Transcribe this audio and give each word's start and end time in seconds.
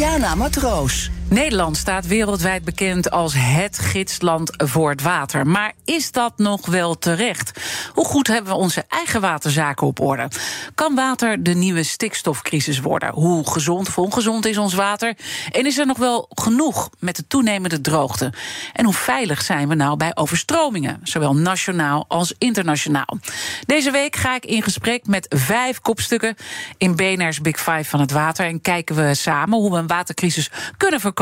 Diana 0.00 0.34
Matroos. 0.34 1.19
Nederland 1.30 1.76
staat 1.76 2.06
wereldwijd 2.06 2.64
bekend 2.64 3.10
als 3.10 3.34
het 3.36 3.78
gidsland 3.78 4.52
voor 4.56 4.90
het 4.90 5.02
water. 5.02 5.46
Maar 5.46 5.72
is 5.84 6.12
dat 6.12 6.32
nog 6.38 6.66
wel 6.66 6.98
terecht? 6.98 7.60
Hoe 7.94 8.04
goed 8.04 8.26
hebben 8.26 8.52
we 8.52 8.58
onze 8.58 8.84
eigen 8.88 9.20
waterzaken 9.20 9.86
op 9.86 10.00
orde? 10.00 10.28
Kan 10.74 10.94
water 10.94 11.42
de 11.42 11.54
nieuwe 11.54 11.82
stikstofcrisis 11.82 12.80
worden? 12.80 13.12
Hoe 13.12 13.50
gezond 13.50 13.88
of 13.88 13.98
ongezond 13.98 14.46
is 14.46 14.58
ons 14.58 14.74
water? 14.74 15.14
En 15.50 15.66
is 15.66 15.78
er 15.78 15.86
nog 15.86 15.98
wel 15.98 16.26
genoeg 16.30 16.90
met 16.98 17.16
de 17.16 17.26
toenemende 17.26 17.80
droogte? 17.80 18.32
En 18.72 18.84
hoe 18.84 18.94
veilig 18.94 19.42
zijn 19.42 19.68
we 19.68 19.74
nou 19.74 19.96
bij 19.96 20.16
overstromingen, 20.16 21.00
zowel 21.02 21.34
nationaal 21.34 22.04
als 22.08 22.34
internationaal? 22.38 23.18
Deze 23.66 23.90
week 23.90 24.16
ga 24.16 24.34
ik 24.34 24.46
in 24.46 24.62
gesprek 24.62 25.06
met 25.06 25.26
vijf 25.28 25.80
kopstukken 25.80 26.36
in 26.78 26.96
BNR's 26.96 27.40
Big 27.40 27.56
Five 27.56 27.84
van 27.84 28.00
het 28.00 28.10
water. 28.10 28.46
En 28.46 28.60
kijken 28.60 28.96
we 28.96 29.14
samen 29.14 29.58
hoe 29.58 29.70
we 29.70 29.78
een 29.78 29.86
watercrisis 29.86 30.50
kunnen 30.76 31.00
voorkomen 31.00 31.18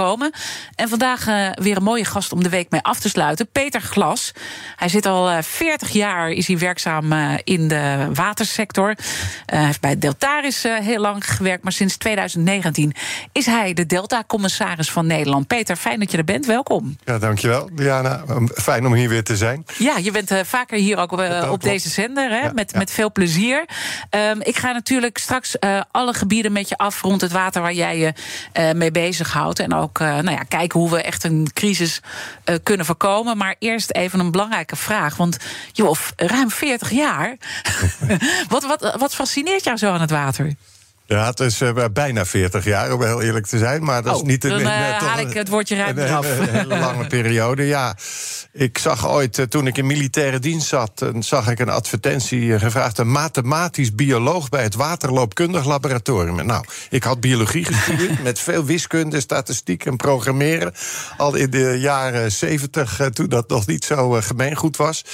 en 0.75 0.89
vandaag 0.89 1.28
uh, 1.28 1.48
weer 1.55 1.77
een 1.77 1.83
mooie 1.83 2.05
gast 2.05 2.33
om 2.33 2.42
de 2.42 2.48
week 2.48 2.70
mee 2.70 2.81
af 2.83 2.98
te 2.98 3.09
sluiten. 3.09 3.48
Peter 3.53 3.81
Glas. 3.81 4.33
Hij 4.77 4.89
zit 4.89 5.06
al 5.06 5.31
uh, 5.31 5.39
40 5.41 5.91
jaar 5.91 6.31
is 6.31 6.47
hij 6.47 6.59
werkzaam 6.59 7.12
uh, 7.12 7.34
in 7.45 7.69
de 7.69 8.09
watersector. 8.14 8.97
Hij 9.47 9.64
heeft 9.64 9.81
bij 9.81 9.98
Deltaris 9.98 10.62
heel 10.62 11.00
lang 11.00 11.31
gewerkt. 11.31 11.62
Maar 11.62 11.72
sinds 11.72 11.97
2019 11.97 12.95
is 13.33 13.47
hij 13.47 13.72
de 13.72 13.87
Delta-commissaris 13.87 14.91
van 14.91 15.06
Nederland. 15.06 15.47
Peter, 15.47 15.77
fijn 15.77 15.98
dat 15.98 16.11
je 16.11 16.17
er 16.17 16.25
bent. 16.25 16.47
Welkom. 16.47 16.97
Ja, 17.05 17.19
dankjewel, 17.19 17.70
Diana. 17.72 18.25
Fijn 18.55 18.87
om 18.87 18.94
hier 18.94 19.09
weer 19.09 19.25
te 19.25 19.37
zijn. 19.37 19.65
Ja, 19.78 19.97
je 19.97 20.11
bent 20.11 20.33
vaker 20.44 20.78
hier 20.78 20.98
ook 20.98 21.12
op 21.50 21.62
deze 21.62 21.89
zender. 21.89 22.31
Hè? 22.31 22.41
Ja, 22.41 22.53
met, 22.55 22.70
ja. 22.72 22.78
met 22.78 22.91
veel 22.91 23.12
plezier. 23.12 23.65
Um, 24.11 24.41
ik 24.42 24.59
ga 24.59 24.72
natuurlijk 24.72 25.19
straks 25.19 25.56
alle 25.91 26.15
gebieden 26.15 26.53
met 26.53 26.69
je 26.69 26.77
af 26.77 27.03
rond 27.03 27.20
het 27.20 27.33
water 27.33 27.62
waar 27.62 27.72
jij 27.72 27.98
je 27.98 28.12
mee 28.75 28.91
bezighoudt. 28.91 29.59
En 29.59 29.75
ook 29.75 29.88
uh, 30.00 30.08
nou 30.08 30.31
ja, 30.31 30.42
kijken 30.42 30.81
hoe 30.81 30.91
we 30.91 31.03
echt 31.03 31.25
een 31.25 31.48
crisis 31.53 32.00
uh, 32.44 32.55
kunnen 32.62 32.86
voorkomen. 32.86 33.36
Maar 33.36 33.56
eerst 33.58 33.92
even 33.92 34.20
een 34.20 34.31
belangrijke 34.31 34.77
vraag. 34.77 35.17
Want 35.17 35.36
joh, 35.72 35.97
ruim 36.17 36.50
40 36.50 36.91
jaar. 36.91 37.36
wat, 38.48 38.64
wat, 38.64 38.94
wat 38.98 39.14
fascineert 39.14 39.64
jou 39.64 39.77
zo 39.77 39.92
aan 39.92 40.00
het 40.00 40.11
water? 40.11 40.55
Ja, 41.11 41.27
het 41.27 41.41
is 41.41 41.61
uh, 41.61 41.84
bijna 41.92 42.25
40 42.25 42.64
jaar, 42.64 42.92
om 42.92 43.03
heel 43.03 43.23
eerlijk 43.23 43.47
te 43.47 43.59
zijn. 43.59 43.84
Maar 43.84 44.03
dat 44.03 44.14
oh, 44.14 44.20
is 44.20 44.28
niet 44.28 44.42
dan, 44.42 44.53
een, 44.61 44.61
uh, 44.61 44.98
haal 44.98 45.19
ik 45.19 45.33
het 45.33 45.48
woordje 45.48 45.77
ruim 45.77 45.98
eraf. 45.98 46.27
Een, 46.31 46.42
een, 46.42 46.48
hele 46.48 46.78
lange 46.78 47.06
periode, 47.06 47.67
ja. 47.67 47.97
Ik 48.53 48.78
zag 48.78 49.09
ooit, 49.09 49.39
uh, 49.39 49.47
toen 49.47 49.67
ik 49.67 49.78
in 49.78 49.87
militaire 49.87 50.39
dienst 50.39 50.69
zat... 50.69 51.06
zag 51.19 51.48
ik 51.48 51.59
een 51.59 51.69
advertentie 51.69 52.59
gevraagd... 52.59 52.98
een 52.98 53.11
mathematisch 53.11 53.95
bioloog 53.95 54.48
bij 54.48 54.62
het 54.62 54.75
Waterloopkundig 54.75 55.65
Laboratorium. 55.65 56.47
Nou, 56.47 56.65
ik 56.91 57.05
had 57.05 57.20
biologie 57.20 57.65
gestudeerd... 57.65 58.22
met 58.28 58.39
veel 58.39 58.65
wiskunde, 58.65 59.20
statistiek 59.20 59.84
en 59.84 59.97
programmeren... 59.97 60.75
al 61.17 61.34
in 61.34 61.50
de 61.50 61.77
jaren 61.81 62.33
70, 62.33 63.00
toen 63.12 63.28
dat 63.28 63.48
nog 63.48 63.67
niet 63.67 63.84
zo 63.84 64.11
gemeengoed 64.11 64.77
was. 64.77 65.05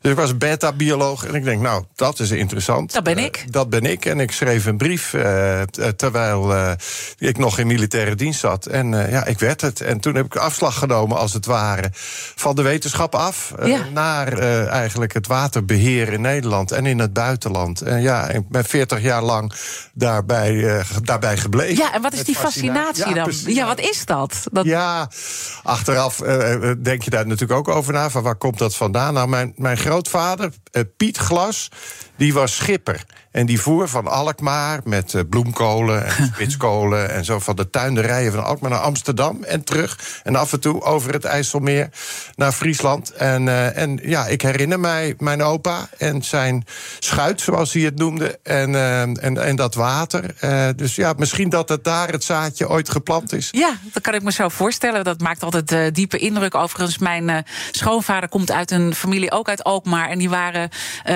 Dus 0.00 0.10
ik 0.10 0.16
was 0.16 0.38
beta-bioloog 0.38 1.24
en 1.24 1.34
ik 1.34 1.44
denk, 1.44 1.60
nou, 1.60 1.84
dat 1.94 2.20
is 2.20 2.30
interessant. 2.30 2.92
Dat 2.92 3.04
ben 3.04 3.18
ik. 3.18 3.44
dat 3.50 3.70
ben 3.70 3.84
ik 3.84 4.04
en 4.04 4.20
ik 4.20 4.32
schreef 4.32 4.66
een 4.66 4.76
brief... 4.76 5.14
Uh, 5.38 5.86
terwijl 5.88 6.52
uh, 6.52 6.72
ik 7.18 7.38
nog 7.38 7.58
in 7.58 7.66
militaire 7.66 8.14
dienst 8.14 8.40
zat. 8.40 8.66
En 8.66 8.92
uh, 8.92 9.10
ja, 9.10 9.24
ik 9.24 9.38
werd 9.38 9.60
het. 9.60 9.80
En 9.80 10.00
toen 10.00 10.14
heb 10.14 10.24
ik 10.24 10.36
afslag 10.36 10.78
genomen, 10.78 11.16
als 11.16 11.32
het 11.32 11.46
ware, 11.46 11.90
van 12.34 12.56
de 12.56 12.62
wetenschap 12.62 13.14
af 13.14 13.52
ja. 13.64 13.78
naar 13.92 14.38
eigenlijk 14.68 15.14
het 15.14 15.26
waterbeheer 15.26 16.12
in 16.12 16.20
Nederland 16.20 16.72
en 16.72 16.86
in 16.86 16.98
het 16.98 17.12
buitenland. 17.12 17.80
En 17.80 18.00
ja, 18.00 18.28
ik 18.28 18.48
ben 18.48 18.64
40 18.64 19.00
jaar 19.00 19.22
lang 19.22 19.52
daarbij, 19.92 20.84
daarbij 21.02 21.36
gebleven. 21.36 21.76
Ja, 21.76 21.94
en 21.94 22.02
wat 22.02 22.12
is 22.12 22.24
die 22.24 22.34
fascinatie, 22.34 23.02
fascinatie 23.02 23.44
dan? 23.44 23.54
Ja, 23.54 23.66
wat 23.66 23.80
is 23.80 24.04
dat? 24.04 24.46
dat... 24.52 24.64
Ja, 24.64 25.10
achteraf 25.62 26.16
denk 26.78 27.02
je 27.02 27.10
daar 27.10 27.26
natuurlijk 27.26 27.58
ook 27.58 27.76
over 27.76 27.92
na. 27.92 28.10
Van 28.10 28.22
waar 28.22 28.36
komt 28.36 28.58
dat 28.58 28.76
vandaan? 28.76 29.14
Nou, 29.14 29.28
mijn, 29.28 29.52
mijn 29.56 29.76
grootvader, 29.76 30.52
Piet 30.96 31.16
Glas, 31.16 31.70
die 32.18 32.32
was 32.32 32.56
schipper. 32.56 33.04
En 33.30 33.46
die 33.46 33.60
voer 33.60 33.88
van 33.88 34.06
Alkmaar 34.06 34.80
met 34.84 35.12
uh, 35.12 35.22
bloemkolen 35.30 36.06
en 36.06 36.26
spitskolen 36.34 37.10
en 37.10 37.24
zo 37.24 37.38
van 37.38 37.56
de 37.56 37.70
tuinderijen 37.70 38.32
van 38.32 38.44
Alkmaar 38.44 38.70
naar 38.70 38.80
Amsterdam 38.80 39.42
en 39.44 39.64
terug. 39.64 40.20
En 40.22 40.36
af 40.36 40.52
en 40.52 40.60
toe 40.60 40.82
over 40.82 41.12
het 41.12 41.24
IJsselmeer 41.24 41.88
naar 42.34 42.52
Friesland. 42.52 43.10
En, 43.10 43.46
uh, 43.46 43.76
en 43.76 43.98
ja, 44.02 44.26
ik 44.26 44.42
herinner 44.42 44.80
mij 44.80 45.14
mijn 45.18 45.42
opa 45.42 45.88
en 45.98 46.22
zijn 46.22 46.64
schuit, 46.98 47.40
zoals 47.40 47.72
hij 47.72 47.82
het 47.82 47.98
noemde, 47.98 48.38
en, 48.42 48.70
uh, 48.70 49.00
en, 49.00 49.44
en 49.44 49.56
dat 49.56 49.74
water. 49.74 50.34
dus 50.76 50.94
ja, 50.94 51.14
misschien 51.16 51.48
dat 51.48 51.68
het 51.68 51.84
daar 51.84 52.08
het 52.08 52.24
zaadje 52.24 52.68
ooit 52.68 52.90
geplant 52.90 53.32
is. 53.32 53.48
Ja, 53.50 53.78
dat 53.92 54.02
kan 54.02 54.14
ik 54.14 54.22
me 54.22 54.32
zo 54.32 54.48
voorstellen. 54.48 55.04
Dat 55.04 55.20
maakt 55.20 55.42
altijd 55.42 55.94
diepe 55.94 56.18
indruk. 56.18 56.54
Overigens, 56.54 56.98
mijn 56.98 57.44
schoonvader 57.70 58.28
komt 58.28 58.50
uit 58.50 58.70
een 58.70 58.94
familie 58.94 59.30
ook 59.30 59.48
uit 59.48 59.64
Alkmaar. 59.64 60.08
En 60.08 60.18
die 60.18 60.30
waren 60.30 60.70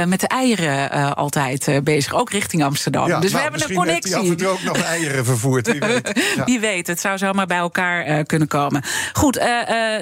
met 0.06 0.20
de 0.20 0.28
eieren 0.28 0.91
altijd 1.14 1.80
bezig 1.84 2.14
ook 2.14 2.30
richting 2.30 2.64
Amsterdam. 2.64 3.08
Ja, 3.08 3.20
dus 3.20 3.32
nou, 3.32 3.44
we 3.44 3.50
hebben 3.50 3.70
een 3.70 3.76
connectie. 3.76 4.14
Heeft 4.14 4.38
hij 4.38 4.48
af 4.48 4.56
en 4.56 4.60
toe 4.60 4.70
ook 4.70 4.76
nog 4.76 4.86
eieren 4.86 5.24
vervoerd, 5.24 5.66
wie 5.66 5.80
weet. 5.80 6.10
Ja. 6.36 6.44
wie 6.44 6.60
weet, 6.60 6.86
het 6.86 7.00
zou 7.00 7.18
zomaar 7.18 7.46
bij 7.46 7.56
elkaar 7.56 8.08
uh, 8.08 8.18
kunnen 8.26 8.48
komen. 8.48 8.82
Goed, 9.12 9.40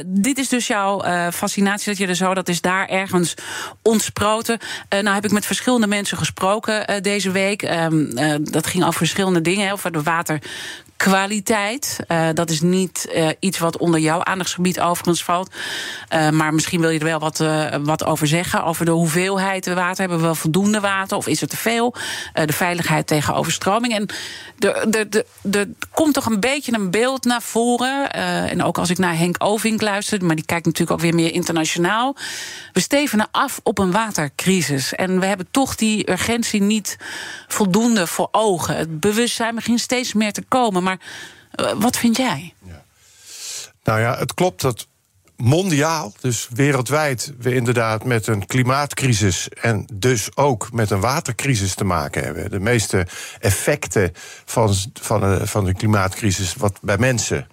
dit 0.06 0.38
is 0.38 0.48
dus 0.48 0.66
jouw 0.66 1.02
fascinatie 1.32 1.88
dat 1.88 1.98
je 1.98 2.06
er 2.06 2.14
zo, 2.14 2.34
dat 2.34 2.48
is 2.48 2.60
daar 2.60 2.88
ergens 2.88 3.34
ontsproten. 3.82 4.58
nou 4.88 5.14
heb 5.14 5.24
ik 5.24 5.32
met 5.32 5.46
verschillende 5.46 5.86
mensen 5.86 6.16
gesproken 6.16 7.02
deze 7.02 7.30
week. 7.30 7.62
Um, 7.62 8.14
dat 8.44 8.66
ging 8.66 8.84
over 8.84 8.98
verschillende 8.98 9.40
dingen, 9.40 9.72
over 9.72 9.92
de 9.92 10.02
water 10.02 10.38
kwaliteit. 11.08 11.98
Uh, 12.08 12.28
dat 12.34 12.50
is 12.50 12.60
niet 12.60 13.10
uh, 13.14 13.28
iets 13.38 13.58
wat 13.58 13.76
onder 13.76 14.00
jouw 14.00 14.24
aandachtsgebied 14.24 14.80
overigens 14.80 15.24
valt. 15.24 15.54
Uh, 16.14 16.30
maar 16.30 16.54
misschien 16.54 16.80
wil 16.80 16.90
je 16.90 16.98
er 16.98 17.04
wel 17.04 17.18
wat, 17.18 17.44
wat 17.82 18.04
over 18.04 18.26
zeggen. 18.26 18.64
Over 18.64 18.84
de 18.84 18.90
hoeveelheid 18.90 19.66
water. 19.66 19.98
Hebben 19.98 20.18
we 20.18 20.24
wel 20.24 20.34
voldoende 20.34 20.79
water 20.80 21.16
of 21.16 21.26
is 21.26 21.40
er 21.40 21.48
te 21.48 21.56
veel? 21.56 21.94
de 22.32 22.52
veiligheid 22.52 23.06
tegen 23.06 23.34
overstroming. 23.34 23.94
En 23.94 24.08
er 25.50 25.68
komt 25.90 26.14
toch 26.14 26.26
een 26.26 26.40
beetje 26.40 26.72
een 26.72 26.90
beeld 26.90 27.24
naar 27.24 27.42
voren. 27.42 28.12
en 28.12 28.62
ook 28.62 28.78
als 28.78 28.90
ik 28.90 28.98
naar 28.98 29.16
Henk 29.16 29.36
Ovink 29.38 29.80
luister, 29.80 30.24
maar 30.24 30.36
die 30.36 30.44
kijkt 30.44 30.66
natuurlijk 30.66 30.92
ook 30.92 31.00
weer 31.00 31.14
meer 31.14 31.32
internationaal. 31.32 32.16
We 32.72 32.80
stevenen 32.80 33.28
af 33.30 33.60
op 33.62 33.78
een 33.78 33.90
watercrisis. 33.90 34.94
En 34.94 35.20
we 35.20 35.26
hebben 35.26 35.46
toch 35.50 35.74
die 35.74 36.10
urgentie 36.10 36.60
niet 36.60 36.96
voldoende 37.48 38.06
voor 38.06 38.28
ogen. 38.30 38.76
Het 38.76 39.00
bewustzijn 39.00 39.54
begint 39.54 39.80
steeds 39.80 40.12
meer 40.12 40.32
te 40.32 40.42
komen. 40.48 40.82
Maar 40.82 40.98
wat 41.76 41.96
vind 41.96 42.16
jij? 42.16 42.54
Ja. 42.66 42.82
Nou 43.84 44.00
ja, 44.00 44.18
het 44.18 44.34
klopt 44.34 44.60
dat 44.60 44.86
mondiaal, 45.40 46.12
dus 46.20 46.48
wereldwijd, 46.52 47.32
we 47.38 47.54
inderdaad 47.54 48.04
met 48.04 48.26
een 48.26 48.46
klimaatcrisis 48.46 49.48
en 49.48 49.86
dus 49.92 50.36
ook 50.36 50.72
met 50.72 50.90
een 50.90 51.00
watercrisis 51.00 51.74
te 51.74 51.84
maken 51.84 52.24
hebben. 52.24 52.50
De 52.50 52.60
meeste 52.60 53.06
effecten 53.38 54.12
van, 54.44 54.74
van, 55.00 55.20
de, 55.20 55.46
van 55.46 55.64
de 55.64 55.74
klimaatcrisis, 55.74 56.54
wat 56.54 56.78
bij 56.82 56.98
mensen, 56.98 57.48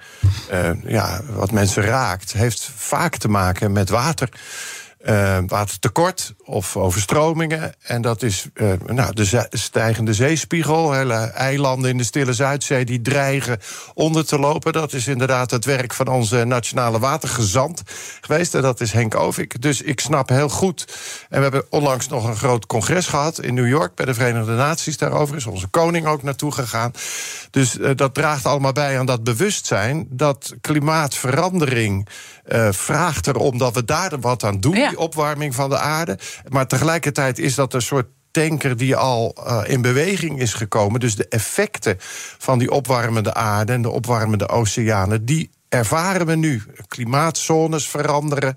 uh, 0.51 0.69
ja, 0.83 1.21
wat 1.29 1.51
mensen 1.51 1.83
raakt, 1.83 2.33
heeft 2.33 2.71
vaak 2.75 3.15
te 3.15 3.27
maken 3.27 3.71
met 3.71 3.89
water. 3.89 4.29
Uh, 5.09 5.37
watertekort 5.47 6.33
of 6.43 6.77
overstromingen. 6.77 7.73
En 7.81 8.01
dat 8.01 8.21
is 8.21 8.47
uh, 8.53 8.71
nou, 8.85 9.13
de 9.13 9.47
stijgende 9.49 10.13
zeespiegel. 10.13 10.93
Hele 10.93 11.13
eilanden 11.13 11.89
in 11.89 11.97
de 11.97 12.03
Stille 12.03 12.33
Zuidzee 12.33 12.85
die 12.85 13.01
dreigen 13.01 13.59
onder 13.93 14.25
te 14.25 14.39
lopen. 14.39 14.73
Dat 14.73 14.93
is 14.93 15.07
inderdaad 15.07 15.51
het 15.51 15.65
werk 15.65 15.93
van 15.93 16.07
onze 16.07 16.43
nationale 16.43 16.99
watergezant 16.99 17.81
geweest. 18.21 18.55
En 18.55 18.61
dat 18.61 18.81
is 18.81 18.91
Henk 18.91 19.15
Ovik. 19.15 19.61
Dus 19.61 19.81
ik 19.81 19.99
snap 19.99 20.29
heel 20.29 20.49
goed. 20.49 20.85
En 21.29 21.37
we 21.37 21.43
hebben 21.43 21.65
onlangs 21.69 22.07
nog 22.07 22.25
een 22.25 22.35
groot 22.35 22.65
congres 22.65 23.07
gehad 23.07 23.41
in 23.41 23.53
New 23.53 23.67
York 23.67 23.95
bij 23.95 24.05
de 24.05 24.13
Verenigde 24.13 24.55
Naties. 24.55 24.97
Daarover 24.97 25.35
is 25.35 25.45
onze 25.45 25.67
koning 25.67 26.05
ook 26.05 26.23
naartoe 26.23 26.51
gegaan. 26.51 26.91
Dus 27.51 27.77
uh, 27.77 27.89
dat 27.95 28.13
draagt 28.13 28.45
allemaal 28.45 28.71
bij 28.71 28.99
aan 28.99 29.05
dat 29.05 29.23
bewustzijn 29.23 30.07
dat 30.09 30.53
klimaatverandering 30.61 32.07
vraagt 32.69 33.27
erom 33.27 33.57
dat 33.57 33.73
we 33.73 33.85
daar 33.85 34.19
wat 34.19 34.43
aan 34.43 34.59
doen. 34.59 34.75
Ja. 34.75 34.89
Die 34.89 34.99
opwarming 34.99 35.55
van 35.55 35.69
de 35.69 35.77
aarde. 35.77 36.19
Maar 36.49 36.67
tegelijkertijd 36.67 37.39
is 37.39 37.55
dat 37.55 37.73
een 37.73 37.81
soort 37.81 38.07
tanker 38.31 38.77
die 38.77 38.95
al 38.95 39.35
uh, 39.37 39.61
in 39.65 39.81
beweging 39.81 40.39
is 40.39 40.53
gekomen. 40.53 40.99
Dus 40.99 41.15
de 41.15 41.27
effecten 41.27 41.95
van 42.37 42.59
die 42.59 42.71
opwarmende 42.71 43.33
aarde 43.33 43.73
en 43.73 43.81
de 43.81 43.89
opwarmende 43.89 44.49
oceanen, 44.49 45.25
die 45.25 45.49
ervaren 45.69 46.25
we 46.25 46.35
nu. 46.35 46.63
Klimaatzones 46.87 47.87
veranderen. 47.87 48.55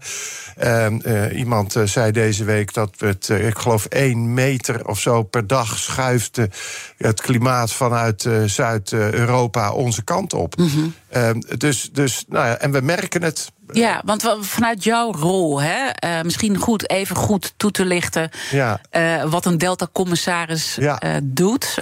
Uh, 0.62 1.38
iemand 1.38 1.76
uh, 1.76 1.82
zei 1.86 2.12
deze 2.12 2.44
week 2.44 2.74
dat 2.74 2.94
het, 2.96 3.28
ik 3.28 3.58
geloof, 3.58 3.84
één 3.84 4.34
meter 4.34 4.86
of 4.86 5.00
zo 5.00 5.22
per 5.22 5.46
dag 5.46 5.78
schuift 5.78 6.40
het 6.96 7.20
klimaat 7.20 7.72
vanuit 7.72 8.28
Zuid-Europa 8.46 9.72
onze 9.72 10.02
kant 10.02 10.34
op. 10.34 10.56
Mm 10.56 10.68
-hmm. 10.68 11.42
dus, 11.58 11.90
dus, 11.92 12.24
nou 12.28 12.46
ja, 12.46 12.58
en 12.58 12.70
we 12.72 12.80
merken 12.80 13.22
het. 13.22 13.52
Ja, 13.72 14.02
want 14.04 14.34
vanuit 14.40 14.84
jouw 14.84 15.12
rol, 15.12 15.60
hè, 15.62 15.90
misschien 16.24 16.56
goed 16.56 16.90
even 16.90 17.16
goed 17.16 17.54
toe 17.56 17.70
te 17.70 17.84
lichten 17.84 18.30
ja. 18.50 18.80
wat 19.28 19.44
een 19.44 19.58
Delta-commissaris 19.58 20.74
ja. 20.74 21.00
doet. 21.22 21.78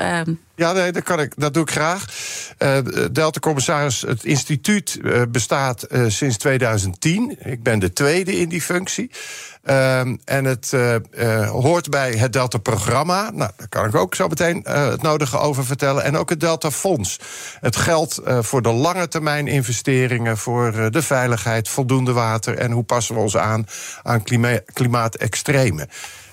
Ehm, 0.59 0.67
ja, 0.67 0.73
nee, 0.73 0.93
dat, 0.93 1.03
kan 1.03 1.21
ik, 1.21 1.33
dat 1.37 1.55
doe 1.55 1.63
ik 1.63 1.71
graag. 1.71 2.05
Uh, 2.59 2.79
Delta-commissaris, 3.13 4.01
het 4.01 4.25
instituut 4.25 4.99
uh, 5.03 5.23
bestaat 5.29 5.87
uh, 5.91 6.05
sinds 6.09 6.37
2010. 6.37 7.37
Ik 7.41 7.63
ben 7.63 7.79
de 7.79 7.93
tweede 7.93 8.39
in 8.39 8.49
die 8.49 8.63
functie. 8.63 9.11
en 10.25 10.45
het 10.45 10.71
hoort 11.51 11.91
bij 11.91 12.13
het 12.13 12.33
Delta-programma. 12.33 13.31
Nou, 13.31 13.51
daar 13.57 13.69
kan 13.69 13.87
ik 13.87 13.95
ook 13.95 14.15
zo 14.15 14.29
meteen 14.29 14.61
het 14.69 15.03
nodige 15.03 15.39
over 15.39 15.65
vertellen. 15.65 16.05
En 16.05 16.17
ook 16.17 16.31
het 16.31 16.41
Delta-fonds. 16.41 17.19
Het 17.61 17.77
geldt 17.77 18.21
voor 18.25 18.63
de 18.63 18.73
lange 18.73 19.09
termijn 19.09 19.47
investeringen... 19.47 20.39
voor 20.39 20.91
de 20.91 21.03
veiligheid, 21.03 21.69
voldoende 21.69 22.13
water... 22.13 22.59
en 22.59 22.71
hoe 22.71 22.85
passen 22.85 23.15
we 23.15 23.21
ons 23.21 23.37
aan 23.37 23.67
aan 24.03 24.23
klima 24.23 24.61
klimaatextremen. 24.73 25.89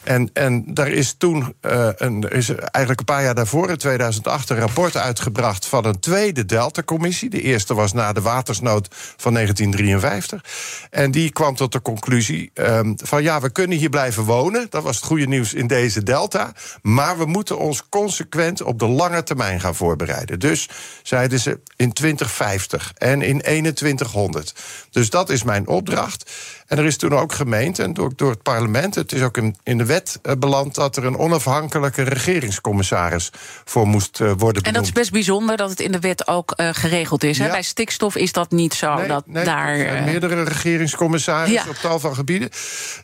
En, 0.05 0.29
en 0.33 0.73
daar 0.73 0.87
is 0.87 1.15
toen, 1.17 1.55
uh, 1.61 1.89
een, 1.95 2.21
is 2.21 2.49
eigenlijk 2.49 2.99
een 2.99 3.05
paar 3.05 3.23
jaar 3.23 3.35
daarvoor, 3.35 3.69
in 3.69 3.77
2008, 3.77 4.49
een 4.49 4.57
rapport 4.57 4.97
uitgebracht 4.97 5.65
van 5.65 5.85
een 5.85 5.99
tweede 5.99 6.45
Delta-commissie. 6.45 7.29
De 7.29 7.41
eerste 7.41 7.73
was 7.73 7.93
na 7.93 8.13
de 8.13 8.21
watersnood 8.21 8.87
van 9.17 9.33
1953. 9.33 10.43
En 10.89 11.11
die 11.11 11.31
kwam 11.31 11.55
tot 11.55 11.71
de 11.71 11.81
conclusie 11.81 12.51
um, 12.53 12.93
van 13.03 13.23
ja, 13.23 13.41
we 13.41 13.49
kunnen 13.49 13.77
hier 13.77 13.89
blijven 13.89 14.23
wonen. 14.23 14.67
Dat 14.69 14.83
was 14.83 14.95
het 14.95 15.05
goede 15.05 15.27
nieuws 15.27 15.53
in 15.53 15.67
deze 15.67 16.03
Delta. 16.03 16.53
Maar 16.81 17.17
we 17.17 17.25
moeten 17.25 17.57
ons 17.57 17.89
consequent 17.89 18.61
op 18.61 18.79
de 18.79 18.87
lange 18.87 19.23
termijn 19.23 19.59
gaan 19.59 19.75
voorbereiden. 19.75 20.39
Dus 20.39 20.69
zeiden 21.03 21.39
ze 21.39 21.59
in 21.75 21.93
2050 21.93 22.91
en 22.97 23.21
in 23.21 23.39
2100. 23.39 24.55
Dus 24.91 25.09
dat 25.09 25.29
is 25.29 25.43
mijn 25.43 25.67
opdracht. 25.67 26.31
En 26.65 26.77
er 26.77 26.85
is 26.85 26.97
toen 26.97 27.13
ook 27.13 27.33
gemeend, 27.33 27.79
en 27.79 27.93
door, 27.93 28.11
door 28.15 28.29
het 28.29 28.41
parlement, 28.41 28.95
het 28.95 29.11
is 29.11 29.21
ook 29.21 29.37
in, 29.37 29.55
in 29.63 29.77
de 29.77 29.85
wet 29.85 30.19
uh, 30.23 30.33
beland 30.39 30.75
dat 30.75 30.97
er 30.97 31.05
een 31.05 31.17
onafhankelijke 31.17 32.03
regeringscommissaris 32.03 33.29
voor 33.65 33.87
moest 33.87 34.19
uh, 34.19 34.27
worden 34.27 34.39
benoemd. 34.39 34.65
En 34.65 34.73
dat 34.73 34.83
is 34.83 34.91
best 34.91 35.11
bijzonder 35.11 35.57
dat 35.57 35.69
het 35.69 35.79
in 35.79 35.91
de 35.91 35.99
wet 35.99 36.27
ook 36.27 36.53
uh, 36.57 36.69
geregeld 36.71 37.23
is. 37.23 37.37
Ja. 37.37 37.51
Bij 37.51 37.61
stikstof 37.61 38.15
is 38.15 38.31
dat 38.31 38.51
niet 38.51 38.73
zo. 38.73 38.95
Nee, 38.95 39.07
dat 39.07 39.27
nee, 39.27 39.45
daar, 39.45 39.67
er 39.67 39.89
zijn 39.89 40.03
meerdere 40.03 40.43
regeringscommissarissen 40.43 41.63
ja. 41.63 41.69
op 41.69 41.75
tal 41.75 41.99
van 41.99 42.15
gebieden. 42.15 42.49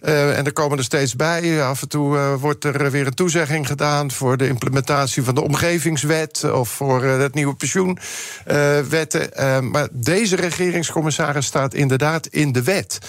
en 0.02 0.46
er 0.46 0.54
komen 0.54 0.78
er 0.78 0.84
steeds 0.84 1.16
bij. 1.16 1.64
Af 1.64 1.82
en 1.82 1.88
toe 1.88 2.38
wordt 2.40 2.64
er 2.64 2.92
weer 2.92 3.08
een 3.08 3.14
toezegging 3.14 3.68
gedaan 3.68 4.12
voor 4.12 4.38
de 4.38 4.48
implementatie 4.48 5.24
van 5.24 5.36
de 5.36 5.42
omgevingswet 5.42 6.52
of 6.52 6.70
voor 6.70 7.04
het 7.04 7.34
nieuwe 7.34 7.56
pensioenwetten. 7.56 9.30
maar 9.72 9.88
deze 9.92 10.36
regeringscommissaris 10.36 11.46
staat 11.46 11.74
inderdaad 11.74 12.28
in 12.28 12.52
de 12.52 12.64
wet. 12.64 13.00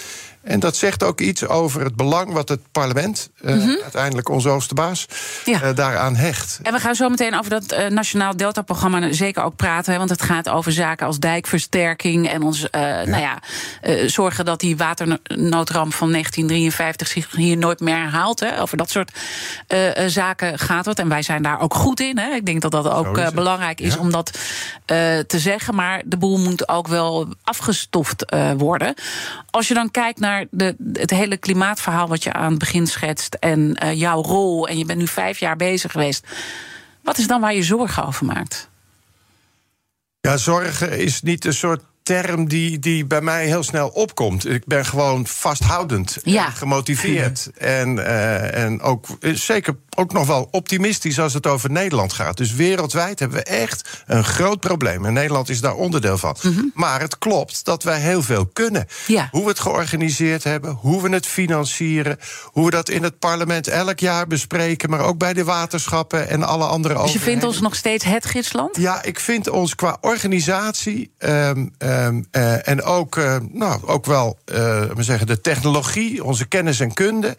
En 0.42 0.60
dat 0.60 0.76
zegt 0.76 1.02
ook 1.02 1.20
iets 1.20 1.46
over 1.46 1.84
het 1.84 1.96
belang 1.96 2.32
wat 2.32 2.48
het 2.48 2.60
parlement, 2.72 3.30
uh, 3.40 3.54
mm 3.54 3.60
-hmm. 3.60 3.78
uiteindelijk 3.82 4.28
onze 4.28 4.48
hoogste 4.48 4.74
baas, 4.74 5.06
ja. 5.44 5.62
uh, 5.62 5.74
daaraan 5.74 6.16
hecht. 6.16 6.58
En 6.62 6.72
we 6.72 6.78
gaan 6.78 6.94
zo 6.94 7.08
meteen 7.08 7.38
over 7.38 7.50
dat 7.50 7.72
uh, 7.72 7.86
Nationaal 7.86 8.36
Delta-programma 8.36 9.12
zeker 9.12 9.42
ook 9.42 9.56
praten. 9.56 9.92
Hè, 9.92 9.98
want 9.98 10.10
het 10.10 10.22
gaat 10.22 10.48
over 10.48 10.72
zaken 10.72 11.06
als 11.06 11.18
dijkversterking 11.18 12.28
en 12.28 12.42
ons 12.42 12.60
ja. 12.70 13.04
nou 13.04 13.22
ja, 13.22 13.38
zorgen 14.08 14.44
dat 14.44 14.60
die 14.60 14.76
waternoodramp 14.76 15.94
van 15.94 16.10
1953 16.10 17.08
zich 17.08 17.30
hier 17.30 17.56
nooit 17.56 17.80
meer 17.80 17.96
herhaalt. 17.96 18.40
Hè. 18.40 18.60
Over 18.60 18.76
dat 18.76 18.90
soort 18.90 19.18
zaken 20.06 20.58
gaat 20.58 20.84
het. 20.84 20.98
En 20.98 21.08
wij 21.08 21.22
zijn 21.22 21.42
daar 21.42 21.60
ook 21.60 21.74
goed 21.74 22.00
in. 22.00 22.18
Hè. 22.18 22.34
Ik 22.34 22.46
denk 22.46 22.60
dat 22.60 22.70
dat 22.70 22.88
ook 22.88 23.18
is 23.18 23.32
belangrijk 23.32 23.80
is 23.80 23.94
ja. 23.94 24.00
om 24.00 24.10
dat 24.10 24.30
te 25.26 25.38
zeggen. 25.38 25.74
Maar 25.74 26.02
de 26.04 26.16
boel 26.16 26.38
moet 26.38 26.68
ook 26.68 26.88
wel 26.88 27.28
afgestoft 27.44 28.24
worden. 28.56 28.94
Als 29.50 29.68
je 29.68 29.74
dan 29.74 29.90
kijkt 29.90 30.20
naar 30.20 30.31
naar 30.32 30.46
de, 30.50 30.76
het 30.92 31.10
hele 31.10 31.36
klimaatverhaal 31.36 32.08
wat 32.08 32.22
je 32.22 32.32
aan 32.32 32.50
het 32.50 32.58
begin 32.58 32.86
schetst 32.86 33.34
en 33.34 33.78
uh, 33.82 33.92
jouw 33.92 34.22
rol, 34.22 34.68
en 34.68 34.78
je 34.78 34.84
bent 34.84 34.98
nu 34.98 35.06
vijf 35.06 35.38
jaar 35.38 35.56
bezig 35.56 35.92
geweest, 35.92 36.26
wat 37.02 37.18
is 37.18 37.26
dan 37.26 37.40
waar 37.40 37.54
je 37.54 37.62
zorgen 37.62 38.06
over 38.06 38.26
maakt? 38.26 38.68
Ja, 40.20 40.36
zorgen 40.36 40.98
is 40.98 41.22
niet 41.22 41.44
een 41.44 41.54
soort 41.54 41.82
term 42.02 42.48
die, 42.48 42.78
die 42.78 43.04
bij 43.04 43.20
mij 43.20 43.46
heel 43.46 43.62
snel 43.62 43.88
opkomt. 43.88 44.48
Ik 44.48 44.66
ben 44.66 44.84
gewoon 44.84 45.26
vasthoudend 45.26 46.18
ja. 46.22 46.46
en 46.46 46.52
gemotiveerd. 46.52 47.50
En, 47.58 47.96
uh, 47.96 48.64
en 48.64 48.80
ook 48.80 49.06
zeker 49.20 49.76
ook 49.96 50.12
nog 50.12 50.26
wel 50.26 50.48
optimistisch 50.50 51.18
als 51.20 51.34
het 51.34 51.46
over 51.46 51.70
Nederland 51.70 52.12
gaat. 52.12 52.36
Dus 52.36 52.54
wereldwijd 52.54 53.18
hebben 53.18 53.38
we 53.38 53.44
echt 53.44 54.02
een 54.06 54.24
groot 54.24 54.60
probleem. 54.60 55.04
En 55.04 55.12
Nederland 55.12 55.48
is 55.48 55.60
daar 55.60 55.74
onderdeel 55.74 56.18
van. 56.18 56.36
Mm 56.42 56.54
-hmm. 56.54 56.70
Maar 56.74 57.00
het 57.00 57.18
klopt 57.18 57.64
dat 57.64 57.82
wij 57.82 58.00
heel 58.00 58.22
veel 58.22 58.46
kunnen. 58.46 58.86
Ja. 59.06 59.28
Hoe 59.30 59.42
we 59.42 59.48
het 59.48 59.60
georganiseerd 59.60 60.44
hebben, 60.44 60.70
hoe 60.70 61.02
we 61.02 61.08
het 61.08 61.26
financieren... 61.26 62.18
hoe 62.44 62.64
we 62.64 62.70
dat 62.70 62.88
in 62.88 63.02
het 63.02 63.18
parlement 63.18 63.68
elk 63.68 63.98
jaar 63.98 64.26
bespreken... 64.26 64.90
maar 64.90 65.00
ook 65.00 65.18
bij 65.18 65.32
de 65.32 65.44
waterschappen 65.44 66.28
en 66.28 66.42
alle 66.42 66.64
andere 66.64 67.02
Dus 67.02 67.12
je 67.12 67.18
vindt 67.18 67.44
ons 67.44 67.60
nog 67.60 67.74
steeds 67.74 68.04
het 68.04 68.24
gidsland? 68.24 68.76
Ja, 68.76 69.02
ik 69.02 69.20
vind 69.20 69.48
ons 69.48 69.74
qua 69.74 69.96
organisatie... 70.00 71.10
Um, 71.18 71.74
um, 71.78 72.26
uh, 72.32 72.68
en 72.68 72.82
ook, 72.82 73.16
uh, 73.16 73.36
nou, 73.50 73.86
ook 73.86 74.06
wel 74.06 74.38
uh, 74.46 74.56
we 74.94 75.02
zeggen, 75.02 75.26
de 75.26 75.40
technologie, 75.40 76.24
onze 76.24 76.44
kennis 76.44 76.80
en 76.80 76.92
kunde... 76.92 77.36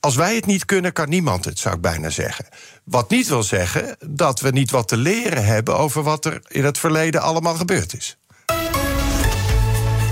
als 0.00 0.14
wij 0.16 0.34
het 0.34 0.46
niet 0.46 0.64
kunnen, 0.64 0.92
kan 0.92 1.08
niemand 1.08 1.44
het, 1.44 1.58
zou 1.58 1.74
ik 1.74 1.80
bijna 1.90 2.10
zeggen. 2.10 2.44
Wat 2.84 3.10
niet 3.10 3.28
wil 3.28 3.42
zeggen 3.42 3.96
dat 4.06 4.40
we 4.40 4.50
niet 4.50 4.70
wat 4.70 4.88
te 4.88 4.96
leren 4.96 5.44
hebben 5.44 5.78
over 5.78 6.02
wat 6.02 6.24
er 6.24 6.40
in 6.48 6.64
het 6.64 6.78
verleden 6.78 7.22
allemaal 7.22 7.54
gebeurd 7.54 7.94
is. 7.94 8.16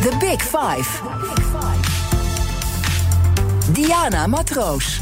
The 0.00 0.16
Big 0.18 0.42
Five. 0.42 1.02
Diana 3.72 4.26
Matroos. 4.26 5.00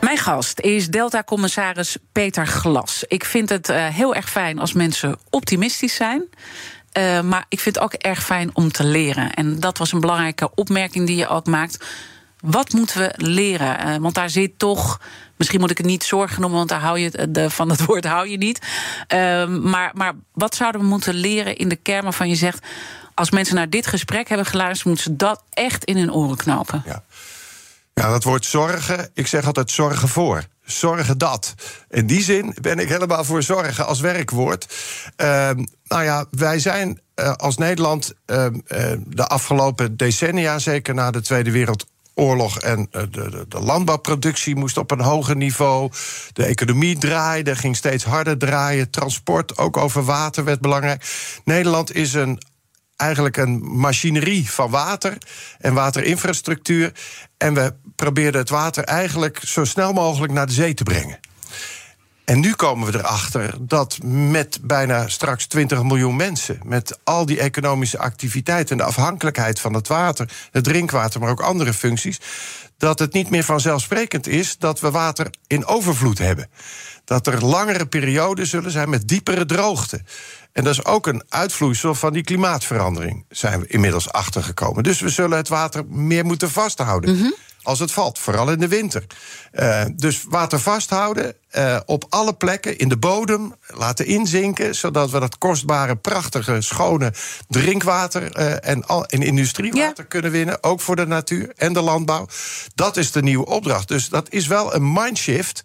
Mijn 0.00 0.18
gast 0.18 0.60
is 0.60 0.88
Delta-commissaris 0.88 1.96
Peter 2.12 2.46
Glas. 2.46 3.04
Ik 3.08 3.24
vind 3.24 3.48
het 3.48 3.68
uh, 3.68 3.86
heel 3.86 4.14
erg 4.14 4.30
fijn 4.30 4.58
als 4.58 4.72
mensen 4.72 5.18
optimistisch 5.30 5.94
zijn. 5.94 6.22
Uh, 6.98 7.20
maar 7.20 7.44
ik 7.48 7.60
vind 7.60 7.74
het 7.74 7.84
ook 7.84 7.92
erg 7.92 8.24
fijn 8.24 8.50
om 8.52 8.72
te 8.72 8.84
leren. 8.84 9.34
En 9.34 9.60
dat 9.60 9.78
was 9.78 9.92
een 9.92 10.00
belangrijke 10.00 10.50
opmerking 10.54 11.06
die 11.06 11.16
je 11.16 11.28
ook 11.28 11.46
maakt. 11.46 11.84
Wat 12.40 12.72
moeten 12.72 13.00
we 13.00 13.12
leren? 13.16 13.86
Uh, 13.86 13.96
want 13.96 14.14
daar 14.14 14.30
zit 14.30 14.58
toch. 14.58 15.00
Misschien 15.36 15.60
moet 15.60 15.70
ik 15.70 15.76
het 15.78 15.86
niet 15.86 16.04
zorgen 16.04 16.40
noemen, 16.40 16.58
want 16.58 16.70
daar 16.70 16.80
hou 16.80 16.98
je 16.98 17.30
de, 17.30 17.50
van 17.50 17.70
het 17.70 17.84
woord 17.86 18.04
hou 18.04 18.28
je 18.28 18.36
niet. 18.36 18.58
Uh, 19.14 19.46
maar, 19.46 19.90
maar 19.94 20.12
wat 20.32 20.54
zouden 20.54 20.80
we 20.80 20.86
moeten 20.86 21.14
leren 21.14 21.56
in 21.56 21.68
de 21.68 21.76
kern 21.76 22.02
waarvan 22.02 22.28
je 22.28 22.34
zegt. 22.34 22.66
Als 23.14 23.30
mensen 23.30 23.54
naar 23.54 23.70
dit 23.70 23.86
gesprek 23.86 24.28
hebben 24.28 24.46
geluisterd, 24.46 24.86
moeten 24.86 25.04
ze 25.04 25.16
dat 25.16 25.42
echt 25.50 25.84
in 25.84 25.96
hun 25.96 26.12
oren 26.12 26.36
knopen. 26.36 26.82
Ja. 26.86 27.02
Ja, 27.94 28.10
dat 28.10 28.24
woord 28.24 28.44
zorgen, 28.44 29.10
ik 29.14 29.26
zeg 29.26 29.46
altijd 29.46 29.70
zorgen 29.70 30.08
voor. 30.08 30.44
Zorgen 30.64 31.18
dat. 31.18 31.54
In 31.88 32.06
die 32.06 32.22
zin 32.22 32.54
ben 32.60 32.78
ik 32.78 32.88
helemaal 32.88 33.24
voor 33.24 33.42
zorgen 33.42 33.86
als 33.86 34.00
werkwoord. 34.00 34.74
Uh, 35.16 35.50
nou 35.84 36.02
ja, 36.04 36.26
wij 36.30 36.58
zijn 36.58 37.00
uh, 37.16 37.32
als 37.32 37.56
Nederland 37.56 38.12
uh, 38.26 38.46
de 39.06 39.26
afgelopen 39.26 39.96
decennia, 39.96 40.58
zeker 40.58 40.94
na 40.94 41.10
de 41.10 41.20
Tweede 41.20 41.50
Wereldoorlog 41.50 41.96
en 42.18 42.88
de, 42.90 43.10
de, 43.10 43.44
de, 43.48 43.60
landbouwproductie 43.60 44.56
moest 44.56 44.76
op 44.76 44.90
een 44.90 45.00
hoger 45.00 45.36
niveau. 45.36 45.90
De 46.32 46.44
economie 46.44 46.98
draaide, 46.98 47.56
ging 47.56 47.76
steeds 47.76 48.04
harder 48.04 48.38
draaien. 48.38 48.90
Transport, 48.90 49.58
ook 49.58 49.76
over 49.76 50.04
water, 50.04 50.44
werd 50.44 50.60
belangrijk. 50.60 51.04
Nederland 51.44 51.94
is 51.94 52.14
een 52.14 52.40
eigenlijk 52.96 53.36
een 53.36 53.58
machinerie 53.62 54.50
van 54.50 54.70
water 54.70 55.18
en 55.58 55.74
waterinfrastructuur. 55.74 56.92
En 57.36 57.54
we 57.54 57.74
probeerden 57.96 58.40
het 58.40 58.50
water 58.50 58.84
eigenlijk 58.84 59.40
zo 59.44 59.64
snel 59.64 59.92
mogelijk 59.92 60.32
naar 60.32 60.46
de 60.46 60.52
zee 60.52 60.74
te 60.74 60.82
brengen. 60.82 61.18
En 62.28 62.40
nu 62.40 62.54
komen 62.54 62.92
we 62.92 62.98
erachter 62.98 63.54
dat 63.60 63.98
met 64.02 64.58
bijna 64.62 65.08
straks 65.08 65.46
20 65.46 65.82
miljoen 65.82 66.16
mensen, 66.16 66.60
met 66.64 66.98
al 67.04 67.26
die 67.26 67.40
economische 67.40 67.98
activiteiten 67.98 68.70
en 68.70 68.76
de 68.76 68.88
afhankelijkheid 68.88 69.60
van 69.60 69.74
het 69.74 69.88
water, 69.88 70.30
het 70.50 70.64
drinkwater, 70.64 71.20
maar 71.20 71.30
ook 71.30 71.40
andere 71.40 71.74
functies, 71.74 72.20
dat 72.76 72.98
het 72.98 73.12
niet 73.12 73.30
meer 73.30 73.44
vanzelfsprekend 73.44 74.26
is 74.26 74.58
dat 74.58 74.80
we 74.80 74.90
water 74.90 75.30
in 75.46 75.66
overvloed 75.66 76.18
hebben. 76.18 76.50
Dat 77.04 77.26
er 77.26 77.44
langere 77.44 77.86
perioden 77.86 78.46
zullen 78.46 78.70
zijn 78.70 78.90
met 78.90 79.08
diepere 79.08 79.44
droogte. 79.44 80.02
En 80.52 80.64
dat 80.64 80.72
is 80.72 80.84
ook 80.84 81.06
een 81.06 81.22
uitvloeisel 81.28 81.94
van 81.94 82.12
die 82.12 82.24
klimaatverandering, 82.24 83.24
zijn 83.28 83.60
we 83.60 83.66
inmiddels 83.66 84.12
achtergekomen. 84.12 84.82
Dus 84.82 85.00
we 85.00 85.08
zullen 85.08 85.36
het 85.36 85.48
water 85.48 85.86
meer 85.86 86.24
moeten 86.24 86.50
vasthouden. 86.50 87.18
-hmm. 87.18 87.34
Als 87.62 87.78
het 87.78 87.92
valt, 87.92 88.18
vooral 88.18 88.50
in 88.50 88.58
de 88.58 88.68
winter. 88.68 89.04
Uh, 89.52 89.84
dus 89.96 90.24
water 90.28 90.60
vasthouden 90.60 91.34
uh, 91.56 91.80
op 91.86 92.04
alle 92.08 92.32
plekken 92.32 92.78
in 92.78 92.88
de 92.88 92.96
bodem, 92.96 93.54
laten 93.66 94.06
inzinken, 94.06 94.74
zodat 94.74 95.10
we 95.10 95.20
dat 95.20 95.38
kostbare, 95.38 95.96
prachtige, 95.96 96.60
schone 96.60 97.12
drinkwater 97.48 98.38
uh, 98.38 98.68
en, 98.68 98.86
al, 98.86 99.06
en 99.06 99.22
industriewater 99.22 100.02
ja. 100.02 100.08
kunnen 100.08 100.30
winnen, 100.30 100.62
ook 100.62 100.80
voor 100.80 100.96
de 100.96 101.06
natuur 101.06 101.52
en 101.56 101.72
de 101.72 101.80
landbouw. 101.80 102.26
Dat 102.74 102.96
is 102.96 103.12
de 103.12 103.22
nieuwe 103.22 103.46
opdracht. 103.46 103.88
Dus 103.88 104.08
dat 104.08 104.32
is 104.32 104.46
wel 104.46 104.74
een 104.74 104.92
mindshift. 104.92 105.62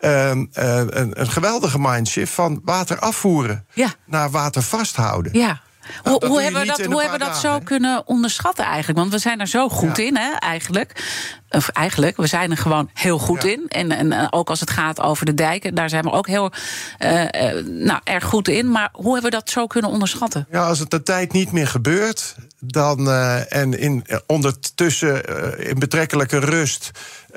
Uh, 0.00 0.30
uh, 0.30 0.36
een, 0.54 1.20
een, 1.20 1.30
geweldige 1.30 1.78
mindshift 1.78 2.32
van 2.32 2.60
water 2.64 2.98
afvoeren 2.98 3.66
ja. 3.72 3.94
naar 4.06 4.30
water 4.30 4.62
vasthouden. 4.62 5.38
Ja. 5.38 5.60
Nou, 6.04 6.18
hoe, 6.18 6.28
hoe 6.28 6.42
hebben 6.42 6.60
we 6.60 6.66
dat, 6.66 6.84
hoe 6.84 7.00
hebben 7.00 7.18
dat 7.18 7.36
zo 7.36 7.58
kunnen 7.58 8.06
onderschatten 8.06 8.64
eigenlijk? 8.64 8.98
Want 8.98 9.12
we 9.12 9.18
zijn 9.18 9.40
er 9.40 9.46
zo 9.46 9.68
goed 9.68 9.96
ja. 9.96 10.04
in, 10.04 10.16
hè, 10.16 10.32
eigenlijk. 10.32 11.04
Of 11.50 11.68
eigenlijk, 11.68 12.16
we 12.16 12.26
zijn 12.26 12.50
er 12.50 12.56
gewoon 12.56 12.90
heel 12.94 13.18
goed 13.18 13.42
ja. 13.42 13.48
in. 13.48 13.64
En, 13.68 13.92
en 13.92 14.32
ook 14.32 14.50
als 14.50 14.60
het 14.60 14.70
gaat 14.70 15.00
over 15.00 15.26
de 15.26 15.34
dijken, 15.34 15.74
daar 15.74 15.88
zijn 15.88 16.04
we 16.04 16.10
ook 16.10 16.26
heel 16.26 16.52
uh, 16.98 17.22
nou, 17.64 18.00
erg 18.04 18.24
goed 18.24 18.48
in. 18.48 18.70
Maar 18.70 18.88
hoe 18.92 19.12
hebben 19.12 19.30
we 19.30 19.36
dat 19.36 19.50
zo 19.50 19.66
kunnen 19.66 19.90
onderschatten? 19.90 20.46
Ja, 20.50 20.66
als 20.66 20.78
het 20.78 20.90
de 20.90 21.02
tijd 21.02 21.32
niet 21.32 21.52
meer 21.52 21.68
gebeurt, 21.68 22.34
dan 22.60 23.08
uh, 23.08 23.52
en 23.52 23.78
in, 23.78 24.04
ondertussen 24.26 25.24
in 25.68 25.78
betrekkelijke 25.78 26.38
rust. 26.38 26.90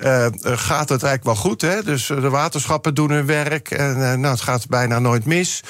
Uh, 0.04 0.26
gaat 0.42 0.90
het 0.90 1.04
eigenlijk 1.04 1.24
wel 1.24 1.36
goed. 1.36 1.62
Hè? 1.62 1.84
Dus 1.84 2.08
de 2.08 2.30
waterschappen 2.30 2.94
doen 2.94 3.12
hun 3.12 3.26
werk. 3.26 3.72
En 3.72 3.98
nou, 3.98 4.34
het 4.34 4.42
gaat 4.42 4.68
bijna 4.68 5.00
nooit 5.00 5.26
mis. 5.26 5.64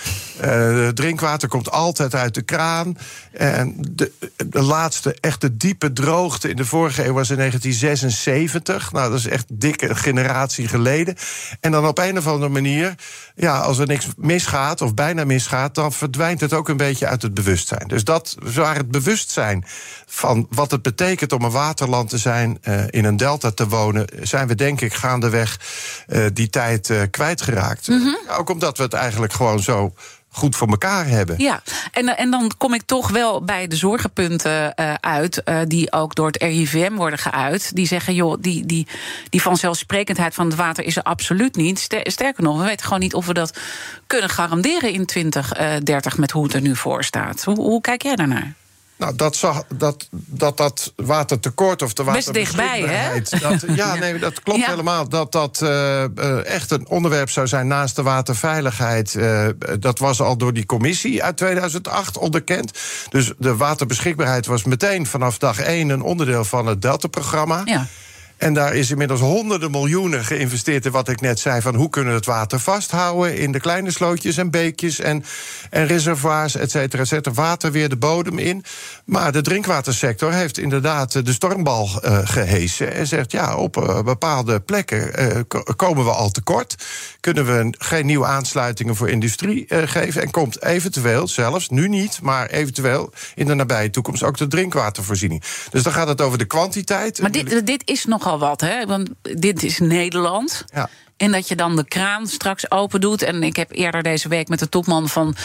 drinkwater 0.94 1.48
komt 1.48 1.72
altijd 1.72 2.16
uit 2.16 2.34
de 2.34 2.42
kraan. 2.42 2.98
En 3.32 3.76
de, 3.90 4.12
de 4.46 4.62
laatste 4.62 5.16
echte 5.20 5.58
diepe 5.58 5.94
droogte 5.94 6.50
in 6.50 6.56
de 6.56 6.66
vorige 6.66 7.06
eeuw 7.06 7.14
was 7.14 7.30
in 7.30 7.38
1976. 7.38 8.92
Nou, 8.92 9.10
dat 9.10 9.20
is 9.20 9.28
echt 9.28 9.46
dikke 9.54 9.96
generatie 9.96 10.68
geleden. 10.68 11.16
En 11.60 11.72
dan 11.72 11.88
op 11.88 11.98
een 11.98 12.18
of 12.18 12.28
andere 12.28 12.52
manier, 12.52 12.96
ja, 13.36 13.60
als 13.60 13.78
er 13.78 13.88
niks 13.88 14.08
misgaat 14.18 14.82
of 14.82 14.94
bijna 14.94 15.26
misgaat, 15.26 15.76
dan 15.76 15.94
verdwijnt 15.94 16.42
het 16.42 16.54
ook 16.54 16.70
een 16.70 16.78
beetje 16.78 17.08
uit 17.08 17.22
het 17.22 17.34
bewustzijn. 17.34 17.88
Dus 17.88 18.04
dat 18.04 18.38
waar 18.56 18.76
het 18.76 18.92
bewustzijn 18.92 19.66
van 20.06 20.48
wat 20.50 20.72
het 20.72 20.82
betekent 20.82 21.34
om 21.34 21.44
een 21.44 21.52
waterland 21.52 22.10
te 22.10 22.18
zijn, 22.18 22.58
uh, 22.64 22.84
in 22.90 23.06
een 23.06 23.18
delta 23.18 23.52
te 23.52 23.68
wonen, 23.68 24.08
zijn 24.22 24.48
we 24.48 24.56
denk 24.56 24.82
ik 24.82 24.94
gaandeweg 24.94 25.60
uh, 26.08 26.26
die 26.34 26.50
tijd 26.50 26.90
uh, 26.90 27.02
kwijtgeraakt. 27.12 27.88
Mm 27.88 28.02
-hmm. 28.02 28.18
ja, 28.28 28.36
ook 28.36 28.50
omdat 28.50 28.78
we 28.78 28.84
het 28.84 28.94
eigenlijk 28.94 29.34
gewoon 29.34 29.60
zo 29.60 29.94
goed 30.32 30.56
voor 30.56 30.68
elkaar 30.68 31.08
hebben. 31.08 31.36
Ja, 31.38 31.62
en, 31.92 32.18
en 32.18 32.32
dan 32.32 32.52
kom 32.58 32.74
ik 32.74 32.82
toch 32.86 33.10
wel 33.10 33.44
bij 33.44 33.68
de 33.68 33.76
zorgenpunten 33.76 34.74
uh, 34.76 34.94
uit, 34.94 35.42
uh, 35.46 35.60
die 35.68 35.92
ook 35.92 36.16
door 36.16 36.28
het 36.28 36.42
RIVM 36.42 36.94
worden 36.94 37.20
geuit. 37.20 37.76
Die 37.76 37.88
zeggen, 37.88 38.14
joh, 38.14 38.38
die, 38.40 38.66
die, 38.66 38.88
die 39.30 39.42
vanzelfsprekendheid 39.42 40.34
van 40.34 40.46
het 40.46 40.56
water 40.56 40.84
is 40.84 40.96
er 40.96 41.04
absoluut 41.04 41.56
niet. 41.56 41.88
Sterker 42.04 42.44
nog, 42.44 42.58
we 42.58 42.64
weten 42.64 42.86
gewoon 42.86 43.00
niet 43.00 43.14
of 43.14 43.26
we 43.26 43.34
dat 43.34 43.58
kunnen 44.08 44.30
garanderen 44.30 44.92
in 44.92 45.06
2030 45.06 46.18
met 46.18 46.32
hoe 46.32 46.44
het 46.44 46.54
er 46.54 46.62
nu 46.62 46.76
voor 46.76 47.04
staat. 47.04 47.44
Hoe, 47.44 47.56
hoe 47.56 47.82
kijk 47.82 48.02
jij 48.02 48.16
daarnaar? 48.16 48.54
Nou, 49.00 49.16
dat, 49.16 49.36
zag, 49.36 49.64
dat, 49.74 50.08
dat 50.12 50.58
dat 50.58 50.94
watertekort 50.96 51.82
of 51.82 51.94
de 51.94 52.04
waterbeschikbaarheid... 52.04 53.20
Best 53.20 53.32
dichtbij, 53.32 53.50
hè? 53.50 53.70
Dat, 53.70 53.78
ja, 53.86 53.96
nee, 53.96 54.20
dat 54.20 54.44
klopt 54.44 54.60
ja. 54.60 54.70
helemaal. 54.70 55.10
Dat 55.10 55.32
dat 55.32 55.60
uh, 55.64 55.70
uh, 55.70 56.46
echt 56.46 56.72
een 56.72 56.88
onderwerp 56.88 57.30
zou 57.30 57.48
zijn 57.48 57.68
naast 57.68 57.96
de 57.96 58.04
waterveiligheid. 58.04 59.14
Uh, 59.14 59.48
dat 59.80 60.00
was 60.00 60.22
al 60.22 60.38
door 60.38 60.54
die 60.54 60.66
commissie 60.66 61.24
uit 61.24 61.38
2008 61.38 62.18
onderkend. 62.18 62.80
Dus 63.10 63.34
de 63.38 63.56
waterbeschikbaarheid 63.56 64.46
was 64.46 64.64
meteen 64.64 65.06
vanaf 65.06 65.38
dag 65.38 65.60
één... 65.60 65.90
een 65.90 66.02
onderdeel 66.02 66.44
van 66.44 66.66
het 66.66 66.82
Delta-programma. 66.82 67.62
Ja. 67.66 67.88
En 68.40 68.54
daar 68.54 68.76
is 68.76 68.92
inmiddels 68.92 69.20
honderden 69.20 69.72
miljoenen 69.72 70.26
geïnvesteerd 70.26 70.86
in 70.86 70.92
wat 70.92 71.10
ik 71.10 71.22
net 71.22 71.40
zei: 71.40 71.62
van 71.62 71.76
hoe 71.76 71.90
kunnen 71.90 72.12
we 72.12 72.18
het 72.18 72.28
water 72.28 72.60
vasthouden 72.60 73.38
in 73.38 73.52
de 73.52 73.60
kleine 73.60 73.92
slootjes 73.92 74.38
en 74.38 74.50
beekjes 74.50 75.00
en, 75.00 75.24
en 75.70 75.88
reservoirs, 75.88 76.56
et 76.56 76.72
cetera, 76.72 77.02
et 77.02 77.08
cetera. 77.08 77.36
Water 77.36 77.72
weer 77.72 77.90
de 77.90 77.98
bodem 77.98 78.38
in. 78.38 78.64
Maar 79.06 79.32
de 79.32 79.42
drinkwatersector 79.42 80.34
heeft 80.34 80.58
inderdaad 80.58 81.26
de 81.26 81.34
stormbal 81.34 81.90
uh, 82.06 82.20
gehesen 82.24 82.94
en 82.94 83.08
zegt: 83.08 83.32
ja, 83.32 83.56
op 83.56 83.78
uh, 83.78 84.02
bepaalde 84.02 84.60
plekken 84.60 85.22
uh, 85.22 85.40
komen 85.76 86.06
we 86.06 86.12
al 86.12 86.30
tekort. 86.30 86.76
Kunnen 87.20 87.46
we 87.46 87.74
geen 87.78 88.06
nieuwe 88.06 88.26
aansluitingen 88.26 88.96
voor 88.96 89.10
industrie 89.10 89.66
geven? 89.68 90.22
En 90.22 90.32
komt 90.32 90.64
eventueel, 90.64 91.28
zelfs 91.28 91.70
nu 91.70 91.88
niet, 91.88 92.20
maar 92.22 92.48
eventueel 92.48 93.14
in 93.36 93.48
de 93.48 93.54
nabije 93.54 93.90
toekomst 93.90 94.24
ook 94.24 94.38
de 94.38 94.48
drinkwatervoorziening. 94.48 95.44
Dus 95.70 95.84
dan 95.84 95.94
gaat 95.94 96.08
het 96.08 96.22
over 96.22 96.38
de 96.38 96.46
kwantiteit. 96.46 97.22
Maar 97.22 97.32
dit, 97.32 97.66
dit 97.66 97.82
is 97.86 98.06
nogal 98.06 98.29
wat, 98.38 98.62
hè? 98.62 98.86
Want 98.86 99.10
dit 99.22 99.64
is 99.64 99.80
Nederland. 99.80 100.66
Ja. 100.74 100.90
En 101.18 101.32
dat 101.32 101.48
je 101.48 101.56
dan 101.56 101.76
de 101.76 101.88
kraan 101.88 102.28
straks 102.28 102.72
open 102.72 103.02
doet. 103.02 103.22
En 103.22 103.44
ik 103.44 103.56
heb 103.56 103.72
eerder 103.72 104.04
deze 104.04 104.28
week 104.28 104.48
met 104.48 104.60
de 104.60 104.70
topman 104.70 105.10
van 105.10 105.36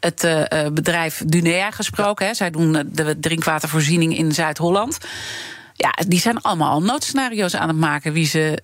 het 0.00 0.24
uh, 0.24 0.42
bedrijf 0.72 1.22
Dunea 1.26 1.70
gesproken. 1.70 2.24
Ja. 2.24 2.30
Hè. 2.30 2.36
Zij 2.36 2.50
doen 2.50 2.88
de 2.92 3.20
drinkwatervoorziening 3.20 4.16
in 4.16 4.32
Zuid-Holland. 4.32 4.98
Ja, 5.80 5.94
die 6.08 6.20
zijn 6.20 6.40
allemaal 6.40 6.70
al 6.70 6.82
noodscenario's 6.82 7.56
aan 7.56 7.68
het 7.68 7.76
maken. 7.76 8.12
Wie 8.12 8.26
ze 8.26 8.58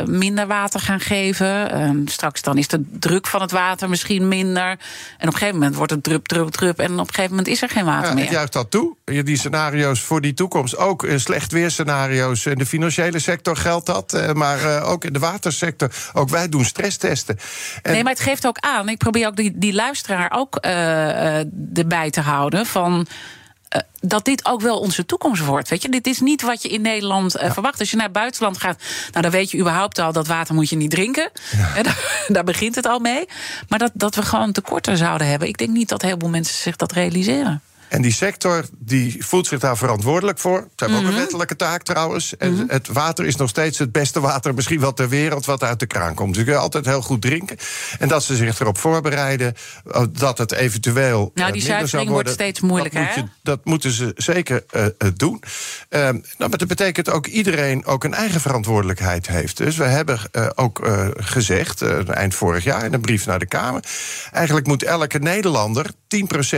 uh, 0.00 0.06
minder 0.06 0.46
water 0.46 0.80
gaan 0.80 1.00
geven. 1.00 1.80
Uh, 1.80 2.06
straks 2.06 2.42
dan 2.42 2.58
is 2.58 2.68
de 2.68 2.84
druk 2.98 3.26
van 3.26 3.40
het 3.40 3.50
water 3.50 3.88
misschien 3.88 4.28
minder. 4.28 4.68
En 4.68 4.76
op 5.18 5.26
een 5.26 5.32
gegeven 5.32 5.54
moment 5.54 5.74
wordt 5.74 5.92
het 5.92 6.02
drup, 6.02 6.26
drup, 6.26 6.50
drup. 6.50 6.78
En 6.78 6.92
op 6.92 6.98
een 6.98 7.14
gegeven 7.14 7.30
moment 7.30 7.48
is 7.48 7.62
er 7.62 7.68
geen 7.68 7.84
water 7.84 8.08
ja, 8.08 8.14
meer. 8.14 8.24
Ik 8.24 8.30
juich 8.30 8.48
dat 8.48 8.70
toe. 8.70 8.96
Die 9.04 9.36
scenario's 9.36 10.00
voor 10.00 10.20
die 10.20 10.34
toekomst. 10.34 10.76
Ook 10.76 11.06
slecht 11.16 11.52
weerscenario's. 11.52 12.46
In 12.46 12.58
de 12.58 12.66
financiële 12.66 13.18
sector 13.18 13.56
geldt 13.56 13.86
dat. 13.86 14.14
Uh, 14.14 14.32
maar 14.32 14.82
ook 14.82 15.04
in 15.04 15.12
de 15.12 15.18
watersector. 15.18 15.90
Ook 16.12 16.28
wij 16.28 16.48
doen 16.48 16.64
stresstesten. 16.64 17.38
En 17.82 17.92
nee, 17.92 18.02
maar 18.02 18.12
het 18.12 18.22
geeft 18.22 18.46
ook 18.46 18.58
aan. 18.58 18.88
Ik 18.88 18.98
probeer 18.98 19.26
ook 19.26 19.36
die, 19.36 19.52
die 19.54 19.72
luisteraar 19.72 20.32
ook 20.34 20.56
erbij 21.74 22.10
te 22.10 22.20
houden. 22.20 22.66
Van 22.66 23.06
dat 24.00 24.24
dit 24.24 24.44
ook 24.46 24.60
wel 24.60 24.78
onze 24.78 25.06
toekomst 25.06 25.44
wordt. 25.44 25.68
Weet 25.68 25.82
je, 25.82 25.88
dit 25.88 26.06
is 26.06 26.20
niet 26.20 26.42
wat 26.42 26.62
je 26.62 26.68
in 26.68 26.82
Nederland 26.82 27.32
ja. 27.40 27.52
verwacht. 27.52 27.78
Als 27.78 27.90
je 27.90 27.96
naar 27.96 28.04
het 28.04 28.14
buitenland 28.14 28.58
gaat, 28.58 28.82
nou, 29.10 29.22
dan 29.22 29.30
weet 29.30 29.50
je 29.50 29.58
überhaupt 29.58 29.98
al 29.98 30.12
dat 30.12 30.26
water 30.26 30.54
moet 30.54 30.68
je 30.68 30.76
niet 30.76 30.90
drinken. 30.90 31.30
Ja. 31.56 31.72
Daar, 31.82 32.24
daar, 32.28 32.44
begint 32.44 32.74
het 32.74 32.86
al 32.86 32.98
mee. 32.98 33.28
Maar 33.68 33.78
dat, 33.78 33.90
dat 33.94 34.14
we 34.14 34.22
gewoon 34.22 34.52
tekorten 34.52 34.96
zouden 34.96 35.26
hebben, 35.26 35.48
ik 35.48 35.58
denk 35.58 35.70
niet 35.70 35.88
dat 35.88 36.02
heel 36.02 36.16
veel 36.18 36.28
mensen 36.28 36.54
zich 36.54 36.76
dat 36.76 36.92
realiseren. 36.92 37.62
En 37.92 38.02
die 38.02 38.12
sector 38.12 38.64
die 38.78 39.24
voelt 39.24 39.46
zich 39.46 39.58
daar 39.58 39.76
verantwoordelijk 39.76 40.38
voor. 40.38 40.58
Ze 40.58 40.66
hebben 40.76 40.98
mm 40.98 41.04
-hmm. 41.04 41.06
ook 41.06 41.14
een 41.14 41.20
wettelijke 41.20 41.56
taak 41.56 41.82
trouwens. 41.82 42.36
En 42.36 42.52
mm 42.52 42.58
-hmm. 42.58 42.68
het 42.68 42.88
water 42.88 43.26
is 43.26 43.36
nog 43.36 43.48
steeds 43.48 43.78
het 43.78 43.92
beste 43.92 44.20
water, 44.20 44.54
misschien 44.54 44.80
wel 44.80 44.92
ter 44.92 45.08
wereld, 45.08 45.44
wat 45.44 45.62
uit 45.62 45.80
de 45.80 45.86
kraan 45.86 46.14
komt. 46.14 46.34
Dus 46.34 46.38
je 46.38 46.48
kunt 46.48 46.62
altijd 46.62 46.86
heel 46.86 47.02
goed 47.02 47.20
drinken. 47.20 47.56
En 47.98 48.08
dat 48.08 48.24
ze 48.24 48.36
zich 48.36 48.60
erop 48.60 48.78
voorbereiden 48.78 49.54
dat 50.10 50.38
het 50.38 50.52
eventueel. 50.52 51.30
Nou, 51.34 51.52
die 51.52 51.62
zuivering 51.62 52.10
wordt 52.10 52.30
steeds 52.30 52.60
moeilijker. 52.60 53.00
Dat, 53.00 53.16
moet 53.16 53.24
je, 53.24 53.30
dat 53.42 53.64
moeten 53.64 53.90
ze 53.90 54.12
zeker 54.16 54.64
uh, 54.76 54.86
doen. 55.16 55.42
Uh, 55.90 56.00
nou, 56.00 56.22
maar 56.38 56.58
dat 56.58 56.68
betekent 56.68 57.10
ook 57.10 57.26
iedereen 57.26 57.84
ook 57.84 58.04
een 58.04 58.14
eigen 58.14 58.40
verantwoordelijkheid 58.40 59.26
heeft. 59.26 59.56
Dus 59.56 59.76
we 59.76 59.84
hebben 59.84 60.18
uh, 60.32 60.46
ook 60.54 60.88
gezegd, 61.16 61.82
eind 62.06 62.34
vorig 62.34 62.64
jaar 62.64 62.84
in 62.84 62.94
een 62.94 63.00
brief 63.00 63.26
naar 63.26 63.38
de 63.38 63.46
Kamer. 63.46 63.84
Eigenlijk 64.30 64.66
moet 64.66 64.82
elke 64.82 65.18
Nederlander 65.18 65.86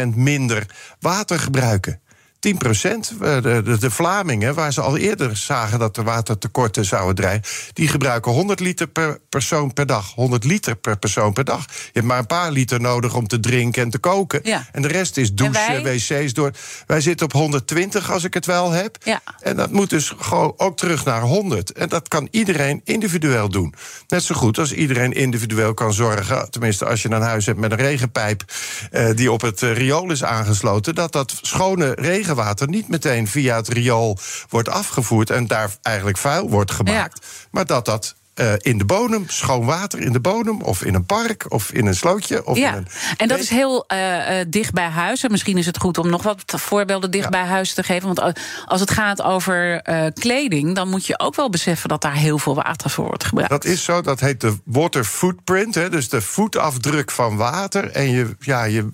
10% 0.05 0.07
minder 0.15 0.67
water 1.01 1.23
gebruiken. 1.39 2.01
10 2.45 2.59
procent. 2.59 3.13
De, 3.19 3.61
de, 3.65 3.79
de, 3.79 3.91
Vlamingen, 3.91 4.55
waar 4.55 4.73
ze 4.73 4.81
al 4.81 4.97
eerder 4.97 5.37
zagen 5.37 5.79
dat 5.79 5.97
er 5.97 6.05
watertekorten 6.05 6.85
zouden 6.85 7.15
dreigen, 7.15 7.43
die 7.73 7.89
gebruiken 7.89 8.33
100 8.33 8.61
liter 8.61 8.87
per 8.87 9.19
persoon 9.29 9.73
per 9.73 9.87
dag. 9.87 10.15
100 10.15 10.45
liter 10.45 10.77
per 10.77 10.99
persoon 10.99 11.33
per 11.33 11.45
dag. 11.45 11.65
Je 11.67 11.91
hebt 11.93 12.07
maar 12.07 12.19
een 12.19 12.27
paar 12.27 12.51
liter 12.51 12.81
nodig 12.81 13.15
om 13.15 13.27
te 13.27 13.41
drinken 13.41 13.83
en 13.83 13.91
te 13.91 13.99
koken. 13.99 14.41
Ja. 14.43 14.67
En 14.73 14.83
de 14.83 14.89
rest 14.89 15.17
is 15.17 15.35
douchen, 15.35 15.83
wc's 15.83 16.33
door. 16.33 16.51
Wij 16.87 17.01
zitten 17.01 17.27
op 17.27 17.33
120 17.33 18.13
als 18.13 18.25
ik 18.25 18.35
het 18.35 18.47
wel 18.47 18.71
heb. 18.71 18.97
Ja. 19.03 19.21
En 19.41 19.57
dat 19.57 19.71
moet 19.71 19.91
dus 19.91 20.13
gewoon 20.19 20.55
ook 20.57 20.77
terug 20.77 21.05
naar 21.05 21.23
100. 21.23 21.73
En 21.73 21.89
dat 21.89 22.09
kan 22.09 22.29
iedereen 22.31 22.81
individueel 22.85 23.49
doen. 23.49 23.75
Net 24.09 24.23
zo 24.23 24.35
goed 24.35 24.59
als 24.59 24.73
iedereen 24.73 25.13
individueel 25.13 25.75
kan 25.75 25.93
zorgen, 25.93 26.51
tenminste 26.51 26.85
als 26.85 27.03
je 27.03 27.11
een 27.11 27.23
huis 27.23 27.47
hebt 27.47 27.59
met 27.59 27.71
een 27.71 27.79
regenpijp 27.79 28.45
uh, 28.93 29.07
die 29.15 29.33
op 29.33 29.41
het 29.41 29.63
uh, 29.63 29.77
riool 29.77 30.11
is 30.11 30.25
aangesloten, 30.25 30.95
dat 30.95 31.13
dat 31.13 31.39
schone 31.43 31.93
regen 31.95 32.34
water 32.35 32.69
niet 32.69 32.89
meteen 32.89 33.29
via 33.29 33.57
het 33.57 33.69
riool 33.69 34.19
wordt 34.49 34.69
afgevoerd 34.69 35.31
en 35.31 35.47
daar 35.47 35.71
eigenlijk 35.83 36.19
vuil 36.19 36.51
wordt 36.51 36.71
gemaakt. 36.71 37.19
Ja. 37.23 37.29
Maar 37.51 37.67
dat 37.67 37.85
dat 37.85 38.15
uh, 38.35 38.53
in 38.59 38.79
de 38.79 38.85
bodem, 38.85 39.25
schoon 39.27 39.65
water 39.65 40.01
in 40.01 40.13
de 40.13 40.21
bodem, 40.21 40.61
of 40.61 40.85
in 40.85 40.95
een 40.95 41.07
park, 41.07 41.45
of 41.49 41.73
in 41.73 41.87
een 41.87 41.95
slootje. 41.95 42.47
Of 42.47 42.57
ja, 42.57 42.71
in 42.71 42.77
een... 42.77 42.87
en 43.17 43.29
dat 43.29 43.39
is 43.39 43.49
heel 43.49 43.85
uh, 43.93 44.39
uh, 44.39 44.45
dicht 44.49 44.73
bij 44.73 44.89
huis. 44.89 45.23
En 45.23 45.31
misschien 45.31 45.59
is 45.59 45.67
het 45.67 45.79
goed 45.79 45.99
om 45.99 46.11
nog 46.11 46.23
wat 46.23 46.43
voorbeelden 46.47 47.11
dicht 47.11 47.25
ja. 47.25 47.31
bij 47.31 47.45
huis 47.45 47.75
te 47.75 47.83
geven. 47.83 48.15
Want 48.15 48.35
als 48.67 48.81
het 48.81 48.91
gaat 48.91 49.23
over 49.23 49.83
kleding, 50.15 50.75
dan 50.75 50.89
moet 50.89 51.07
je 51.07 51.19
ook 51.19 51.35
wel 51.35 51.51
beseffen 51.51 51.89
dat 51.89 52.03
daar 52.03 52.15
heel 52.15 52.39
veel 52.39 52.55
water 52.55 52.91
voor 52.91 53.07
wordt 53.07 53.25
gebruikt. 53.25 53.53
Dat 53.53 53.65
is 53.65 53.85
zo, 53.85 54.01
dat 54.01 54.21
heet 54.21 54.41
de 54.41 54.59
water 54.65 55.05
footprint, 55.05 55.75
hè, 55.75 55.91
dus 55.91 56.09
de 56.09 56.21
voetafdruk 56.21 57.11
van 57.11 57.37
water. 57.37 57.91
En 57.91 58.11
je, 58.11 58.37
ja, 58.39 58.65
je 58.65 58.89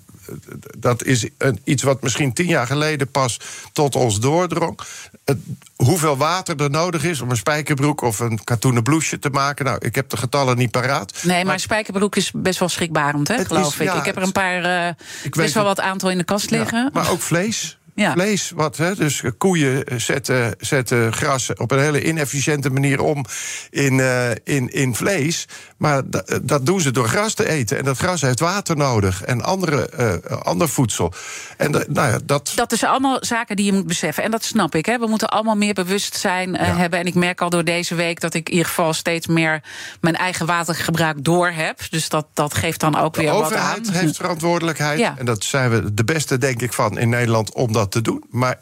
dat 0.77 1.03
is 1.03 1.27
een, 1.37 1.59
iets 1.63 1.83
wat 1.83 2.01
misschien 2.01 2.33
tien 2.33 2.47
jaar 2.47 2.67
geleden 2.67 3.11
pas 3.11 3.39
tot 3.73 3.95
ons 3.95 4.19
doordrong. 4.19 4.79
Het, 5.25 5.37
hoeveel 5.75 6.17
water 6.17 6.61
er 6.61 6.69
nodig 6.69 7.03
is 7.03 7.21
om 7.21 7.29
een 7.29 7.37
spijkerbroek 7.37 8.01
of 8.01 8.19
een 8.19 8.43
katoenen 8.43 8.83
blouseje 8.83 9.19
te 9.19 9.29
maken. 9.29 9.65
Nou, 9.65 9.77
ik 9.85 9.95
heb 9.95 10.09
de 10.09 10.17
getallen 10.17 10.57
niet 10.57 10.71
paraat. 10.71 11.23
Nee, 11.23 11.35
maar, 11.35 11.45
maar 11.45 11.59
spijkerbroek 11.59 12.15
is 12.15 12.31
best 12.35 12.59
wel 12.59 12.69
schrikbarend, 12.69 13.27
hè, 13.27 13.45
geloof 13.45 13.79
ik. 13.79 13.93
ik 13.93 14.05
heb 14.05 14.15
er 14.15 14.23
een 14.23 14.31
paar, 14.31 14.87
uh, 14.87 15.31
best 15.31 15.53
wel 15.53 15.63
wat 15.63 15.79
aantal 15.79 16.09
in 16.09 16.17
de 16.17 16.23
kast 16.23 16.49
liggen. 16.49 16.89
maar 16.93 17.09
ook 17.09 17.21
vlees. 17.21 17.79
Ja. 17.95 18.11
Vlees, 18.11 18.51
wat, 18.55 18.77
hè, 18.77 18.95
dus 18.95 19.23
koeien 19.37 19.83
zetten, 19.97 20.55
zetten 20.59 21.13
gras 21.13 21.53
op 21.53 21.71
een 21.71 21.79
hele 21.79 22.03
inefficiënte 22.03 22.69
manier 22.69 23.01
om 23.01 23.25
in, 23.69 23.93
uh, 23.97 24.29
in, 24.43 24.73
in 24.73 24.95
vlees. 24.95 25.47
Maar 25.81 26.01
dat 26.41 26.65
doen 26.65 26.81
ze 26.81 26.91
door 26.91 27.07
gras 27.07 27.33
te 27.33 27.49
eten. 27.49 27.77
En 27.77 27.83
dat 27.83 27.97
gras 27.97 28.21
heeft 28.21 28.39
water 28.39 28.77
nodig 28.77 29.23
en 29.23 29.41
andere, 29.41 29.89
uh, 29.99 30.37
ander 30.41 30.69
voedsel. 30.69 31.13
En 31.57 31.71
nou 31.71 32.11
ja, 32.11 32.19
dat... 32.25 32.51
dat 32.55 32.71
is 32.71 32.83
allemaal 32.83 33.17
zaken 33.21 33.55
die 33.55 33.65
je 33.65 33.73
moet 33.73 33.87
beseffen. 33.87 34.23
En 34.23 34.31
dat 34.31 34.43
snap 34.43 34.75
ik. 34.75 34.85
Hè. 34.85 34.99
We 34.99 35.07
moeten 35.07 35.29
allemaal 35.29 35.55
meer 35.55 35.73
bewustzijn 35.73 36.49
uh, 36.49 36.77
hebben. 36.77 36.99
En 36.99 37.05
ik 37.05 37.13
merk 37.13 37.41
al 37.41 37.49
door 37.49 37.63
deze 37.63 37.95
week 37.95 38.19
dat 38.19 38.33
ik 38.33 38.47
in 38.47 38.51
ieder 38.51 38.67
geval 38.67 38.93
steeds 38.93 39.27
meer 39.27 39.63
mijn 40.01 40.15
eigen 40.15 40.45
watergebruik 40.45 41.23
door 41.23 41.49
heb. 41.49 41.79
Dus 41.89 42.09
dat, 42.09 42.27
dat 42.33 42.53
geeft 42.53 42.79
dan 42.79 42.97
ook 42.97 43.15
weer 43.15 43.31
wat 43.31 43.43
aan. 43.43 43.49
De 43.49 43.55
overheid 43.55 43.91
heeft 43.91 44.15
verantwoordelijkheid. 44.15 44.99
Ja. 44.99 45.15
En 45.17 45.25
dat 45.25 45.43
zijn 45.43 45.69
we 45.69 45.93
de 45.93 46.03
beste, 46.03 46.37
denk 46.37 46.61
ik, 46.61 46.73
van 46.73 46.97
in 46.97 47.09
Nederland 47.09 47.53
om 47.53 47.71
dat 47.71 47.91
te 47.91 48.01
doen. 48.01 48.23
Maar 48.29 48.59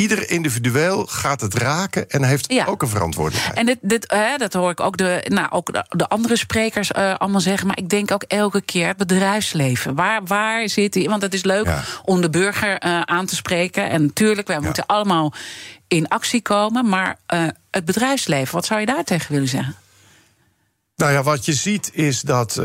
ieder 0.00 0.30
individueel 0.30 1.06
gaat 1.06 1.40
het 1.40 1.54
raken 1.54 2.10
en 2.10 2.22
heeft 2.22 2.66
ook 2.66 2.82
een 2.82 2.88
verantwoordelijkheid. 2.88 3.58
En 3.58 3.66
dit, 3.66 3.78
dit, 3.80 4.04
hè, 4.12 4.36
dat 4.36 4.52
hoor 4.52 4.70
ik 4.70 4.80
ook 4.80 4.96
de, 4.96 5.24
nou, 5.28 5.50
ook 5.50 5.72
de, 5.88 6.08
andere 6.08 6.36
sprekers 6.36 6.90
uh, 6.90 7.14
allemaal 7.14 7.40
zeggen. 7.40 7.66
Maar 7.66 7.78
ik 7.78 7.88
denk 7.88 8.10
ook 8.10 8.22
elke 8.22 8.60
keer 8.60 8.86
het 8.86 8.96
bedrijfsleven. 8.96 9.94
Waar, 9.94 10.24
waar 10.24 10.68
zit 10.68 10.92
die? 10.92 11.08
Want 11.08 11.22
het 11.22 11.34
is 11.34 11.44
leuk 11.44 11.68
om 12.04 12.20
de 12.20 12.30
burger 12.30 12.84
uh, 12.84 13.00
aan 13.00 13.26
te 13.26 13.34
spreken. 13.34 13.90
En 13.90 14.02
natuurlijk, 14.02 14.46
wij 14.46 14.60
moeten 14.60 14.86
allemaal 14.86 15.32
in 15.88 16.08
actie 16.08 16.42
komen. 16.42 16.88
Maar 16.88 17.18
uh, 17.34 17.46
het 17.70 17.84
bedrijfsleven, 17.84 18.54
wat 18.54 18.66
zou 18.66 18.80
je 18.80 18.86
daar 18.86 19.04
tegen 19.04 19.32
willen 19.32 19.48
zeggen? 19.48 19.74
Nou 20.96 21.12
ja, 21.12 21.22
wat 21.22 21.44
je 21.44 21.52
ziet 21.52 21.90
is 21.92 22.20
dat. 22.20 22.56
Uh, 22.56 22.64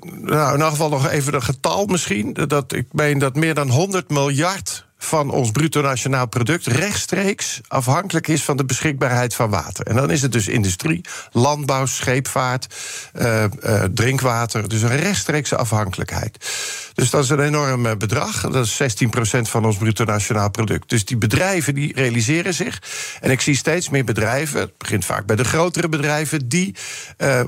nou, 0.00 0.54
in 0.54 0.60
elk 0.60 0.70
geval 0.70 0.88
nog 0.88 1.08
even 1.08 1.34
een 1.34 1.42
getal 1.42 1.86
misschien. 1.86 2.32
Dat 2.32 2.72
ik 2.72 2.86
meen 2.92 3.18
dat 3.18 3.34
meer 3.34 3.54
dan 3.54 3.70
100 3.70 4.10
miljard 4.10 4.88
van 5.02 5.30
ons 5.30 5.50
bruto 5.50 5.80
nationaal 5.80 6.28
product 6.28 6.66
rechtstreeks 6.66 7.60
afhankelijk 7.68 8.28
is 8.28 8.44
van 8.44 8.56
de 8.56 8.64
beschikbaarheid 8.64 9.34
van 9.34 9.50
water. 9.50 9.86
En 9.86 9.96
dan 9.96 10.10
is 10.10 10.22
het 10.22 10.32
dus 10.32 10.48
industrie, 10.48 11.00
landbouw, 11.32 11.86
scheepvaart, 11.86 12.74
uh, 13.14 13.44
uh, 13.44 13.82
drinkwater. 13.94 14.68
Dus 14.68 14.82
een 14.82 14.96
rechtstreekse 14.96 15.56
afhankelijkheid. 15.56 16.50
Dus 16.94 17.10
dat 17.10 17.24
is 17.24 17.30
een 17.30 17.40
enorm 17.40 17.86
eh, 17.86 17.96
bedrag. 17.96 18.40
Dat 18.40 18.66
is 18.66 18.82
16% 18.82 19.40
van 19.40 19.64
ons 19.64 19.76
bruto 19.76 20.04
nationaal 20.04 20.50
product. 20.50 20.88
Dus 20.88 21.04
die 21.04 21.16
bedrijven 21.16 21.74
die 21.74 21.92
realiseren 21.94 22.54
zich. 22.54 22.82
En 23.20 23.30
ik 23.30 23.40
zie 23.40 23.56
steeds 23.56 23.88
meer 23.88 24.04
bedrijven, 24.04 24.60
het 24.60 24.78
begint 24.78 25.04
vaak 25.04 25.26
bij 25.26 25.36
de 25.36 25.44
grotere 25.44 25.88
bedrijven, 25.88 26.48
die 26.48 26.74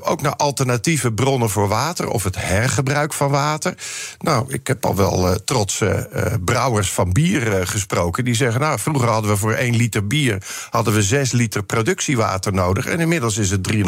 ook 0.01 0.23
naar 0.23 0.37
alternatieve 0.37 1.13
bronnen 1.13 1.51
voor 1.51 1.69
water 1.69 2.09
of 2.09 2.25
het 2.25 2.37
hergebruik 2.37 3.13
van 3.13 3.31
water. 3.31 3.75
Nou, 4.19 4.53
ik 4.53 4.67
heb 4.67 4.87
al 4.87 4.97
wel 4.97 5.45
trotse 5.45 6.09
brouwers 6.45 6.91
van 6.91 7.13
bier 7.13 7.42
bier 7.51 7.67
gesproken. 7.67 8.25
Die 8.25 8.35
zeggen, 8.35 8.61
nou, 8.61 8.79
vroeger 8.79 9.09
hadden 9.09 9.31
we 9.31 9.37
voor 9.37 9.53
één 9.53 9.77
liter 9.77 10.07
bier... 10.07 10.43
hadden 10.71 10.95
we 10.95 11.03
zes 11.03 11.33
liter 11.33 11.63
productiewater 11.63 12.53
nodig. 12.53 12.87
En 12.87 13.01
inmiddels 13.01 13.37
is 13.37 13.51
het 13.51 13.73
3,5. 13.73 13.81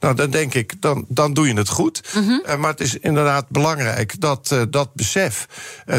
Nou, 0.00 0.14
dan 0.14 0.30
denk 0.30 0.54
ik, 0.54 0.80
dan, 0.80 1.04
dan 1.08 1.34
doe 1.34 1.46
je 1.46 1.54
het 1.54 1.68
goed. 1.68 2.02
Mm 2.14 2.26
-hmm. 2.26 2.60
maar 2.60 2.70
het 2.70 2.80
is 2.80 2.98
inderdaad 2.98 3.48
belangrijk 3.48 4.20
dat 4.20 4.50
uh, 4.52 4.62
dat 4.70 4.94
besef 4.94 5.46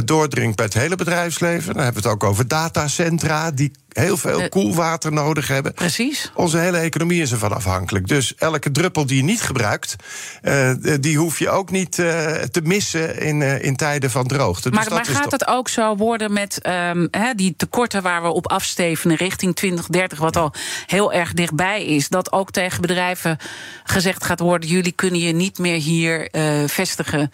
doordringt 0.05 0.55
bij 0.55 0.65
het 0.65 0.73
hele 0.73 0.95
bedrijfsleven. 0.95 1.73
Dan 1.73 1.83
hebben 1.83 2.01
we 2.01 2.09
het 2.09 2.17
ook 2.17 2.29
over 2.29 2.47
datacentra... 2.47 3.51
die 3.51 3.71
heel 3.99 4.17
veel 4.17 4.41
uh, 4.41 4.49
koelwater 4.49 5.13
nodig 5.13 5.47
hebben. 5.47 5.73
Precies. 5.73 6.31
Onze 6.33 6.57
hele 6.57 6.77
economie 6.77 7.21
is 7.21 7.31
ervan 7.31 7.53
afhankelijk. 7.53 8.07
Dus 8.07 8.35
elke 8.35 8.71
druppel 8.71 9.05
die 9.05 9.17
je 9.17 9.23
niet 9.23 9.41
gebruikt, 9.41 9.95
uh, 10.43 10.71
die 10.99 11.17
hoef 11.17 11.39
je 11.39 11.49
ook 11.49 11.71
niet 11.71 11.97
uh, 11.97 12.31
te 12.31 12.61
missen 12.63 13.19
in, 13.19 13.41
in 13.41 13.75
tijden 13.75 14.11
van 14.11 14.27
droogte. 14.27 14.69
Maar, 14.69 14.83
dus 14.83 14.93
maar 14.93 15.05
gaat 15.05 15.31
het 15.31 15.47
ook 15.47 15.69
zo 15.69 15.95
worden 15.95 16.33
met 16.33 16.67
um, 16.67 17.07
he, 17.11 17.33
die 17.35 17.53
tekorten 17.57 18.01
waar 18.01 18.21
we 18.21 18.27
op 18.27 18.47
afstevenen 18.47 19.17
richting 19.17 19.55
2030, 19.55 20.19
wat 20.19 20.37
al 20.37 20.53
heel 20.85 21.13
erg 21.13 21.33
dichtbij 21.33 21.85
is, 21.85 22.07
dat 22.07 22.31
ook 22.31 22.51
tegen 22.51 22.81
bedrijven 22.81 23.37
gezegd 23.83 24.23
gaat 24.23 24.39
worden: 24.39 24.69
jullie 24.69 24.91
kunnen 24.91 25.19
je 25.19 25.33
niet 25.33 25.57
meer 25.57 25.79
hier 25.79 26.29
vestigen. 26.67 27.31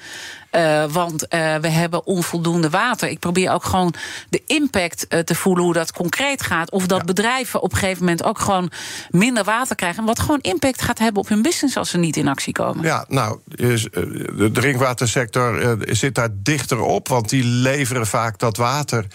Uh, 0.56 0.84
want 0.92 1.14
uh, 1.14 1.56
we 1.56 1.68
hebben 1.68 2.06
onvoldoende 2.06 2.70
water. 2.70 3.10
Ik 3.10 3.20
probeer 3.20 3.52
ook 3.52 3.64
gewoon 3.64 3.94
de 4.30 4.42
impact 4.46 5.06
uh, 5.10 5.20
te 5.20 5.36
voelen 5.36 5.64
hoe 5.64 5.74
dat 5.74 5.92
concreet 5.92 6.42
gaat. 6.42 6.72
Of 6.72 6.88
dat 6.88 6.98
ja. 6.98 7.04
bedrijven 7.04 7.62
op 7.62 7.72
een 7.72 7.78
gegeven 7.78 8.00
moment 8.00 8.24
ook 8.24 8.40
gewoon 8.40 8.72
minder 9.10 9.44
water 9.44 9.76
krijgen. 9.76 10.06
Wat 10.06 10.20
gewoon 10.20 10.40
impact 10.42 10.82
gaat 10.82 11.00
hebben 11.00 11.22
op 11.22 11.28
hun 11.28 11.42
business 11.42 11.78
als 11.78 11.90
ze 11.90 11.98
niet 11.98 12.18
in 12.18 12.28
actie 12.28 12.54
komen. 12.54 12.84
Ja, 12.84 13.06
nou, 13.08 13.40
de 13.46 14.50
drinkwatersector 14.54 15.78
zit 15.80 16.16
daar 16.16 16.30
dichter 16.34 16.80
op. 16.80 17.08
Want 17.08 17.30
die 17.30 17.44
leveren 17.44 18.08
vaak 18.08 18.40
dat 18.40 18.58
water 18.58 19.06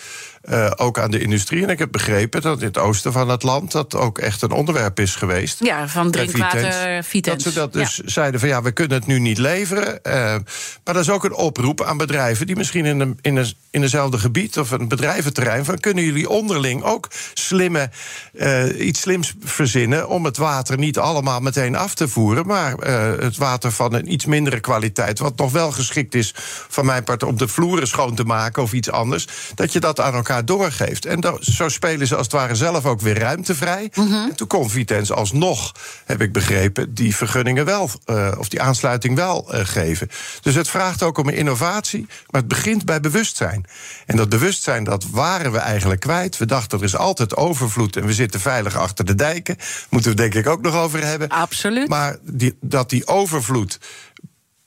uh, 0.50 0.70
ook 0.76 0.98
aan 0.98 1.11
de 1.11 1.20
industrie. 1.20 1.62
En 1.62 1.68
ik 1.68 1.78
heb 1.78 1.92
begrepen 1.92 2.42
dat 2.42 2.61
in 2.61 2.66
het 2.66 2.78
oosten 2.78 3.12
van 3.12 3.28
het 3.28 3.42
land 3.42 3.72
dat 3.72 3.94
ook 3.94 4.18
echt 4.18 4.42
een 4.42 4.50
onderwerp 4.50 5.00
is 5.00 5.14
geweest. 5.14 5.64
Ja, 5.64 5.88
van 5.88 6.11
drinkwater, 6.11 7.04
Dat 7.20 7.42
ze 7.42 7.52
dat 7.52 7.72
dus 7.72 7.96
ja. 7.96 8.02
zeiden 8.06 8.40
van 8.40 8.48
ja, 8.48 8.62
we 8.62 8.72
kunnen 8.72 8.98
het 8.98 9.06
nu 9.06 9.18
niet 9.18 9.38
leveren. 9.38 10.00
Uh, 10.02 10.12
maar 10.14 10.94
dat 10.94 10.96
is 10.96 11.11
ook 11.11 11.24
een 11.24 11.34
oproep 11.34 11.82
aan 11.82 11.96
bedrijven 11.96 12.46
die 12.46 12.56
misschien 12.56 12.84
in, 12.84 13.00
een, 13.00 13.18
in, 13.20 13.37
een, 13.37 13.52
in 13.70 13.80
dezelfde 13.80 14.18
gebied 14.18 14.58
of 14.58 14.70
een 14.70 14.88
bedrijventerrein 14.88 15.64
van 15.64 15.78
kunnen 15.78 16.04
jullie 16.04 16.28
onderling 16.28 16.82
ook 16.82 17.08
slimme, 17.34 17.90
uh, 18.32 18.87
iets 18.87 19.00
slims 19.00 19.34
verzinnen 19.40 20.08
om 20.08 20.24
het 20.24 20.37
water 20.37 20.78
niet 20.78 20.98
allemaal 20.98 21.40
meteen 21.40 21.76
af 21.76 21.94
te 21.94 22.08
voeren, 22.08 22.46
maar 22.46 22.76
het 23.20 23.37
water 23.37 23.72
van 23.72 23.94
een 23.94 24.12
iets 24.12 24.26
mindere 24.26 24.61
kwaliteit, 24.61 25.18
wat 25.18 25.37
nog 25.37 25.52
wel 25.52 25.72
geschikt 25.72 26.14
is 26.14 26.34
van 26.68 26.87
mijn 26.87 27.04
part 27.04 27.22
om 27.22 27.37
de 27.37 27.48
vloeren 27.48 27.88
schoon 27.88 28.14
te 28.14 28.24
maken 28.24 28.62
of 28.62 28.72
iets 28.72 28.90
anders, 28.90 29.26
dat 29.54 29.72
je 29.72 29.80
dat 29.80 30.00
aan 30.00 30.14
elkaar 30.14 30.38
doorgeeft. 30.44 31.07
En 31.07 31.38
zo 31.40 31.68
spelen 31.68 32.07
ze 32.07 32.16
als 32.16 32.27
het 32.27 32.35
ware 32.35 32.55
zelf 32.55 32.87
ook 32.87 33.01
weer 33.01 33.18
ruimtevrij. 33.18 33.90
Mm 33.94 34.07
-hmm. 34.07 34.29
En 34.29 34.37
toen 34.37 34.46
kon 34.46 34.70
Vitens 34.70 35.12
alsnog, 35.12 35.74
heb 36.05 36.20
ik 36.20 36.33
begrepen, 36.33 36.94
die 36.94 37.16
vergunningen 37.16 37.64
wel, 37.64 37.90
uh, 38.07 38.33
of 38.38 38.48
die 38.48 38.61
aansluiting 38.61 39.16
wel 39.16 39.55
uh, 39.55 39.61
geven. 39.64 40.09
Dus 40.40 40.55
het 40.55 40.68
vraagt 40.68 41.03
ook 41.03 41.18
om 41.18 41.29
een 41.29 41.35
innovatie, 41.35 42.07
maar 42.31 42.40
het 42.40 42.48
begint 42.48 42.85
bij 42.85 43.01
bewustzijn. 43.01 43.66
En 44.07 44.16
dat 44.16 44.29
bewustzijn, 44.29 44.85
dat 44.85 45.05
waren 45.11 45.53
we 45.53 45.59
eigenlijk 45.59 46.01
kwijt. 46.01 46.37
We 46.37 46.46
dachten 46.46 46.79
er 46.79 46.85
is 46.85 46.96
altijd 46.96 47.37
overvloed 47.37 47.96
en 47.96 48.07
we 48.07 48.12
zitten 48.12 48.40
veilig 48.40 48.77
achter 48.77 49.05
de 49.05 49.14
dijken. 49.14 49.57
Moeten 49.88 50.11
we 50.11 50.16
denk 50.16 50.35
ik 50.35 50.46
ook 50.46 50.62
nog 50.62 50.74
over 50.74 51.05
hebben. 51.05 51.29
Absoluut. 51.29 51.88
Maar 51.88 52.16
die, 52.22 52.57
dat 52.61 52.90
die 52.90 53.07
overvloed, 53.07 53.79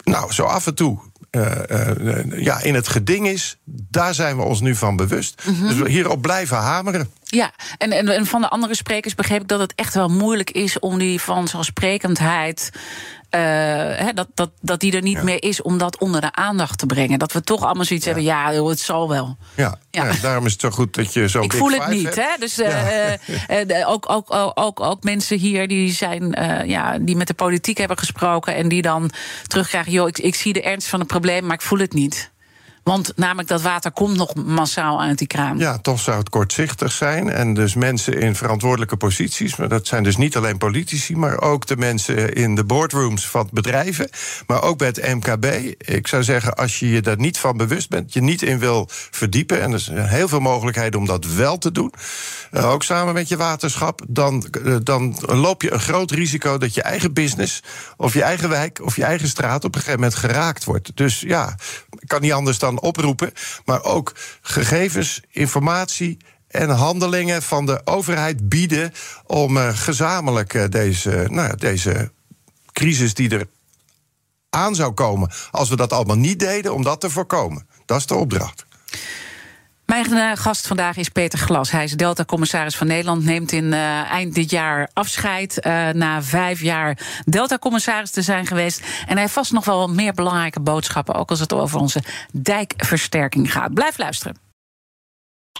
nou, 0.03 0.33
zo 0.33 0.43
af 0.43 0.67
en 0.67 0.75
toe 0.75 1.10
uh, 1.31 1.51
uh, 1.71 2.43
ja, 2.43 2.61
in 2.61 2.75
het 2.75 2.87
geding 2.87 3.27
is, 3.27 3.57
daar 3.65 4.13
zijn 4.13 4.37
we 4.37 4.43
ons 4.43 4.61
nu 4.61 4.75
van 4.75 4.95
bewust. 4.95 5.41
Mm 5.45 5.55
-hmm. 5.55 5.67
Dus 5.67 5.77
we 5.77 5.89
hierop 5.89 6.21
blijven 6.21 6.57
hameren. 6.57 7.09
Ja, 7.31 7.51
en, 7.77 7.91
en, 7.91 8.07
en, 8.07 8.25
van 8.25 8.41
de 8.41 8.49
andere 8.49 8.75
sprekers 8.75 9.15
begreep 9.15 9.41
ik 9.41 9.47
dat 9.47 9.59
het 9.59 9.73
echt 9.75 9.93
wel 9.93 10.09
moeilijk 10.09 10.51
is 10.51 10.79
om 10.79 10.97
die 10.97 11.21
vanzelfsprekendheid. 11.21 12.71
Uh, 13.35 14.07
dat, 14.13 14.27
dat, 14.33 14.49
dat 14.61 14.79
die 14.79 14.95
er 14.95 15.01
niet 15.01 15.17
ja. 15.17 15.23
meer 15.23 15.43
is 15.43 15.61
om 15.61 15.77
dat 15.77 15.99
onder 15.99 16.21
de 16.21 16.31
aandacht 16.31 16.77
te 16.77 16.85
brengen. 16.85 17.19
Dat 17.19 17.31
we 17.31 17.41
toch 17.41 17.63
allemaal 17.63 17.85
zoiets 17.85 18.05
ja. 18.05 18.13
hebben, 18.13 18.31
ja, 18.31 18.53
joh, 18.53 18.69
het 18.69 18.79
zal 18.79 19.09
wel. 19.09 19.37
Ja, 19.55 19.77
ja. 19.91 20.05
ja, 20.05 20.13
daarom 20.21 20.45
is 20.45 20.51
het 20.51 20.61
zo 20.61 20.69
goed 20.69 20.95
dat 20.95 21.13
je 21.13 21.29
zo. 21.29 21.41
Ik 21.41 21.53
voel 21.53 21.71
het 21.71 21.87
niet, 21.87 22.15
hè? 22.15 22.27
Dus 22.39 22.59
uh, 22.59 23.11
uh, 23.67 23.89
ook, 23.93 24.09
ook, 24.09 24.33
ook, 24.33 24.51
ook, 24.59 24.79
ook 24.79 25.03
mensen 25.03 25.37
hier 25.37 25.67
die 25.67 25.93
zijn, 25.93 26.35
ja, 26.67 26.97
die 26.99 27.15
met 27.15 27.27
de 27.27 27.33
politiek 27.33 27.77
hebben 27.77 27.97
gesproken 27.97 28.55
en 28.55 28.67
die 28.67 28.81
dan 28.81 29.11
terugkrijgen, 29.47 29.91
joh, 29.91 30.07
ik, 30.07 30.17
ik 30.17 30.35
zie 30.35 30.53
de 30.53 30.61
ernst 30.61 30.87
van 30.87 30.99
het 30.99 31.07
probleem, 31.07 31.45
maar 31.45 31.55
ik 31.55 31.61
voel 31.61 31.79
het 31.79 31.93
niet. 31.93 32.30
Want 32.83 33.13
namelijk 33.15 33.47
dat 33.47 33.61
water 33.61 33.91
komt 33.91 34.17
nog 34.17 34.35
massaal 34.35 35.01
uit 35.01 35.17
die 35.17 35.27
kraan. 35.27 35.57
Ja, 35.57 35.77
toch 35.77 35.99
zou 35.99 36.17
het 36.17 36.29
kortzichtig 36.29 36.91
zijn. 36.91 37.29
En 37.29 37.53
dus 37.53 37.75
mensen 37.75 38.19
in 38.19 38.35
verantwoordelijke 38.35 38.97
posities. 38.97 39.55
Maar 39.55 39.67
dat 39.67 39.87
zijn 39.87 40.03
dus 40.03 40.17
niet 40.17 40.35
alleen 40.35 40.57
politici, 40.57 41.15
maar 41.15 41.41
ook 41.41 41.65
de 41.65 41.77
mensen 41.77 42.33
in 42.33 42.55
de 42.55 42.63
boardrooms 42.63 43.27
van 43.27 43.49
bedrijven. 43.51 44.09
Maar 44.47 44.63
ook 44.63 44.77
bij 44.77 44.87
het 44.87 45.13
MKB. 45.13 45.45
Ik 45.77 46.07
zou 46.07 46.23
zeggen, 46.23 46.55
als 46.55 46.79
je 46.79 46.89
je 46.89 47.01
daar 47.01 47.17
niet 47.17 47.37
van 47.37 47.57
bewust 47.57 47.89
bent, 47.89 48.13
je 48.13 48.21
niet 48.21 48.41
in 48.41 48.59
wil 48.59 48.87
verdiepen. 48.89 49.61
En 49.61 49.73
er 49.73 49.79
zijn 49.79 50.07
heel 50.07 50.27
veel 50.27 50.39
mogelijkheden 50.39 50.99
om 50.99 51.05
dat 51.05 51.25
wel 51.25 51.57
te 51.57 51.71
doen. 51.71 51.93
Uh, 52.51 52.69
ook 52.69 52.83
samen 52.83 53.13
met 53.13 53.27
je 53.27 53.37
waterschap. 53.37 54.01
Dan, 54.07 54.47
uh, 54.63 54.75
dan 54.83 55.15
loop 55.25 55.61
je 55.61 55.73
een 55.73 55.79
groot 55.79 56.11
risico 56.11 56.57
dat 56.57 56.73
je 56.73 56.81
eigen 56.81 57.13
business. 57.13 57.63
of 57.97 58.13
je 58.13 58.23
eigen 58.23 58.49
wijk 58.49 58.81
of 58.83 58.95
je 58.95 59.03
eigen 59.03 59.27
straat 59.27 59.63
op 59.63 59.75
een 59.75 59.81
gegeven 59.81 59.99
moment 59.99 60.19
geraakt 60.19 60.63
wordt. 60.63 60.91
Dus 60.95 61.19
ja, 61.19 61.55
kan 62.05 62.21
niet 62.21 62.33
anders 62.33 62.59
dan 62.59 62.70
oproepen, 62.79 63.33
maar 63.65 63.83
ook 63.83 64.13
gegevens, 64.41 65.21
informatie 65.29 66.17
en 66.47 66.69
handelingen 66.69 67.41
van 67.41 67.65
de 67.65 67.81
overheid 67.85 68.49
bieden 68.49 68.93
om 69.25 69.57
uh, 69.57 69.77
gezamenlijk 69.77 70.53
uh, 70.53 70.63
deze, 70.69 71.25
nou, 71.29 71.57
deze 71.57 72.11
crisis 72.71 73.13
die 73.13 73.29
er 73.29 73.47
aan 74.49 74.75
zou 74.75 74.91
komen, 74.91 75.31
als 75.51 75.69
we 75.69 75.75
dat 75.75 75.93
allemaal 75.93 76.17
niet 76.17 76.39
deden, 76.39 76.73
om 76.73 76.83
dat 76.83 76.99
te 76.99 77.09
voorkomen. 77.09 77.67
Dat 77.85 77.97
is 77.97 78.05
de 78.05 78.15
opdracht. 78.15 78.65
Mijn 79.91 80.13
eh, 80.13 80.31
gast 80.33 80.67
vandaag 80.67 80.97
is 80.97 81.09
Peter 81.09 81.39
Glas. 81.39 81.71
Hij 81.71 81.83
is 81.83 81.91
Delta-commissaris 81.91 82.75
van 82.75 82.87
Nederland. 82.87 83.23
Neemt 83.23 83.51
in 83.51 83.63
uh, 83.63 84.11
eind 84.11 84.35
dit 84.35 84.49
jaar 84.49 84.89
afscheid. 84.93 85.65
Uh, 85.65 85.89
na 85.89 86.23
vijf 86.23 86.61
jaar 86.61 87.21
Delta-commissaris 87.25 88.11
te 88.11 88.21
zijn 88.21 88.45
geweest. 88.45 88.79
En 88.79 89.11
hij 89.11 89.21
heeft 89.21 89.33
vast 89.33 89.51
nog 89.51 89.65
wel 89.65 89.87
meer 89.87 90.13
belangrijke 90.13 90.59
boodschappen. 90.59 91.15
Ook 91.15 91.29
als 91.29 91.39
het 91.39 91.53
over 91.53 91.79
onze 91.79 92.03
dijkversterking 92.31 93.51
gaat. 93.51 93.73
Blijf 93.73 93.97
luisteren. 93.97 94.50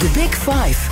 The 0.00 0.10
Big 0.14 0.34
Five. 0.34 0.90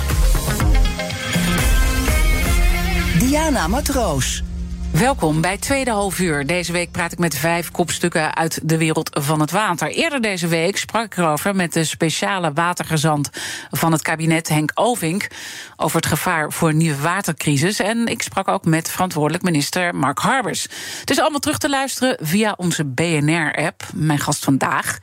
Diana 3.19 3.67
Matroos. 3.67 4.43
Welkom 4.91 5.41
bij 5.41 5.57
Tweede 5.57 5.91
Half 5.91 6.19
Uur. 6.19 6.45
Deze 6.45 6.71
week 6.71 6.91
praat 6.91 7.11
ik 7.11 7.17
met 7.17 7.35
vijf 7.35 7.71
kopstukken 7.71 8.35
uit 8.35 8.59
de 8.63 8.77
wereld 8.77 9.09
van 9.21 9.39
het 9.39 9.51
water. 9.51 9.89
Eerder 9.89 10.21
deze 10.21 10.47
week 10.47 10.77
sprak 10.77 11.05
ik 11.05 11.17
erover 11.17 11.55
met 11.55 11.73
de 11.73 11.83
speciale 11.83 12.53
watergezant 12.53 13.29
van 13.71 13.91
het 13.91 14.01
kabinet, 14.01 14.49
Henk 14.49 14.71
Ovink, 14.73 15.27
over 15.75 15.95
het 15.95 16.05
gevaar 16.05 16.51
voor 16.51 16.69
een 16.69 16.77
nieuwe 16.77 17.01
watercrisis. 17.01 17.79
En 17.79 18.07
ik 18.07 18.21
sprak 18.21 18.47
ook 18.47 18.65
met 18.65 18.89
verantwoordelijk 18.89 19.43
minister 19.43 19.95
Mark 19.95 20.19
Harbers. 20.19 20.67
Het 20.99 21.09
is 21.09 21.19
allemaal 21.19 21.39
terug 21.39 21.57
te 21.57 21.69
luisteren 21.69 22.17
via 22.21 22.53
onze 22.57 22.85
BNR-app. 22.85 23.83
Mijn 23.93 24.19
gast 24.19 24.43
vandaag 24.43 24.99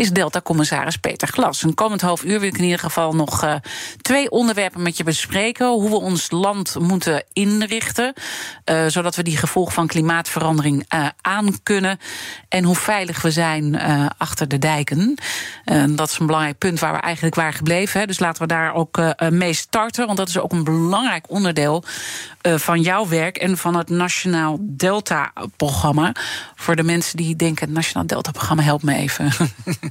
is 0.00 0.12
Delta-commissaris 0.12 0.96
Peter 0.96 1.28
Glas. 1.28 1.62
Een 1.62 1.74
komend 1.74 2.00
half 2.00 2.24
uur 2.24 2.40
wil 2.40 2.48
ik 2.48 2.58
in 2.58 2.64
ieder 2.64 2.78
geval 2.78 3.14
nog 3.14 3.44
uh, 3.44 3.54
twee 4.00 4.30
onderwerpen 4.30 4.82
met 4.82 4.96
je 4.96 5.04
bespreken. 5.04 5.68
Hoe 5.68 5.88
we 5.88 5.96
ons 5.96 6.30
land 6.30 6.76
moeten 6.78 7.24
inrichten, 7.32 8.12
uh, 8.64 8.86
zodat 8.86 9.16
we 9.16 9.22
die 9.22 9.36
gevolgen 9.36 9.72
van 9.72 9.86
klimaatverandering 9.86 10.84
uh, 10.94 11.06
aan 11.20 11.62
kunnen. 11.62 11.98
En 12.48 12.64
hoe 12.64 12.74
veilig 12.74 13.22
we 13.22 13.30
zijn 13.30 13.78
achter 14.18 14.48
de 14.48 14.58
dijken. 14.58 15.14
dat 15.88 16.10
is 16.10 16.18
een 16.18 16.26
belangrijk 16.26 16.58
punt 16.58 16.80
waar 16.80 16.92
we 16.92 17.00
eigenlijk 17.00 17.34
waren 17.34 17.52
gebleven. 17.52 18.00
Hè. 18.00 18.06
Dus 18.06 18.18
laten 18.18 18.42
we 18.42 18.48
daar 18.48 18.74
ook 18.74 19.00
mee 19.30 19.52
starten, 19.52 20.06
want 20.06 20.18
dat 20.18 20.28
is 20.28 20.38
ook 20.38 20.52
een 20.52 20.64
belangrijk 20.64 21.24
onderdeel 21.28 21.84
van 22.42 22.80
jouw 22.80 23.08
werk 23.08 23.36
en 23.36 23.58
van 23.58 23.76
het 23.76 23.88
Nationaal 23.88 24.58
Delta-programma. 24.60 26.14
Voor 26.54 26.76
de 26.76 26.82
mensen 26.82 27.16
die 27.16 27.36
denken: 27.36 27.72
Nationaal 27.72 28.06
Delta-programma, 28.06 28.62
help 28.62 28.82
me 28.82 28.94
even. 28.94 29.32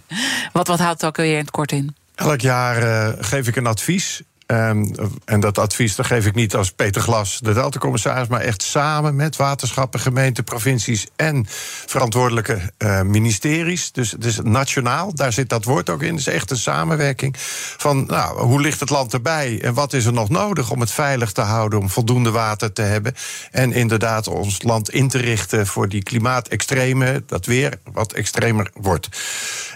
wat, 0.53 0.67
wat 0.67 0.79
houdt 0.79 1.01
het 1.01 1.09
ook 1.09 1.17
weer 1.17 1.33
in 1.33 1.39
het 1.39 1.51
kort 1.51 1.71
in? 1.71 1.95
Elk 2.15 2.41
jaar 2.41 2.83
uh, 2.83 3.13
geef 3.19 3.47
ik 3.47 3.55
een 3.55 3.67
advies. 3.67 4.21
Um, 4.51 4.91
en 5.25 5.39
dat 5.39 5.57
advies 5.57 5.95
geef 5.97 6.25
ik 6.25 6.35
niet 6.35 6.55
als 6.55 6.71
Peter 6.71 7.01
Glas, 7.01 7.39
de 7.39 7.53
Delta-commissaris, 7.53 8.27
maar 8.27 8.41
echt 8.41 8.61
samen 8.61 9.15
met 9.15 9.35
waterschappen, 9.35 9.99
gemeenten, 9.99 10.43
provincies 10.43 11.07
en 11.15 11.45
verantwoordelijke 11.85 12.71
uh, 12.77 13.01
ministeries. 13.01 13.91
Dus 13.91 14.13
is 14.13 14.39
nationaal, 14.43 15.13
daar 15.15 15.33
zit 15.33 15.49
dat 15.49 15.63
woord 15.63 15.89
ook 15.89 16.01
in. 16.01 16.15
Is 16.15 16.27
echt 16.27 16.51
een 16.51 16.57
samenwerking 16.57 17.35
van 17.77 18.05
nou, 18.05 18.39
hoe 18.39 18.61
ligt 18.61 18.79
het 18.79 18.89
land 18.89 19.13
erbij 19.13 19.61
en 19.61 19.73
wat 19.73 19.93
is 19.93 20.05
er 20.05 20.13
nog 20.13 20.29
nodig 20.29 20.71
om 20.71 20.79
het 20.79 20.91
veilig 20.91 21.31
te 21.31 21.41
houden, 21.41 21.79
om 21.79 21.89
voldoende 21.89 22.31
water 22.31 22.73
te 22.73 22.81
hebben. 22.81 23.15
En 23.51 23.71
inderdaad 23.73 24.27
ons 24.27 24.61
land 24.61 24.89
in 24.89 25.09
te 25.09 25.17
richten 25.17 25.67
voor 25.67 25.89
die 25.89 26.03
klimaatextreme, 26.03 27.23
dat 27.25 27.45
weer 27.45 27.79
wat 27.91 28.13
extremer 28.13 28.71
wordt. 28.73 29.09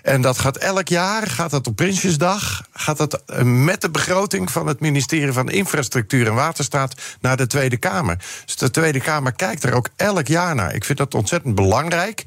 En 0.03 0.21
dat 0.21 0.39
gaat 0.39 0.57
elk 0.57 0.87
jaar, 0.87 1.27
gaat 1.27 1.51
dat 1.51 1.67
op 1.67 1.75
Prinsjesdag, 1.75 2.67
gaat 2.73 2.97
dat 2.97 3.21
met 3.43 3.81
de 3.81 3.89
begroting 3.89 4.51
van 4.51 4.61
het 4.67 4.79
ministerie 4.79 5.31
van 5.31 5.49
Infrastructuur 5.49 6.27
en 6.27 6.33
Waterstaat 6.33 7.01
naar 7.21 7.37
de 7.37 7.47
Tweede 7.47 7.77
Kamer. 7.77 8.17
Dus 8.45 8.55
de 8.55 8.71
Tweede 8.71 8.99
Kamer 8.99 9.33
kijkt 9.33 9.63
er 9.63 9.73
ook 9.73 9.89
elk 9.95 10.27
jaar 10.27 10.55
naar. 10.55 10.75
Ik 10.75 10.83
vind 10.83 10.97
dat 10.97 11.15
ontzettend 11.15 11.55
belangrijk 11.55 12.23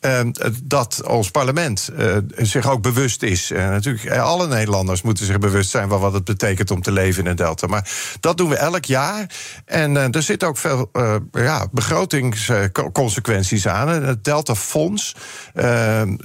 uh, 0.00 0.20
dat 0.62 1.02
ons 1.06 1.30
parlement 1.30 1.90
uh, 1.98 2.16
zich 2.36 2.70
ook 2.70 2.82
bewust 2.82 3.22
is. 3.22 3.50
Uh, 3.50 3.68
natuurlijk, 3.68 4.18
alle 4.18 4.46
Nederlanders 4.46 5.02
moeten 5.02 5.26
zich 5.26 5.38
bewust 5.38 5.70
zijn 5.70 5.88
van 5.88 6.00
wat 6.00 6.12
het 6.12 6.24
betekent 6.24 6.70
om 6.70 6.82
te 6.82 6.92
leven 6.92 7.24
in 7.24 7.30
een 7.30 7.36
delta. 7.36 7.66
Maar 7.66 7.90
dat 8.20 8.36
doen 8.36 8.48
we 8.48 8.56
elk 8.56 8.84
jaar. 8.84 9.30
En 9.64 9.96
er 9.96 10.22
zitten 10.22 10.48
ook 10.48 10.58
veel 10.58 10.90
ja, 11.32 11.66
begrotingsconsequenties 11.72 13.68
aan. 13.68 13.88
Het 13.88 14.24
Delta 14.24 14.54
Fonds, 14.54 15.14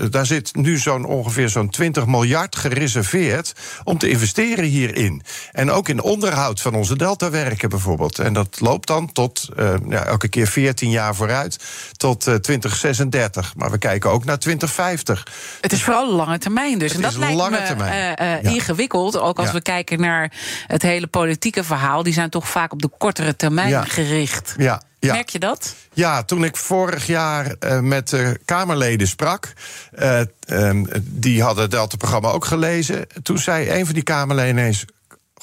daar 0.10 0.26
zit 0.26 0.56
nu 0.56 0.78
zo'n 0.78 1.06
ongeveer 1.06 1.50
zo'n 1.50 1.70
20 1.70 2.06
miljard 2.06 2.56
gereserveerd 2.56 3.54
om 3.84 3.98
te 3.98 4.10
investeren 4.10 4.66
hierin. 4.66 5.22
En 5.52 5.72
ook 5.72 5.90
in 5.90 6.02
onderhoud 6.02 6.62
van 6.62 6.76
onze 6.76 6.98
deltawerken 6.98 7.70
bijvoorbeeld. 7.70 8.20
En 8.20 8.34
dat 8.34 8.60
loopt 8.60 8.88
dan 8.88 9.12
tot 9.12 9.50
uh, 9.58 9.74
ja, 9.90 10.04
elke 10.06 10.28
keer 10.28 10.48
14 10.48 10.90
jaar 10.90 11.16
vooruit, 11.16 11.58
tot 11.98 12.28
uh, 12.28 12.36
2036. 12.36 13.54
Maar 13.56 13.72
we 13.72 13.78
kijken 13.78 14.10
ook 14.12 14.26
naar 14.26 14.40
2050. 14.40 15.28
Het 15.62 15.72
is 15.72 15.84
vooral 15.84 16.14
lange 16.16 16.38
termijn 16.38 16.78
dus. 16.80 16.88
Het 16.88 16.98
en 16.98 17.02
dat 17.04 17.12
is 17.12 17.18
lijkt 17.18 17.36
lange 17.36 17.60
me 17.60 17.66
termijn. 17.66 18.16
Uh, 18.22 18.28
Ja. 18.44 18.50
ingewikkeld. 18.50 19.20
Ook 19.20 19.38
als 19.38 19.48
Ja. 19.48 19.54
we 19.54 19.62
kijken 19.62 20.00
naar 20.00 20.32
het 20.68 20.82
hele 20.82 21.08
politieke 21.08 21.64
verhaal. 21.64 22.04
Die 22.04 22.14
zijn 22.14 22.30
toch 22.30 22.48
vaak 22.48 22.72
op 22.72 22.82
de 22.82 22.90
kortere 22.98 23.36
termijn 23.36 23.86
gericht. 23.90 24.54
Ja, 24.58 24.82
ja. 25.00 25.14
Merk 25.14 25.30
je 25.30 25.40
dat? 25.40 25.76
Ja, 25.94 26.24
toen 26.24 26.44
ik 26.44 26.58
vorig 26.58 27.06
jaar 27.08 27.56
eh, 27.60 27.80
met 27.80 28.10
de 28.10 28.40
Kamerleden 28.46 29.08
sprak, 29.08 29.54
eh, 29.92 30.20
ehm, 30.48 30.86
die 31.02 31.42
hadden 31.44 31.62
het 31.64 31.72
Delta-programma 31.72 32.30
ook 32.30 32.46
gelezen. 32.46 33.08
Toen 33.24 33.38
zei 33.38 33.70
een 33.80 33.86
van 33.86 33.94
die 33.94 34.04
Kamerleden 34.04 34.50
ineens. 34.58 34.86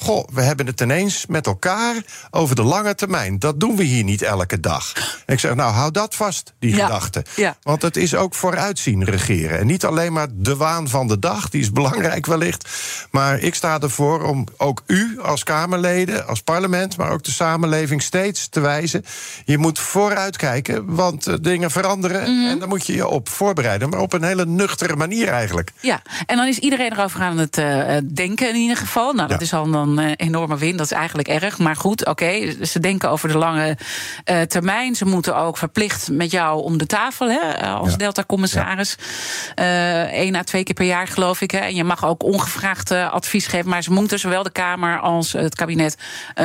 Goh, 0.01 0.27
we 0.33 0.41
hebben 0.41 0.65
het 0.65 0.81
ineens 0.81 1.25
met 1.25 1.45
elkaar 1.45 1.95
over 2.31 2.55
de 2.55 2.63
lange 2.63 2.95
termijn. 2.95 3.39
Dat 3.39 3.59
doen 3.59 3.75
we 3.75 3.83
hier 3.83 4.03
niet 4.03 4.21
elke 4.21 4.59
dag. 4.59 4.93
En 5.25 5.33
ik 5.33 5.39
zeg, 5.39 5.55
nou, 5.55 5.71
hou 5.73 5.91
dat 5.91 6.15
vast, 6.15 6.53
die 6.59 6.75
Ja, 6.75 6.85
gedachte. 6.85 7.25
ja. 7.35 7.57
Want 7.61 7.81
het 7.81 7.97
is 7.97 8.15
ook 8.15 8.35
vooruitzien 8.35 9.03
regeren. 9.03 9.59
En 9.59 9.65
niet 9.67 9.85
alleen 9.85 10.13
maar 10.13 10.27
de 10.33 10.55
waan 10.55 10.87
van 10.87 11.07
de 11.07 11.19
dag, 11.19 11.49
die 11.49 11.61
is 11.61 11.71
belangrijk 11.71 12.25
wellicht. 12.25 12.69
Maar 13.11 13.39
ik 13.39 13.55
sta 13.55 13.79
ervoor 13.79 14.23
om 14.23 14.47
ook 14.57 14.83
u 14.87 15.19
als 15.21 15.43
Kamerleden, 15.43 16.27
als 16.27 16.41
parlement, 16.41 16.97
maar 16.97 17.11
ook 17.11 17.23
de 17.23 17.31
samenleving 17.31 18.01
steeds 18.01 18.47
te 18.47 18.59
wijzen. 18.59 19.05
Je 19.45 19.57
moet 19.57 19.79
vooruitkijken, 19.79 20.95
want 20.95 21.27
eh, 21.27 21.33
dingen 21.41 21.71
veranderen. 21.71 22.21
Mhm. 22.35 22.49
En 22.49 22.59
daar 22.59 22.67
moet 22.67 22.85
je 22.85 22.93
je 22.95 23.07
op 23.07 23.29
voorbereiden. 23.29 23.89
Maar 23.89 23.99
op 23.99 24.13
een 24.13 24.23
hele 24.23 24.45
nuchtere 24.45 24.95
manier 24.95 25.27
eigenlijk. 25.27 25.71
Ja, 25.79 26.01
en 26.25 26.37
dan 26.37 26.47
is 26.47 26.57
iedereen 26.59 26.91
erover 26.91 27.21
aan 27.21 27.37
het 27.37 27.57
eh, 27.57 27.97
denken 28.13 28.49
in 28.49 28.55
ieder 28.55 28.77
geval. 28.77 29.13
Nou, 29.13 29.27
dat 29.29 29.39
Ja. 29.39 29.45
is 29.45 29.53
al 29.53 29.65
eh, 29.97 30.11
enorme 30.15 30.57
win, 30.57 30.77
dat 30.77 30.85
is 30.85 30.91
eigenlijk 30.91 31.27
erg. 31.27 31.57
Maar 31.57 31.75
goed, 31.75 32.05
oké, 32.05 32.55
ze 32.65 32.79
denken 32.79 33.09
over 33.09 33.27
de 33.27 33.37
lange 33.37 33.77
eh, 34.23 34.41
termijn. 34.41 34.95
Ze 34.95 35.05
moeten 35.05 35.35
ook 35.35 35.57
verplicht 35.57 36.09
met 36.11 36.31
jou 36.31 36.63
om 36.63 36.77
de 36.77 36.85
tafel, 36.85 37.29
hè, 37.29 37.39
eh, 37.39 37.75
als 37.75 37.91
Ja. 37.91 37.97
Delta-commissaris. 37.97 38.95
Eén 40.11 40.35
à 40.35 40.43
twee 40.43 40.63
keer 40.63 40.73
per 40.75 40.85
jaar, 40.85 41.07
geloof 41.07 41.41
ik. 41.41 41.51
Hè. 41.51 41.57
En 41.57 41.75
je 41.75 41.83
mag 41.83 42.05
ook 42.05 42.23
ongevraagd 42.23 42.91
advies 42.91 43.47
geven. 43.47 43.69
Maar 43.69 43.83
ze 43.83 43.91
moeten, 43.91 44.19
zowel 44.19 44.43
de 44.43 44.51
Kamer 44.51 44.99
als 44.99 45.33
het 45.33 45.55
kabinet, 45.55 45.97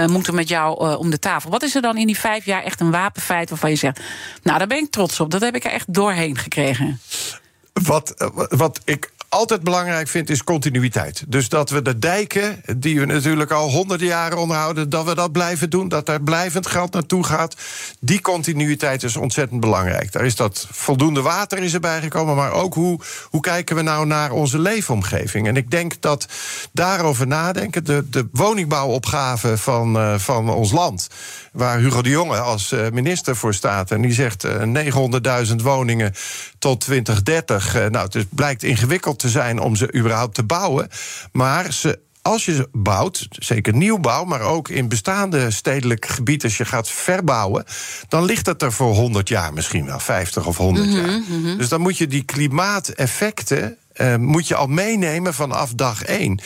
moeten 0.06 0.34
met 0.34 0.48
jou 0.48 0.96
om 0.96 1.10
de 1.10 1.18
tafel. 1.18 1.50
Wat 1.50 1.62
is 1.62 1.74
er 1.74 1.82
dan 1.82 1.96
in 1.96 2.06
die 2.06 2.18
vijf 2.18 2.44
jaar 2.44 2.62
echt 2.62 2.80
een 2.80 2.90
wapenfeit 2.90 3.50
waarvan 3.50 3.70
je 3.70 3.76
zegt... 3.76 4.00
nou, 4.42 4.58
daar 4.58 4.66
ben 4.66 4.78
ik 4.78 4.90
trots 4.90 5.20
op, 5.20 5.30
dat 5.30 5.40
heb 5.40 5.54
ik 5.54 5.64
er 5.64 5.70
echt 5.70 5.92
doorheen 5.94 6.38
gekregen. 6.38 7.00
Wat, 7.72 8.30
wat 8.48 8.80
ik 8.84 9.10
altijd 9.34 9.62
belangrijk 9.62 10.08
vind, 10.08 10.30
is 10.30 10.44
continuïteit. 10.44 11.24
Dus 11.28 11.48
dat 11.48 11.70
we 11.70 11.82
de 11.82 11.98
dijken, 11.98 12.62
die 12.76 13.00
we 13.00 13.06
natuurlijk 13.06 13.50
al 13.50 13.70
honderden 13.70 14.06
jaren 14.06 14.38
onderhouden, 14.38 14.90
dat 14.90 15.04
we 15.04 15.14
dat 15.14 15.32
blijven 15.32 15.70
doen, 15.70 15.88
dat 15.88 16.06
daar 16.06 16.22
blijvend 16.22 16.66
geld 16.66 16.92
naartoe 16.92 17.24
gaat. 17.24 17.56
Die 18.00 18.20
continuïteit 18.20 19.02
is 19.02 19.16
ontzettend 19.16 19.60
belangrijk. 19.60 20.12
Daar 20.12 20.24
is 20.24 20.36
dat 20.36 20.66
voldoende 20.70 21.20
water 21.20 21.58
is 21.58 21.74
erbij 21.74 22.00
gekomen, 22.00 22.36
maar 22.36 22.52
ook 22.52 22.74
hoe, 22.74 23.00
hoe 23.30 23.40
kijken 23.40 23.76
we 23.76 23.82
nou 23.82 24.06
naar 24.06 24.30
onze 24.30 24.58
leefomgeving? 24.58 25.46
En 25.46 25.56
ik 25.56 25.70
denk 25.70 26.00
dat 26.00 26.26
daarover 26.72 27.26
nadenken, 27.26 27.84
de, 27.84 28.04
de 28.10 28.28
woningbouwopgave 28.32 29.58
van, 29.58 29.98
eh, 29.98 30.14
van 30.18 30.50
ons 30.50 30.72
land, 30.72 31.08
waar 31.52 31.78
Hugo 31.78 32.02
de 32.02 32.08
Jonge 32.08 32.38
als 32.38 32.72
eh, 32.72 32.90
minister 32.92 33.36
voor 33.36 33.54
staat, 33.54 33.90
en 33.90 34.00
die 34.00 34.12
zegt 34.12 34.44
eh, 34.44 34.62
900.000 35.46 35.54
woningen 35.56 36.14
tot 36.58 36.80
2030. 36.80 37.74
Eh, 37.74 37.86
nou, 37.86 38.08
het 38.10 38.26
blijkt 38.30 38.62
ingewikkeld 38.62 39.23
te 39.24 39.30
zijn 39.30 39.60
om 39.60 39.76
ze 39.76 39.94
überhaupt 39.94 40.34
te 40.34 40.42
bouwen. 40.42 40.88
Maar 41.32 41.72
ze, 41.72 41.98
als 42.22 42.44
je 42.44 42.54
ze 42.54 42.68
bouwt, 42.72 43.26
zeker 43.30 43.74
nieuwbouw, 43.74 44.24
maar 44.24 44.40
ook 44.40 44.68
in 44.68 44.88
bestaande 44.88 45.50
stedelijk 45.50 46.06
gebied, 46.06 46.44
als 46.44 46.56
je 46.56 46.64
gaat 46.64 46.88
verbouwen, 46.88 47.64
dan 48.08 48.24
ligt 48.24 48.46
het 48.46 48.62
er 48.62 48.72
voor 48.72 48.94
100 48.94 49.28
jaar 49.28 49.52
misschien 49.52 49.86
wel, 49.86 50.00
50 50.00 50.46
of 50.46 50.56
100 50.56 50.92
jaar. 50.92 51.20
Dus 51.56 51.68
dan 51.68 51.80
moet 51.80 51.98
je 51.98 52.06
die 52.06 52.22
klimaateffecten 52.22 53.76
eh, 53.94 54.16
moet 54.16 54.48
je 54.48 54.54
al 54.54 54.66
meenemen 54.66 55.34
vanaf 55.34 55.72
dag 55.74 56.02
één. 56.02 56.40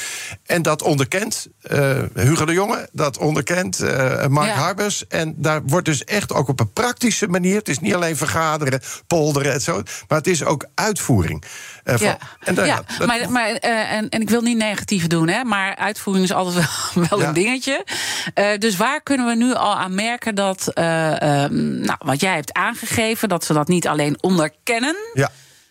En 0.47 0.63
dat 0.63 0.83
onderkent 0.83 1.49
uh, 1.73 2.03
Hugo 2.15 2.45
de 2.45 2.53
Jonge, 2.53 2.89
dat 2.93 3.19
onderkent 3.19 3.83
uh, 3.83 4.27
Mark 4.27 4.51
Harbers. 4.51 5.07
En 5.07 5.35
daar 5.37 5.63
wordt 5.67 5.87
dus 5.87 6.05
echt 6.05 6.33
ook 6.33 6.49
op 6.49 6.61
een 6.61 6.73
praktische 6.73 7.29
manier. 7.29 7.57
Het 7.57 7.69
is 7.69 7.79
niet 7.79 7.95
alleen 7.95 8.17
vergaderen, 8.17 8.81
polderen 9.07 9.53
en 9.53 9.61
zo. 9.61 9.83
Maar 10.09 10.19
het 10.19 10.27
is 10.27 10.45
ook 10.45 10.67
uitvoering. 10.75 11.45
Uh, 11.85 11.97
ja, 11.97 12.19
en 12.41 12.55
daar, 12.55 12.67
ja 12.67 12.83
maar, 13.07 13.31
maar 13.31 13.51
en, 13.51 14.09
en 14.09 14.21
ik 14.21 14.31
wil 14.31 14.43
niet 14.43 14.59
negatief 14.59 15.07
doen, 15.07 15.29
hè, 15.29 15.45
maar 15.45 15.77
uitvoering 15.77 16.25
is 16.25 16.33
altijd 16.33 16.55
wel, 16.95 17.07
wel 17.09 17.23
een 17.23 17.35
dingetje. 17.35 17.85
dus 18.59 18.77
waar 18.77 19.03
kunnen 19.03 19.27
we 19.27 19.35
nu 19.35 19.55
al 19.55 19.77
aan 19.77 19.95
merken 19.95 20.35
dat, 20.35 20.69
ehm, 20.73 21.81
nou, 21.81 21.99
wat 21.99 22.21
jij 22.21 22.35
hebt 22.35 22.53
aangegeven, 22.53 23.29
dat 23.29 23.45
ze 23.45 23.53
dat 23.53 23.69
niet 23.69 23.89
alleen 23.89 24.23
onderkennen. 24.23 24.97
Ja 25.15 25.31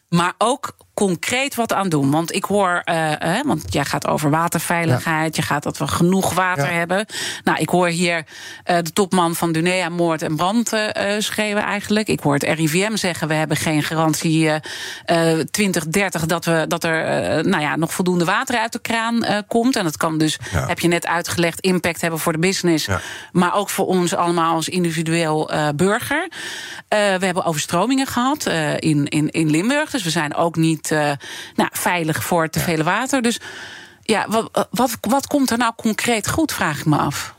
maar 0.09 0.33
ook 0.37 0.75
concreet 0.97 1.55
wat 1.55 1.73
aan 1.73 1.89
doen. 1.89 2.11
Want 2.11 2.33
ik 2.33 2.43
hoor, 2.43 2.81
uh, 2.85 3.41
want 3.45 3.63
jij 3.69 3.85
gaat 3.85 4.07
over 4.07 4.29
waterveiligheid, 4.29 5.35
je 5.35 5.41
gaat 5.41 5.63
dat 5.63 5.77
we 5.77 5.87
genoeg 5.87 6.33
water 6.33 6.71
hebben. 6.71 7.05
Nou, 7.43 7.57
ik 7.59 7.69
hoor 7.69 7.87
hier 7.87 8.17
uh, 8.17 8.77
de 8.77 8.93
topman 8.93 9.35
van 9.35 9.51
Dunea 9.51 9.89
moord 9.89 10.21
en 10.21 10.35
brand 10.35 10.73
uh, 10.73 10.89
schreeuwen 11.19 11.63
eigenlijk. 11.63 12.07
Ik 12.07 12.19
hoor 12.19 12.33
het 12.33 12.43
RIVM 12.43 12.95
zeggen, 12.95 13.27
we 13.27 13.33
hebben 13.33 13.57
geen 13.57 13.83
garantie 13.83 14.49
2030 15.51 16.25
dat, 16.25 16.45
we, 16.45 16.65
dat 16.67 16.83
er 16.83 17.47
nou 17.47 17.61
ja, 17.61 17.75
nog 17.75 17.93
voldoende 17.93 18.25
water 18.25 18.57
uit 18.57 18.71
de 18.71 18.79
kraan 18.79 19.25
komt. 19.47 19.75
En 19.75 19.83
dat 19.83 19.97
kan 19.97 20.17
dus, 20.17 20.37
heb 20.49 20.79
je 20.79 20.87
net 20.87 21.07
uitgelegd, 21.07 21.59
impact 21.59 22.01
hebben 22.01 22.19
voor 22.19 22.33
de 22.33 22.39
business. 22.39 22.87
Maar 23.31 23.55
ook 23.55 23.69
voor 23.69 23.85
ons 23.85 24.15
allemaal 24.15 24.55
als 24.55 24.69
individueel 24.69 25.51
burger. 25.75 26.27
we 26.89 27.25
hebben 27.25 27.45
overstromingen 27.45 28.07
gehad 28.07 28.45
in, 28.79 29.07
in, 29.07 29.29
in 29.29 29.49
Limburg. 29.49 29.89
Dus 29.89 30.03
we 30.03 30.09
zijn 30.09 30.35
ook 30.35 30.55
niet 30.55 30.86
uh, 30.91 31.11
nou, 31.55 31.69
veilig 31.71 32.23
voor 32.23 32.49
te 32.49 32.59
veel 32.59 32.83
water. 32.83 33.21
Dus 33.21 33.39
ja, 34.01 34.25
wat, 34.29 34.67
wat, 34.71 34.97
wat 35.01 35.27
komt 35.27 35.51
er 35.51 35.57
nou 35.57 35.73
concreet 35.75 36.27
goed, 36.29 36.53
vraag 36.53 36.79
ik 36.79 36.85
me 36.85 36.97
af. 36.97 37.35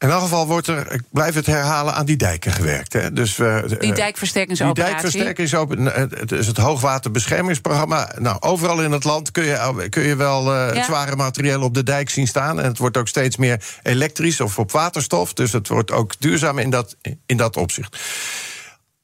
In 0.00 0.10
elk 0.10 0.20
geval 0.20 0.46
wordt 0.46 0.66
er, 0.66 0.92
ik 0.92 1.02
blijf 1.10 1.34
het 1.34 1.46
herhalen, 1.46 1.94
aan 1.94 2.04
die 2.04 2.16
dijken 2.16 2.52
gewerkt. 2.52 2.92
Hè. 2.92 3.12
Dus, 3.12 3.38
uh, 3.38 3.58
die 3.78 3.92
dijkversterkingsoperatie. 3.92 4.84
Die 4.84 4.92
dijkversterkingsoperatie, 4.92 6.18
het 6.18 6.32
is 6.32 6.46
het 6.46 6.56
hoogwaterbeschermingsprogramma. 6.56 8.12
Nou, 8.18 8.36
overal 8.40 8.82
in 8.82 8.92
het 8.92 9.04
land 9.04 9.30
kun 9.30 9.44
je, 9.44 9.86
kun 9.88 10.02
je 10.02 10.16
wel 10.16 10.54
uh, 10.54 10.74
het 10.74 10.84
zware 10.84 11.16
materieel 11.16 11.62
op 11.62 11.74
de 11.74 11.82
dijk 11.82 12.10
zien 12.10 12.26
staan. 12.26 12.60
En 12.60 12.66
het 12.66 12.78
wordt 12.78 12.96
ook 12.96 13.08
steeds 13.08 13.36
meer 13.36 13.64
elektrisch 13.82 14.40
of 14.40 14.58
op 14.58 14.72
waterstof. 14.72 15.32
Dus 15.32 15.52
het 15.52 15.68
wordt 15.68 15.90
ook 15.90 16.12
duurzaam 16.18 16.58
in 16.58 16.70
dat, 16.70 16.96
in 17.26 17.36
dat 17.36 17.56
opzicht 17.56 17.96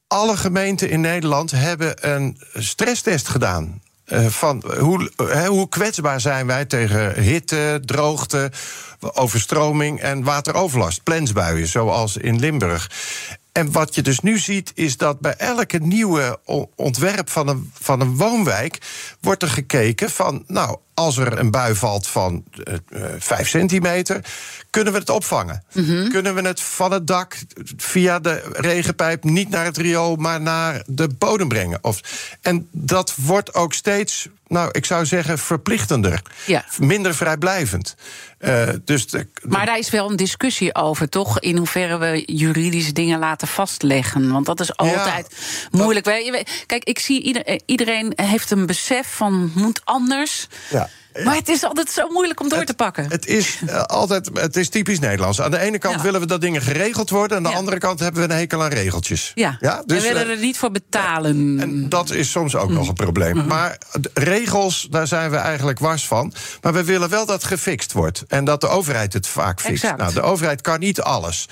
alle 0.09 0.37
gemeenten 0.37 0.91
in 0.91 1.01
Nederland 1.01 1.51
hebben 1.51 2.11
een 2.13 2.39
stresstest 2.55 3.29
gedaan. 3.29 3.81
Uh, 4.07 4.27
van 4.27 4.63
hoe, 4.79 5.11
uh, 5.21 5.47
hoe 5.47 5.69
kwetsbaar 5.69 6.21
zijn 6.21 6.47
wij 6.47 6.65
tegen 6.65 7.23
hitte, 7.23 7.83
droogte, 7.85 8.51
overstroming 9.01 10.01
en 10.01 10.23
wateroverlast, 10.23 11.03
plensbuien, 11.03 11.67
zoals 11.67 12.17
in 12.17 12.39
Limburg. 12.39 12.91
En 13.57 13.73
wat 13.73 13.95
je 13.95 14.03
dus 14.03 14.21
nu 14.21 14.39
ziet, 14.39 14.73
is 14.75 14.97
dat 14.97 15.21
bij 15.21 15.35
elke 15.37 15.79
nieuwe 15.79 16.39
ontwerp 16.75 17.31
van 17.31 17.49
een, 17.49 17.73
van 17.81 18.01
een 18.01 18.17
woonwijk 18.17 18.79
wordt 19.21 19.43
er 19.43 19.49
gekeken 19.49 20.11
van, 20.11 20.45
nou, 20.47 20.79
als 20.95 21.17
er 21.17 21.39
een 21.39 21.51
bui 21.51 21.75
valt 21.75 22.07
van 22.07 22.45
uh, 22.69 22.75
eh, 22.75 23.11
5 23.19 23.41
eh, 23.41 23.47
centimeter, 23.47 24.25
kunnen 24.71 24.93
we 24.93 24.99
het 24.99 25.11
opvangen? 25.11 25.65
Mhm. 25.73 26.09
Kunnen 26.09 26.35
we 26.35 26.43
het 26.43 26.61
van 26.61 26.93
het 26.93 27.07
dak 27.07 27.39
via 27.77 28.19
de 28.19 28.43
regenpijp 28.53 29.25
niet 29.25 29.49
naar 29.49 29.65
het 29.65 29.77
riool, 29.77 30.17
maar 30.17 30.41
naar 30.41 30.83
de 30.87 31.09
bodem 31.09 31.49
brengen? 31.49 31.79
Of, 31.83 32.01
en 32.41 32.69
dat 32.71 33.15
wordt 33.17 33.55
ook 33.55 33.73
steeds, 33.73 34.29
nou, 34.49 34.69
ik 34.73 34.85
zou 34.85 35.07
zeggen, 35.07 35.39
verplichtender. 35.39 36.23
Ja. 36.47 36.65
Minder 36.79 37.15
vrijblijvend. 37.15 37.95
Uh, 38.41 38.69
dus 38.85 39.07
maar 39.43 39.67
daar 39.67 39.79
is 39.79 39.91
wel 39.91 40.11
een 40.11 40.17
discussie 40.17 40.75
over, 40.75 41.09
toch? 41.09 41.41
In 41.41 41.57
hoeverre 41.57 41.99
we 41.99 42.23
juridische 42.27 42.93
dingen 42.93 43.19
laten 43.19 43.49
vastleggen. 43.49 44.33
Want 44.33 44.47
dat 44.47 44.61
is 44.61 44.77
altijd 44.77 45.37
moeilijk. 45.71 46.05
Kijk, 46.67 46.85
ik 46.85 46.99
zie 46.99 47.45
iedereen 47.67 48.13
heeft 48.17 48.51
een 48.51 48.67
besef 48.67 49.07
van 49.15 49.53
moet 49.55 49.81
anders. 49.85 50.47
Ja. 50.71 50.89
Maar 51.25 51.37
het 51.37 51.49
is 51.49 51.65
altijd 51.65 51.91
zo 51.91 52.09
moeilijk 52.09 52.41
om 52.41 52.49
door 52.49 52.65
te 52.65 52.75
pakken. 52.75 53.09
Het 53.09 53.27
is 53.27 53.61
uh, 53.65 53.83
altijd, 53.83 54.31
het 54.35 54.57
is 54.57 54.69
typisch 54.69 54.99
Nederlands. 54.99 55.41
Aan 55.41 55.51
de 55.51 55.59
ene 55.59 55.79
kant 55.79 56.03
willen 56.03 56.21
we 56.21 56.27
dat 56.27 56.41
dingen 56.41 56.63
geregeld 56.63 57.11
worden, 57.11 57.37
aan 57.37 57.43
de 57.43 57.49
andere 57.49 57.79
kant 57.79 58.01
hebben 58.01 58.27
we 58.27 58.33
een 58.33 58.39
hekel 58.39 58.63
aan 58.63 58.71
regeltjes. 58.71 59.33
Ja, 59.35 59.57
ja? 59.61 59.83
Dus, 59.87 60.03
we 60.03 60.09
willen 60.09 60.31
er 60.31 60.39
niet 60.39 60.59
voor 60.59 60.71
betalen. 60.71 61.61
En 61.61 61.89
dat 61.89 62.11
is 62.11 62.31
soms 62.31 62.57
ook 62.57 62.71
nog 62.71 62.89
een 62.89 62.95
probleem. 62.95 63.37
Mm 63.37 63.47
Maar 63.47 63.79
regels, 64.15 64.87
daar 64.91 65.07
zijn 65.07 65.31
we 65.31 65.37
eigenlijk 65.37 65.79
wars 65.79 66.07
van. 66.07 66.33
Maar 66.63 66.73
we 66.73 66.85
willen 66.85 67.09
wel 67.09 67.27
dat 67.27 67.45
gefixt 67.45 67.93
wordt. 67.93 68.25
En 68.29 68.45
dat 68.45 68.61
de 68.61 68.69
overheid 68.69 69.13
het 69.13 69.27
vaak 69.27 69.61
fixt. 69.61 69.97
Nou, 69.97 70.13
de 70.13 70.21
overheid 70.21 70.61
kan 70.61 70.81
niet 70.81 71.01
alles. 71.01 71.49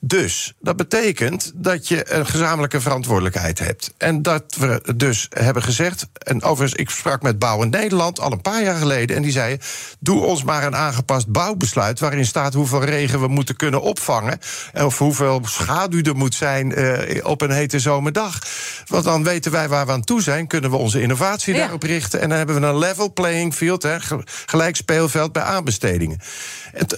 Dus 0.00 0.54
dat 0.60 0.76
betekent 0.76 1.52
dat 1.54 1.88
je 1.88 2.12
een 2.12 2.26
gezamenlijke 2.26 2.80
verantwoordelijkheid 2.80 3.58
hebt. 3.58 3.94
En 3.96 4.22
dat 4.22 4.44
we 4.58 4.82
dus 4.96 5.26
hebben 5.28 5.62
gezegd. 5.62 6.06
En 6.12 6.42
overigens, 6.42 6.80
ik 6.80 6.90
sprak 6.90 7.22
met 7.22 7.38
Bouwen 7.38 7.70
Nederland 7.70 8.20
al 8.20 8.32
een 8.32 8.40
paar 8.40 8.62
jaar 8.62 8.76
geleden. 8.76 8.99
En 9.08 9.22
die 9.22 9.32
zei: 9.32 9.58
Doe 10.00 10.24
ons 10.24 10.44
maar 10.44 10.64
een 10.64 10.76
aangepast 10.76 11.28
bouwbesluit. 11.28 12.00
waarin 12.00 12.26
staat 12.26 12.54
hoeveel 12.54 12.84
regen 12.84 13.20
we 13.20 13.28
moeten 13.28 13.56
kunnen 13.56 13.82
opvangen. 13.82 14.38
Of 14.74 14.98
hoeveel 14.98 15.40
schaduw 15.44 16.02
er 16.02 16.16
moet 16.16 16.34
zijn 16.34 16.78
uh, 16.80 17.24
op 17.24 17.40
een 17.40 17.50
hete 17.50 17.78
zomerdag. 17.78 18.38
Want 18.86 19.04
dan 19.04 19.24
weten 19.24 19.52
wij 19.52 19.68
waar 19.68 19.86
we 19.86 19.92
aan 19.92 20.04
toe 20.04 20.22
zijn. 20.22 20.46
Kunnen 20.46 20.70
we 20.70 20.76
onze 20.76 21.02
innovatie 21.02 21.54
daarop 21.54 21.82
richten. 21.82 22.20
En 22.20 22.28
dan 22.28 22.38
hebben 22.38 22.60
we 22.60 22.66
een 22.66 22.78
level 22.78 23.12
playing 23.12 23.54
field. 23.54 23.82
Hè, 23.82 23.96
gelijk 24.46 24.76
speelveld 24.76 25.32
bij 25.32 25.42
aanbestedingen. 25.42 26.18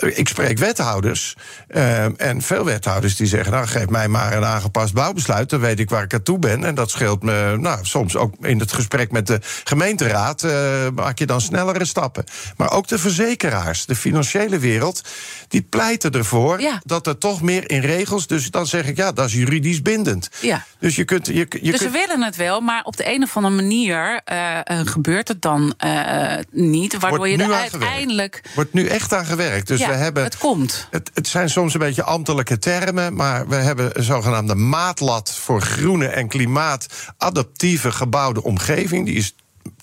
ik 0.01 0.29
spreek 0.29 0.59
wethouders. 0.59 1.37
Uh, 1.69 2.21
en 2.21 2.43
veel 2.43 2.65
wethouders 2.65 3.17
die 3.17 3.27
zeggen: 3.27 3.53
Nou, 3.53 3.67
geef 3.67 3.88
mij 3.88 4.09
maar 4.09 4.37
een 4.37 4.45
aangepast 4.45 4.93
bouwbesluit. 4.93 5.51
Dan 5.51 5.61
weet 5.61 5.79
ik 5.79 5.91
waar 5.91 6.03
ik 6.03 6.15
aan 6.15 6.23
toe 6.23 6.38
ben. 6.38 6.65
En 6.65 6.75
dat 6.75 6.91
scheelt 6.91 7.23
me. 7.23 7.57
Nou, 7.59 7.79
soms 7.83 8.17
ook 8.17 8.35
in 8.41 8.59
het 8.59 8.73
gesprek 8.73 9.12
met 9.12 9.27
de 9.27 9.38
gemeenteraad. 9.65 10.43
Uh, 10.43 10.53
maak 10.95 11.19
je 11.19 11.27
dan 11.27 11.41
snellere 11.41 11.85
stappen. 11.92 12.24
Maar 12.57 12.70
ook 12.70 12.88
de 12.88 12.98
verzekeraars, 12.98 13.87
de 13.87 13.96
financiële 13.96 14.59
wereld, 14.59 15.00
die 15.48 15.62
pleiten 15.62 16.12
ervoor 16.12 16.61
dat 16.85 17.07
er 17.07 17.18
toch 17.18 17.42
meer 17.42 17.70
in 17.70 17.81
regels. 17.81 18.26
Dus 18.26 18.50
dan 18.50 18.66
zeg 18.66 18.87
ik 18.87 18.96
ja, 18.96 19.12
dat 19.12 19.26
is 19.26 19.33
juridisch 19.33 19.83
bindend. 19.83 20.28
Ja. 20.40 20.64
Dus 20.78 20.96
je 20.96 21.05
kunt. 21.05 21.26
Je, 21.26 21.46
je 21.62 21.70
dus 21.70 21.81
ze 21.81 21.90
willen 21.90 22.22
het 22.22 22.37
wel, 22.37 22.61
maar 22.61 22.83
op 22.85 22.96
de 22.96 23.14
een 23.14 23.22
of 23.22 23.37
andere 23.37 23.55
manier 23.55 24.20
uh, 24.33 24.59
gebeurt 24.85 25.28
het 25.28 25.42
dan 25.42 25.74
uh, 25.85 26.35
niet. 26.50 26.98
Waardoor 26.98 27.28
je 27.28 27.37
er 27.37 27.52
uiteindelijk. 27.52 28.42
Wordt 28.55 28.72
nu 28.72 28.87
echt 28.87 29.12
aan 29.12 29.26
gewerkt. 29.26 29.66
Dus 29.66 29.87
we 29.87 29.92
hebben. 29.92 30.22
Het 30.22 30.38
komt. 30.38 30.87
Het, 30.90 31.11
het 31.14 31.28
zijn 31.28 31.50
soms 31.50 31.74
een 31.74 31.81
beetje 31.81 32.02
ambtelijke 32.02 32.59
termen, 32.59 33.14
maar 33.14 33.48
we 33.48 33.55
hebben 33.55 33.90
een 33.92 34.05
zogenaamde 34.05 34.55
maatlat 34.55 35.35
voor 35.35 35.61
groene 35.61 36.07
en 36.07 36.28
klimaatadaptieve 36.28 37.92
gebouwde 37.92 38.42
omgeving. 38.42 39.07
Die 39.07 39.16
is 39.16 39.35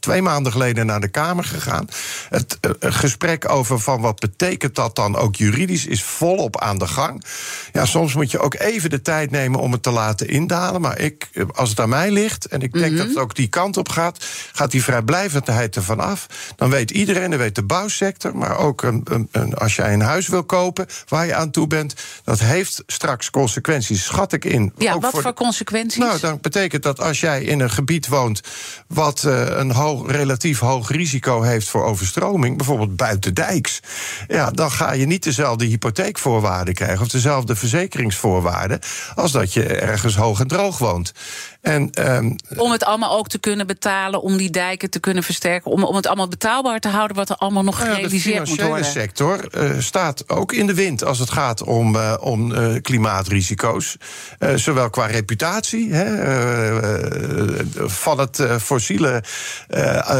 twee 0.09 0.21
maanden 0.21 0.51
geleden 0.51 0.85
naar 0.85 0.99
de 0.99 1.07
Kamer 1.07 1.43
gegaan. 1.43 1.87
Het 2.29 2.57
uh, 2.61 2.71
gesprek 2.79 3.49
over 3.49 3.79
van 3.79 4.01
wat 4.01 4.19
betekent 4.19 4.75
dat 4.75 4.95
dan 4.95 5.15
ook 5.15 5.35
juridisch 5.35 5.85
is 5.85 6.03
volop 6.03 6.59
aan 6.59 6.77
de 6.77 6.87
gang. 6.87 7.23
Ja, 7.73 7.85
soms 7.85 8.13
moet 8.13 8.31
je 8.31 8.39
ook 8.39 8.53
even 8.53 8.89
de 8.89 9.01
tijd 9.01 9.31
nemen 9.31 9.59
om 9.59 9.71
het 9.71 9.83
te 9.83 9.91
laten 9.91 10.27
indalen. 10.27 10.81
Maar 10.81 10.99
ik, 10.99 11.29
eh, 11.33 11.43
als 11.55 11.69
het 11.69 11.79
aan 11.79 11.89
mij 11.89 12.11
ligt, 12.11 12.45
en 12.45 12.61
ik 12.61 12.73
denk 12.73 12.91
mhm. 12.91 12.97
dat 12.97 13.07
het 13.07 13.17
ook 13.17 13.35
die 13.35 13.47
kant 13.47 13.77
op 13.77 13.89
gaat, 13.89 14.25
gaat 14.53 14.71
die 14.71 14.83
vrijblijvendheid 14.83 15.75
ervan 15.75 15.99
af. 15.99 16.27
Dan 16.55 16.69
weet 16.69 16.91
iedereen, 16.91 17.29
dan 17.29 17.39
weet 17.39 17.55
de 17.55 17.63
bouwsector, 17.63 18.37
maar 18.37 18.57
ook 18.57 18.81
een, 18.81 19.01
een, 19.03 19.27
een, 19.31 19.53
als 19.53 19.75
jij 19.75 19.93
een 19.93 20.01
huis 20.01 20.27
wil 20.27 20.43
kopen 20.43 20.85
waar 21.07 21.25
je 21.25 21.35
aan 21.35 21.51
toe 21.51 21.67
bent, 21.67 21.93
dat 22.23 22.39
heeft 22.39 22.83
straks 22.87 23.29
consequenties, 23.29 24.03
schat 24.03 24.33
ik 24.33 24.45
in. 24.45 24.73
Ja, 24.77 24.99
wat 24.99 25.11
voor, 25.11 25.33
consequenties? 25.33 25.99
Nou, 25.99 26.19
dan 26.19 26.37
betekent 26.41 26.83
dat 26.83 27.01
als 27.01 27.19
jij 27.19 27.43
in 27.43 27.59
een 27.59 27.69
gebied 27.69 28.07
woont 28.07 28.41
wat 28.87 29.23
uh, 29.27 29.45
een 29.47 29.71
hoog 29.71 30.11
relatief 30.11 30.59
hoog 30.59 30.91
risico 30.91 31.41
heeft 31.41 31.69
voor 31.69 31.83
overstroming, 31.83 32.18
bijvoorbeeld 32.19 32.95
buitendijks, 32.95 33.79
ja, 34.27 34.51
dan 34.51 34.71
ga 34.71 34.93
je 34.93 35.05
niet 35.05 35.23
dezelfde 35.23 35.65
hypotheekvoorwaarden 35.65 36.73
krijgen 36.73 37.01
of 37.01 37.07
dezelfde 37.07 37.55
verzekeringsvoorwaarden 37.55 38.79
als 39.15 39.31
dat 39.31 39.53
je 39.53 39.63
ergens 39.63 40.15
hoog 40.15 40.39
en 40.39 40.47
droog 40.47 40.77
woont. 40.77 41.13
En, 41.61 42.13
um, 42.15 42.35
om 42.57 42.71
het 42.71 42.83
allemaal 42.83 43.17
ook 43.17 43.27
te 43.27 43.39
kunnen 43.39 43.67
betalen, 43.67 44.21
om 44.21 44.37
die 44.37 44.49
dijken 44.49 44.89
te 44.89 44.99
kunnen 44.99 45.23
versterken, 45.23 45.71
om, 45.71 45.83
om 45.83 45.95
het 45.95 46.07
allemaal 46.07 46.27
betaalbaar 46.27 46.79
te 46.79 46.87
houden 46.87 47.15
wat 47.15 47.29
er 47.29 47.35
allemaal 47.35 47.63
nog 47.63 47.77
gerealiseerd 47.77 48.47
moet 48.47 48.61
worden. 48.61 48.83
De 48.83 48.89
sector 48.89 49.47
uh, 49.57 49.79
staat 49.79 50.29
ook 50.29 50.53
in 50.53 50.67
de 50.67 50.73
wind 50.73 51.03
als 51.03 51.19
het 51.19 51.29
gaat 51.29 51.63
om, 51.63 51.95
uh, 51.95 52.13
om 52.19 52.51
uh, 52.51 52.81
klimaatrisico's. 52.81 53.97
zowel 54.55 54.89
qua 54.89 55.05
reputatie 55.05 55.93
hè, 55.93 56.07
van 57.89 58.19
het 58.19 58.43
fossiele, 58.61 59.23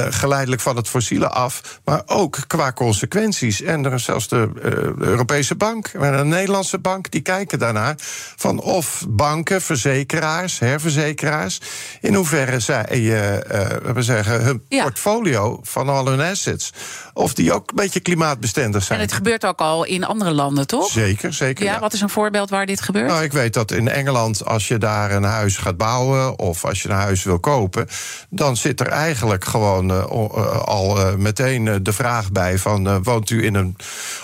geleidelijk 0.10 0.62
van 0.62 0.76
het 0.76 0.88
fossiele 0.88 1.30
af, 1.30 1.80
maar 1.89 2.02
ook 2.06 2.38
qua 2.47 2.71
consequenties. 2.73 3.62
En 3.62 3.86
er 3.86 3.93
is 3.93 4.04
zelfs 4.04 4.28
de, 4.28 4.49
uh, 4.56 4.62
de 4.63 5.06
Europese 5.06 5.56
Bank 5.56 5.88
en 5.88 6.17
de 6.17 6.23
Nederlandse 6.23 6.80
Bank 6.80 7.12
die 7.12 7.21
kijken 7.21 7.60
daarnaar 7.60 7.95
van 8.36 8.60
of 8.62 9.06
banken, 9.10 9.62
verzekeraars, 9.62 10.60
herverzekeraars, 10.60 11.62
in 12.02 12.13
hoeverre 12.13 12.60
zij 12.60 12.99
uh, 12.99 13.93
we 13.93 14.02
zeggen, 14.02 14.41
hun 14.43 14.63
Ja. 14.67 14.84
portfolio 14.84 15.60
van 15.63 15.89
al 15.89 16.08
hun 16.08 16.21
assets, 16.21 16.73
of 17.20 17.34
die 17.34 17.54
ook 17.54 17.70
een 17.70 17.76
beetje 17.76 18.00
klimaatbestendig 18.00 18.82
En 18.82 18.86
zijn. 18.88 19.00
het 19.00 19.14
gebeurt 19.14 19.46
ook 19.46 19.60
al 19.60 19.84
in 19.84 20.04
andere 20.04 20.32
landen, 20.32 20.68
toch? 20.68 20.90
Zeker, 20.92 21.34
zeker. 21.34 21.66
Ja, 21.66 21.74
ja. 21.74 21.80
wat 21.80 21.94
is 21.94 22.02
een 22.02 22.10
voorbeeld 22.10 22.50
waar 22.50 22.66
dit 22.66 22.82
gebeurt? 22.82 23.08
Nou, 23.08 23.24
ik 23.24 23.32
weet 23.32 23.54
dat 23.54 23.72
in 23.72 23.88
Engeland, 23.88 24.46
als 24.46 24.68
je 24.68 24.78
daar 24.78 25.12
een 25.12 25.24
huis 25.24 25.58
gaat 25.58 25.78
bouwen 25.78 26.40
of 26.40 26.66
als 26.66 26.82
je 26.82 26.90
een 26.90 26.96
huis 26.96 27.24
wil 27.24 27.40
kopen, 27.40 27.88
dan 28.30 28.58
zit 28.58 28.80
er 28.80 28.88
eigenlijk 28.88 29.46
gewoon 29.46 29.92
eh, 29.92 29.98
eh, 29.98 30.62
al 30.62 31.00
eh, 31.00 31.16
meteen 31.16 31.84
de 31.84 31.94
vraag 31.94 32.32
bij: 32.32 32.58
van 32.58 33.04
woont 33.04 33.30
u 33.30 33.46
in 33.46 33.56
een 33.56 33.76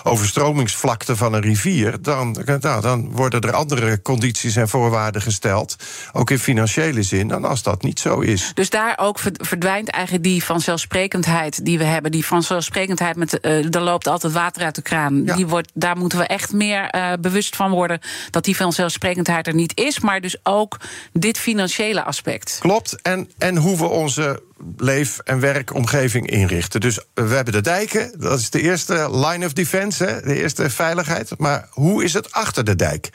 overstromingsvlakte 0.02 1.16
van 1.16 1.32
een 1.32 1.40
rivier? 1.40 2.02
Dan, 2.02 2.36
nou, 2.60 2.80
dan 2.80 3.10
worden 3.10 3.40
er 3.40 3.52
andere 3.52 4.02
condities 4.02 4.56
en 4.56 4.68
voorwaarden 4.68 5.22
gesteld, 5.22 5.76
ook 6.12 6.30
in 6.30 6.38
financiële 6.38 7.02
zin, 7.02 7.28
dan 7.28 7.44
als 7.44 7.62
dat 7.62 7.82
niet 7.82 8.00
zo 8.00 8.20
is. 8.20 8.50
Dus 8.54 8.70
daar 8.70 8.98
ook 9.00 9.18
verd- 9.18 9.46
verdwijnt 9.46 9.88
eigenlijk 9.90 10.24
die 10.24 10.44
vanzelfsprekendheid 10.44 11.64
die 11.64 11.78
we 11.78 11.84
hebben. 11.84 12.10
Die 12.10 12.26
vanzelfsprekendheid 12.26 12.84
met 13.16 13.40
eh 13.40 13.74
er 13.74 13.80
loopt 13.80 14.06
altijd 14.06 14.32
water 14.32 14.62
uit 14.62 14.74
de 14.74 14.82
kraan. 14.82 15.22
Ja. 15.24 15.36
Die 15.36 15.46
wordt, 15.46 15.70
daar 15.74 15.96
moeten 15.96 16.18
we 16.18 16.26
echt 16.26 16.52
meer 16.52 16.88
eh, 16.90 17.12
bewust 17.20 17.56
van 17.56 17.70
worden 17.70 18.00
dat 18.30 18.44
die 18.44 18.56
vanzelfsprekendheid 18.56 19.46
er 19.46 19.54
niet 19.54 19.78
is. 19.78 20.00
Maar 20.00 20.20
dus 20.20 20.36
ook 20.42 20.76
dit 21.12 21.38
financiële 21.38 22.02
aspect. 22.04 22.58
Klopt. 22.60 23.02
En, 23.02 23.30
en 23.38 23.56
hoe 23.56 23.76
we 23.76 23.86
onze 23.88 24.42
leef- 24.76 25.18
en 25.24 25.40
werkomgeving 25.40 26.30
inrichten. 26.30 26.80
Dus 26.80 26.98
we 27.14 27.34
hebben 27.34 27.52
de 27.52 27.60
dijken, 27.60 28.12
dat 28.18 28.38
is 28.38 28.50
de 28.50 28.60
eerste 28.60 29.08
line 29.10 29.46
of 29.46 29.52
defense, 29.52 30.04
hè, 30.04 30.20
de 30.20 30.34
eerste 30.34 30.70
veiligheid. 30.70 31.38
Maar 31.38 31.68
hoe 31.70 32.04
is 32.04 32.12
het 32.12 32.32
achter 32.32 32.64
de 32.64 32.76
dijk? 32.76 33.10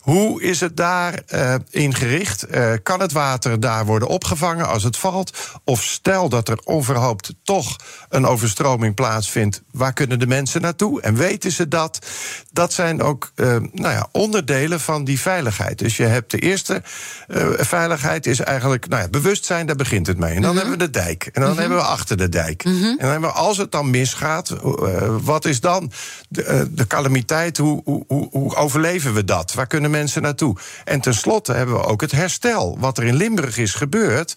Hoe 0.00 0.42
is 0.42 0.60
het 0.60 0.76
daar 0.76 1.22
eh, 1.26 1.54
ingericht? 1.70 2.42
Eh, 2.42 2.72
kan 2.82 3.00
het 3.00 3.12
water 3.12 3.60
daar 3.60 3.86
worden 3.86 4.08
opgevangen 4.08 4.68
als 4.68 4.82
het 4.82 4.96
valt? 4.96 5.60
Of 5.64 5.82
stel 5.82 6.28
dat 6.28 6.48
er 6.48 6.60
onverhoopt 6.64 7.34
toch 7.42 7.76
een 8.08 8.26
overstroming 8.26 8.94
plaatsvindt, 8.94 9.62
waar 9.70 9.92
kunnen 9.92 10.18
de 10.18 10.26
mensen 10.26 10.60
naartoe? 10.60 11.00
En 11.00 11.14
weten 11.14 11.52
ze 11.52 11.68
dat? 11.68 12.06
Dat 12.52 12.72
zijn 12.72 13.02
ook 13.02 13.32
eh, 13.34 13.46
nou 13.72 13.94
ja, 13.94 14.08
onderdelen 14.12 14.80
van 14.80 15.04
die 15.04 15.20
veiligheid. 15.20 15.78
Dus 15.78 15.96
je 15.96 16.04
hebt 16.04 16.30
de 16.30 16.38
eerste 16.38 16.82
eh, 17.26 17.46
veiligheid 17.56 18.26
is 18.26 18.40
eigenlijk 18.40 18.88
nou 18.88 19.02
ja, 19.02 19.08
bewustzijn, 19.08 19.66
daar 19.66 19.76
begint 19.76 20.06
het 20.06 20.18
mee. 20.18 20.34
En 20.34 20.42
dan 20.42 20.54
hebben 20.56 20.72
we 20.72 20.77
de 20.78 20.90
dijk. 20.90 21.28
En 21.32 21.42
dan 21.42 21.58
hebben 21.58 21.78
we 21.78 21.84
achter 21.84 22.16
de 22.16 22.28
dijk. 22.28 22.64
En 22.64 22.96
dan 22.98 23.10
hebben 23.10 23.28
we, 23.28 23.34
als 23.34 23.56
het 23.56 23.72
dan 23.72 23.90
misgaat, 23.90 24.50
eh, 24.50 25.16
wat 25.22 25.44
is 25.44 25.60
dan 25.60 25.92
de, 26.28 26.42
eh, 26.44 26.60
de 26.70 26.86
calamiteit? 26.86 27.56
Hoe, 27.56 27.80
hoe, 27.84 28.04
hoe, 28.06 28.28
hoe 28.30 28.54
overleven 28.54 29.14
we 29.14 29.24
dat? 29.24 29.54
Waar 29.54 29.66
kunnen 29.66 29.90
mensen 29.90 30.22
naartoe? 30.22 30.56
En 30.84 31.00
tenslotte 31.00 31.52
hebben 31.52 31.74
we 31.74 31.84
ook 31.84 32.00
het 32.00 32.12
herstel. 32.12 32.76
Wat 32.78 32.98
er 32.98 33.04
in 33.04 33.16
Limburg 33.16 33.56
is 33.56 33.74
gebeurd, 33.74 34.36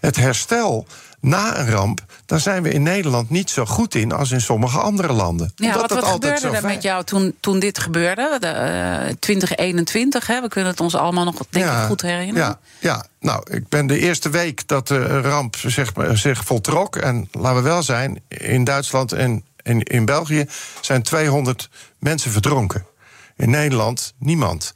het 0.00 0.16
herstel 0.16 0.86
na 1.20 1.58
een 1.58 1.70
ramp, 1.70 2.04
daar 2.26 2.40
zijn 2.40 2.62
we 2.62 2.70
in 2.70 2.82
Nederland 2.82 3.30
niet 3.30 3.50
zo 3.50 3.64
goed 3.66 3.94
in 3.94 4.12
als 4.12 4.30
in 4.30 4.40
sommige 4.40 4.78
andere 4.78 5.12
landen. 5.12 5.52
Ja, 5.56 5.74
wat, 5.74 6.04
gebeurde 6.04 6.48
er 6.48 6.66
met 6.66 6.82
jou 6.82 7.04
toen, 7.04 7.34
toen 7.40 7.58
dit 7.58 7.78
gebeurde? 7.78 8.36
De, 8.40 8.46
eh, 8.46 9.14
2021, 9.18 10.26
hè? 10.26 10.40
we 10.40 10.48
kunnen 10.48 10.70
het 10.70 10.80
ons 10.80 10.94
allemaal 10.94 11.24
nog 11.24 11.34
denk 11.50 11.64
ik, 11.64 11.72
goed 11.72 12.02
herinneren. 12.02 12.48
Ja, 12.48 12.58
ja, 12.78 13.04
nou, 13.20 13.42
ik 13.50 13.68
ben 13.68 13.86
de 13.86 13.98
eerste 13.98 14.30
week 14.30 14.68
dat 14.68 14.88
de 14.88 15.20
ramp 15.20 15.56
zeg 15.56 15.94
maar, 15.94 16.16
zich 16.16 16.44
voltrok. 16.44 16.96
En 16.96 17.28
laten 17.32 17.62
we 17.62 17.68
wel 17.68 17.82
zijn, 17.82 18.22
in 18.28 18.64
Duitsland 18.64 19.12
en 19.12 19.44
in, 19.62 19.82
in 19.82 20.04
België 20.04 20.46
zijn 20.80 21.02
200 21.02 21.68
mensen 21.98 22.30
verdronken. 22.30 22.86
In 23.36 23.50
Nederland 23.50 24.14
niemand. 24.18 24.72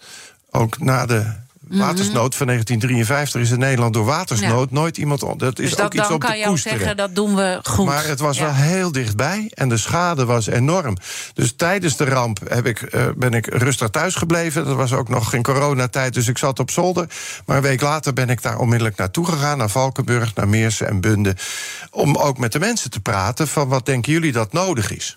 Ook 0.50 0.78
na 0.78 1.06
de 1.06 1.32
watersnood 1.68 2.34
van 2.34 2.46
1953 2.46 3.40
is 3.40 3.50
in 3.50 3.58
Nederland 3.58 3.94
door 3.94 4.04
watersnood 4.04 4.70
nooit 4.70 4.96
iemand. 4.96 5.22
on- 5.22 5.38
Dat 5.38 5.58
is 5.58 5.68
dus 5.68 5.76
dat, 5.76 5.86
ook 5.86 5.94
iets 5.94 6.02
dan 6.06 6.14
op 6.14 6.20
kan 6.20 6.42
koesteren. 6.42 6.78
zeggen, 6.78 6.96
dat 6.96 7.14
doen 7.14 7.34
we 7.36 7.58
goed. 7.62 7.86
Maar 7.86 8.06
het 8.06 8.20
was 8.20 8.36
Ja. 8.38 8.44
wel 8.44 8.54
heel 8.54 8.92
dichtbij 8.92 9.50
en 9.54 9.68
de 9.68 9.76
schade 9.76 10.24
was 10.24 10.46
enorm. 10.46 10.96
Dus 11.34 11.52
tijdens 11.56 11.96
de 11.96 12.04
ramp 12.04 12.38
heb 12.48 12.66
ik, 12.66 12.82
eh, 12.82 13.02
ben 13.16 13.32
ik 13.32 13.46
rustig 13.46 13.88
thuis 13.88 14.14
gebleven. 14.14 14.64
Dat 14.64 14.76
was 14.76 14.92
ook 14.92 15.08
nog 15.08 15.32
in 15.34 15.42
coronatijd, 15.42 16.14
dus 16.14 16.28
ik 16.28 16.38
zat 16.38 16.58
op 16.58 16.70
zolder. 16.70 17.06
Maar 17.46 17.56
een 17.56 17.62
week 17.62 17.80
later 17.80 18.12
ben 18.12 18.28
ik 18.30 18.42
daar 18.42 18.58
onmiddellijk 18.58 18.96
naartoe 18.96 19.26
gegaan... 19.26 19.58
naar 19.58 19.70
Valkenburg, 19.70 20.34
naar 20.34 20.48
Meersen 20.48 20.88
en 20.88 21.00
Bunde... 21.00 21.36
om 21.90 22.16
ook 22.16 22.38
met 22.38 22.52
de 22.52 22.58
mensen 22.58 22.90
te 22.90 23.00
praten 23.00 23.48
van 23.48 23.68
wat 23.68 23.86
denken 23.86 24.12
jullie 24.12 24.32
dat 24.32 24.52
nodig 24.52 24.90
is. 24.96 25.16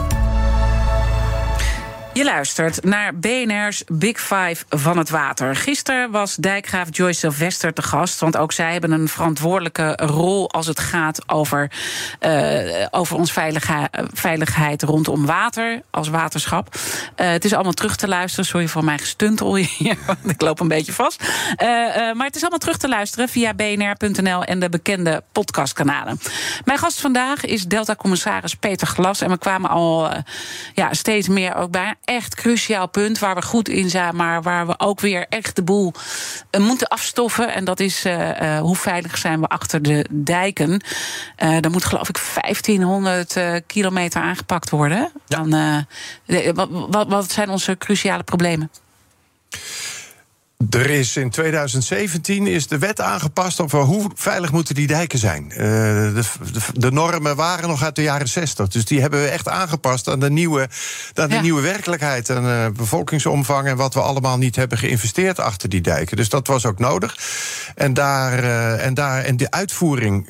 Je 2.13 2.23
luistert 2.23 2.83
naar 2.83 3.15
BNR's 3.15 3.83
Big 3.87 4.19
Five 4.19 4.55
van 4.69 4.97
het 4.97 5.09
water. 5.09 5.55
Gisteren 5.55 6.11
was 6.11 6.35
dijkgraaf 6.35 6.87
Joyce 6.91 7.19
Sylvester 7.19 7.73
te 7.73 7.81
gast. 7.81 8.19
Want 8.19 8.37
ook 8.37 8.51
zij 8.51 8.71
hebben 8.71 8.91
een 8.91 9.07
verantwoordelijke 9.07 9.93
rol 9.95 10.51
als 10.51 10.67
het 10.67 10.79
gaat 10.79 11.29
over, 11.29 11.71
uh, 12.19 12.85
over 12.89 13.17
ons 13.17 13.31
veiligheid, 13.31 13.89
veiligheid 14.13 14.83
rondom 14.83 15.25
water 15.25 15.81
als 15.89 16.07
waterschap. 16.07 16.75
Uh, 16.75 17.29
het 17.29 17.45
is 17.45 17.53
allemaal 17.53 17.71
terug 17.71 17.95
te 17.95 18.07
luisteren. 18.07 18.45
Sorry 18.45 18.67
voor 18.67 18.83
mijn 18.83 18.99
gestuntel 18.99 19.55
hier, 19.55 19.97
want 20.07 20.29
ik 20.29 20.41
loop 20.41 20.59
een 20.59 20.67
beetje 20.67 20.93
vast. 20.93 21.23
Uh, 21.23 21.67
maar 22.13 22.25
het 22.25 22.35
is 22.35 22.41
allemaal 22.41 22.59
terug 22.59 22.77
te 22.77 22.89
luisteren 22.89 23.29
via 23.29 23.53
bnr.nl 23.53 24.43
en 24.43 24.59
de 24.59 24.69
bekende 24.69 25.23
podcastkanalen. 25.31 26.19
Mijn 26.65 26.79
gast 26.79 27.01
vandaag 27.01 27.45
is 27.45 27.63
Delta-commissaris 27.63 28.55
Peter 28.55 28.87
Glas. 28.87 29.21
En 29.21 29.29
we 29.29 29.37
kwamen 29.37 29.69
al 29.69 30.09
ja, 30.73 30.93
steeds 30.93 31.27
meer 31.27 31.55
ook 31.55 31.71
bij 31.71 31.95
echt 32.03 32.35
cruciaal 32.35 32.87
punt 32.87 33.19
waar 33.19 33.35
we 33.35 33.41
goed 33.41 33.69
in 33.69 33.89
zijn, 33.89 34.15
maar 34.15 34.41
waar 34.41 34.67
we 34.67 34.73
ook 34.77 34.99
weer 34.99 35.25
echt 35.29 35.55
de 35.55 35.63
boel 35.63 35.93
uh, 36.51 36.61
moeten 36.61 36.87
afstoffen. 36.87 37.53
En 37.53 37.63
dat 37.65 37.79
is 37.79 38.05
uh, 38.05 38.41
uh, 38.41 38.59
hoe 38.59 38.75
veilig 38.75 39.17
zijn 39.17 39.39
we 39.39 39.47
achter 39.47 39.81
de 39.81 40.05
dijken. 40.09 40.81
er 41.35 41.71
moet 41.71 41.85
geloof 41.85 42.09
ik 42.09 42.19
1500 42.33 43.63
kilometer 43.67 44.21
aangepakt 44.21 44.69
worden. 44.69 45.11
Ja. 45.25 45.43
Dan, 45.43 45.85
wat, 46.89 47.07
wat 47.07 47.31
zijn 47.31 47.49
onze 47.49 47.77
cruciale 47.77 48.23
problemen? 48.23 48.69
Er 50.69 50.89
is 50.89 51.17
in 51.17 51.29
2017 51.29 52.47
is 52.47 52.67
de 52.67 52.77
wet 52.77 53.01
aangepast 53.01 53.59
over 53.59 53.79
hoe 53.79 54.11
veilig 54.15 54.51
moeten 54.51 54.75
die 54.75 54.87
dijken 54.87 55.19
zijn. 55.19 55.43
Uh, 55.49 55.57
de, 55.57 56.23
de, 56.51 56.59
de, 56.73 56.91
normen 56.91 57.35
waren 57.35 57.69
nog 57.69 57.83
uit 57.83 57.95
de 57.95 58.01
jaren 58.01 58.27
60. 58.27 58.67
Dus 58.67 58.85
die 58.85 59.01
hebben 59.01 59.21
we 59.21 59.27
echt 59.27 59.47
aangepast 59.47 60.07
aan 60.07 60.19
de 60.19 60.29
nieuwe, 60.29 60.69
aan 61.13 61.29
de 61.29 61.35
ja. 61.35 61.41
nieuwe 61.41 61.61
werkelijkheid. 61.61 62.29
En 62.29 62.43
uh, 62.43 62.65
bevolkingsomvang 62.75 63.67
en 63.67 63.77
wat 63.77 63.93
we 63.93 64.01
allemaal 64.01 64.37
niet 64.37 64.55
hebben 64.55 64.77
geïnvesteerd 64.77 65.39
achter 65.39 65.69
die 65.69 65.81
dijken. 65.81 66.17
Dus 66.17 66.29
dat 66.29 66.47
was 66.47 66.65
ook 66.65 66.79
nodig. 66.79 67.17
En, 67.75 67.93
daar, 67.93 68.43
uh, 68.43 68.85
en, 68.85 68.93
daar, 68.93 69.23
en 69.23 69.37
de 69.37 69.51
uitvoering 69.51 70.29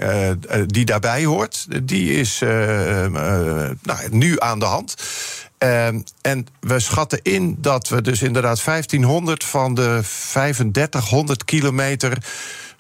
die 0.66 0.86
daarbij 0.86 1.26
hoort, 1.26 1.68
die 1.84 2.14
is 2.14 2.40
nou, 2.40 4.00
nu 4.10 4.40
aan 4.40 4.60
de 4.60 4.66
hand. 4.66 4.96
Uh, 5.64 5.88
en 6.22 6.48
we 6.60 6.80
schatten 6.80 7.20
in 7.22 7.56
dat 7.60 7.90
we 7.90 8.02
dus 8.02 8.22
inderdaad 8.22 8.64
1500 8.64 9.44
van 9.44 9.74
de 9.74 10.00
3500 10.32 11.46
kilometer 11.46 12.18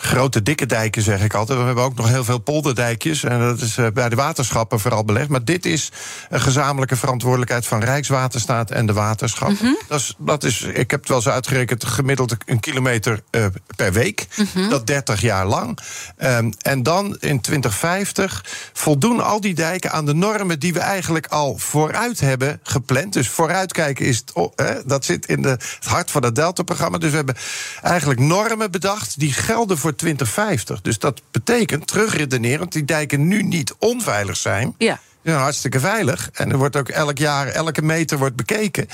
grote 0.01 0.43
dikke 0.43 0.65
dijken, 0.65 1.01
zeg 1.01 1.23
ik 1.23 1.33
altijd. 1.33 1.59
We 1.59 1.65
hebben 1.65 1.83
ook 1.83 1.95
nog 1.95 2.07
heel 2.07 2.23
veel 2.23 2.39
polderdijkjes. 2.39 3.23
En 3.23 3.39
dat 3.39 3.61
is 3.61 3.77
bij 3.93 4.09
de 4.09 4.15
waterschappen 4.15 4.79
vooral 4.79 5.05
belegd. 5.05 5.29
Maar 5.29 5.43
dit 5.43 5.65
is 5.65 5.91
een 6.29 6.41
gezamenlijke 6.41 6.95
verantwoordelijkheid 6.95 7.67
van 7.67 7.83
Rijkswaterstaat 7.83 8.71
en 8.71 8.85
de 8.85 8.93
waterschappen. 8.93 9.55
Mhm. 9.55 9.65
Mm 9.65 9.77
-hmm. 9.79 9.87
dat, 9.87 9.99
is, 9.99 10.15
dat 10.17 10.43
is, 10.43 10.61
ik 10.61 10.91
heb 10.91 10.99
het 10.99 11.09
wel 11.09 11.17
eens 11.17 11.29
uitgerekend, 11.29 11.85
gemiddeld 11.85 12.35
een 12.45 12.59
kilometer 12.59 13.21
uh, 13.31 13.45
per 13.75 13.93
week. 13.93 14.27
Mm 14.35 14.47
-hmm. 14.53 14.69
Dat 14.69 14.87
30 14.87 15.21
jaar 15.21 15.45
lang. 15.45 15.79
Um, 16.23 16.53
en 16.61 16.83
dan 16.83 17.17
in 17.19 17.41
2050 17.41 18.45
voldoen 18.73 19.23
al 19.23 19.41
die 19.41 19.53
dijken 19.53 19.91
aan 19.91 20.05
de 20.05 20.13
normen 20.13 20.59
die 20.59 20.73
we 20.73 20.79
eigenlijk 20.79 21.27
al 21.27 21.57
vooruit 21.57 22.19
hebben 22.19 22.59
gepland. 22.63 23.13
Dus 23.13 23.29
vooruitkijken 23.29 24.05
is 24.05 24.17
het, 24.17 24.33
oh, 24.33 24.51
hè, 24.55 24.85
dat 24.85 25.05
zit 25.05 25.25
in 25.25 25.41
de, 25.41 25.49
het 25.49 25.85
hart 25.85 26.11
van 26.11 26.23
het 26.23 26.35
Delta-programma. 26.35 26.97
Dus 26.97 27.09
we 27.09 27.15
hebben 27.15 27.35
eigenlijk 27.81 28.19
normen 28.19 28.71
bedacht 28.71 29.19
die 29.19 29.33
gelden 29.33 29.77
voor 29.77 29.90
voor 29.91 29.99
2050. 29.99 30.81
Dus 30.81 30.99
dat 30.99 31.21
betekent, 31.31 31.87
terugredenerend, 31.87 32.71
die 32.71 32.85
dijken 32.85 33.27
nu 33.27 33.43
niet 33.43 33.75
onveilig 33.79 34.37
zijn. 34.37 34.75
Ja. 34.77 34.99
Ja, 35.23 35.37
hartstikke 35.37 35.79
veilig. 35.79 36.29
En 36.33 36.51
er 36.51 36.57
wordt 36.57 36.75
ook 36.75 36.89
elk 36.89 37.17
jaar, 37.17 37.47
elke 37.47 37.81
meter 37.81 38.17
wordt 38.17 38.35
bekeken. 38.35 38.87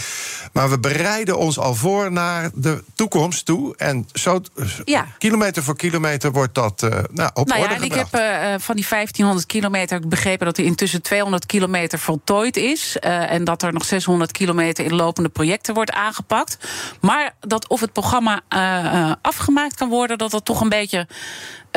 Maar 0.54 0.70
we 0.70 0.80
bereiden 0.80 1.38
ons 1.38 1.60
al 1.60 1.76
voor 1.76 2.12
naar 2.12 2.50
de 2.54 2.84
toekomst 2.96 3.46
toe. 3.46 3.76
En 3.78 4.08
zo, 4.14 4.42
Ja. 4.86 5.06
kilometer 5.18 5.64
voor 5.64 5.76
kilometer 5.76 6.32
wordt 6.32 6.56
dat 6.56 6.84
eh, 6.84 6.90
nou, 7.12 7.30
op 7.34 7.48
Nou 7.48 7.60
ja, 7.60 7.66
orde 7.66 7.76
en 7.76 7.84
ik 7.84 7.92
gebracht. 7.94 8.12
heb 8.12 8.22
eh, 8.22 8.54
eh, 8.54 8.60
van 8.60 8.76
die 8.76 8.86
1500 8.90 9.46
kilometer 9.48 10.08
begrepen 10.08 10.46
dat 10.46 10.58
er 10.58 10.64
intussen 10.64 11.02
200 11.02 11.46
kilometer 11.46 12.00
voltooid 12.00 12.58
is. 12.58 12.98
en 13.00 13.44
dat 13.44 13.62
er 13.64 13.74
nog 13.74 13.86
600 13.86 14.32
kilometer 14.32 14.86
in 14.86 14.94
lopende 14.96 15.30
projecten 15.30 15.74
wordt 15.74 15.92
aangepakt. 15.92 16.58
Maar 17.02 17.34
dat 17.40 17.68
of 17.68 17.80
het 17.82 17.94
programma 17.94 18.42
afgemaakt 19.22 19.76
kan 19.76 19.90
worden, 19.90 20.18
dat 20.18 20.32
dat 20.32 20.46
toch 20.46 20.62
een 20.62 20.70
beetje 20.70 21.08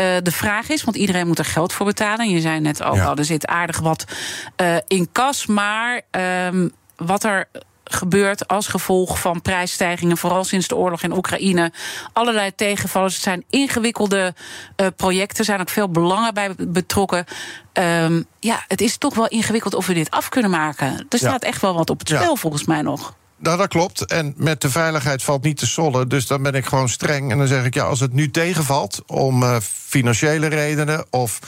eh, 0.01 0.17
de 0.23 0.33
vraag 0.33 0.69
is. 0.69 0.85
Want 0.85 0.97
iedereen 0.97 1.27
moet 1.27 1.39
er 1.39 1.45
geld 1.45 1.73
voor 1.73 1.87
betalen. 1.87 2.19
En 2.19 2.31
je 2.31 2.41
zei 2.41 2.61
net 2.61 2.83
ook 2.83 2.95
Ja. 2.95 3.05
al, 3.05 3.17
er 3.17 3.25
zit 3.25 3.47
aardig 3.47 3.79
wat 3.79 4.05
eh, 4.57 4.77
in 4.87 5.09
kas. 5.13 5.47
Maar 5.47 6.01
ehm, 6.11 6.69
wat 6.97 7.25
er 7.25 7.49
gebeurt 7.85 8.49
als 8.49 8.67
gevolg 8.67 9.21
van 9.21 9.43
prijsstijgingen, 9.43 10.17
vooral 10.17 10.45
sinds 10.45 10.69
de 10.69 10.77
oorlog 10.77 11.03
in 11.03 11.13
Oekraïne. 11.17 11.73
Allerlei 12.13 12.55
tegenvallers. 12.55 13.15
Het 13.15 13.23
zijn 13.23 13.45
ingewikkelde 13.51 14.35
eh, 14.77 14.87
projecten, 14.97 15.39
er 15.39 15.45
zijn 15.45 15.61
ook 15.61 15.69
veel 15.69 15.89
belangen 15.89 16.35
bij 16.35 16.51
betrokken. 16.59 17.25
Ehm, 17.73 18.23
ja, 18.41 18.65
het 18.69 18.81
is 18.81 18.97
toch 18.99 19.15
wel 19.15 19.29
ingewikkeld 19.29 19.75
of 19.75 19.87
we 19.87 19.95
dit 19.95 20.11
af 20.11 20.29
kunnen 20.29 20.51
maken. 20.51 21.07
Er 21.09 21.19
staat 21.19 21.43
echt 21.45 21.61
wel 21.61 21.75
wat 21.75 21.91
op 21.91 21.99
het 21.99 22.09
Ja. 22.09 22.21
spel, 22.21 22.37
volgens 22.37 22.65
mij 22.65 22.83
nog. 22.83 23.15
Nou, 23.43 23.57
dat 23.57 23.69
klopt. 23.69 24.05
En 24.05 24.35
met 24.37 24.61
de 24.61 24.71
veiligheid 24.71 25.23
valt 25.23 25.43
niet 25.43 25.57
te 25.57 25.67
sollen. 25.67 26.09
Dus 26.09 26.27
dan 26.27 26.43
ben 26.43 26.55
ik 26.55 26.67
gewoon 26.67 26.89
streng. 26.89 27.31
En 27.31 27.39
dan 27.39 27.47
zeg 27.47 27.65
ik, 27.65 27.75
ja, 27.75 27.85
als 27.85 28.01
het 28.01 28.13
nu 28.13 28.31
tegenvalt... 28.31 29.03
om 29.07 29.43
eh, 29.43 29.57
financiële 29.87 30.47
redenen 30.47 31.05
of 31.11 31.39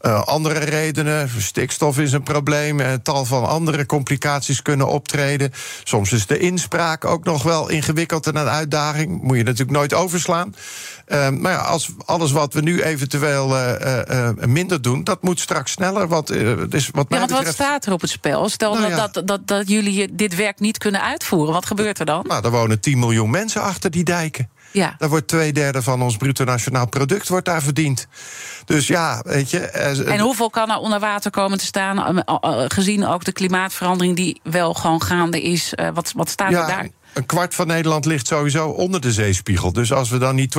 eh, 0.00 0.22
andere 0.22 0.58
redenen... 0.58 1.30
stikstof 1.38 1.98
is 1.98 2.12
een 2.12 2.22
probleem... 2.22 2.80
en 2.80 3.02
tal 3.02 3.24
van 3.24 3.46
andere 3.46 3.86
complicaties 3.86 4.62
kunnen 4.62 4.88
optreden. 4.88 5.52
Soms 5.84 6.12
is 6.12 6.26
de 6.26 6.38
inspraak 6.38 7.04
ook 7.04 7.24
nog 7.24 7.42
wel 7.42 7.68
ingewikkeld 7.68 8.26
en 8.26 8.36
een 8.36 8.48
uitdaging. 8.48 9.22
Moet 9.22 9.36
je 9.36 9.44
natuurlijk 9.44 9.78
nooit 9.78 9.94
overslaan. 9.94 10.54
Maar 11.08 11.52
ja, 11.52 11.58
als 11.58 11.90
alles 12.04 12.32
wat 12.32 12.54
we 12.54 12.60
nu 12.60 12.82
eventueel 12.82 13.56
eh, 13.56 14.00
eh, 14.00 14.28
eh, 14.28 14.36
minder 14.36 14.82
doen... 14.82 15.04
dat 15.04 15.22
moet 15.22 15.40
straks 15.40 15.72
sneller. 15.72 16.08
Want 16.08 16.28
het 16.28 16.74
is 16.74 16.90
wat 16.92 17.06
Ja, 17.08 17.18
want 17.18 17.30
wat 17.30 17.46
staat 17.46 17.86
er 17.86 17.92
op 17.92 18.00
het 18.00 18.10
spel? 18.10 18.48
Stel 18.48 18.74
Nou 18.74 18.88
dat, 18.88 18.98
ja. 18.98 19.08
dat, 19.08 19.26
dat, 19.26 19.46
dat 19.46 19.68
jullie 19.68 20.14
dit 20.14 20.36
werk 20.36 20.60
niet 20.60 20.78
kunnen 20.78 21.02
uitvoeren. 21.02 21.52
Wat 21.52 21.66
gebeurt 21.66 21.98
er 21.98 22.06
dan? 22.06 22.24
Nou, 22.28 22.44
er 22.44 22.50
wonen 22.50 22.80
10 22.80 22.98
miljoen 22.98 23.30
mensen 23.30 23.62
achter 23.62 23.90
die 23.90 24.04
dijken. 24.04 24.50
Ja. 24.70 24.94
Daar 24.98 25.08
wordt 25.08 25.28
twee 25.28 25.52
derde 25.52 25.82
van 25.82 26.02
ons 26.02 26.16
bruto 26.16 26.44
nationaal 26.44 26.88
product 26.88 27.28
wordt 27.28 27.46
daar 27.46 27.62
verdiend. 27.62 28.06
Dus 28.64 28.86
ja, 28.86 29.22
weet 29.24 29.50
je. 29.50 29.58
En 29.60 30.20
hoeveel 30.20 30.50
kan 30.50 30.70
er 30.70 30.76
onder 30.76 31.00
water 31.00 31.30
komen 31.30 31.58
te 31.58 31.64
staan, 31.64 32.22
gezien 32.68 33.06
ook 33.06 33.24
de 33.24 33.32
klimaatverandering 33.32 34.16
die 34.16 34.40
wel 34.42 34.74
gewoon 34.74 35.02
gaande 35.02 35.42
is? 35.42 35.74
Wat, 35.94 36.12
wat 36.16 36.28
staat 36.28 36.52
er 36.52 36.66
daar? 36.66 36.88
Een 37.12 37.26
kwart 37.26 37.54
van 37.54 37.66
Nederland 37.66 38.04
ligt 38.04 38.26
sowieso 38.26 38.68
onder 38.68 39.00
de 39.00 39.12
zeespiegel. 39.12 39.72
Dus 39.72 39.92
als 39.92 40.08
we 40.10 40.18
dan 40.18 40.34
niet 40.34 40.54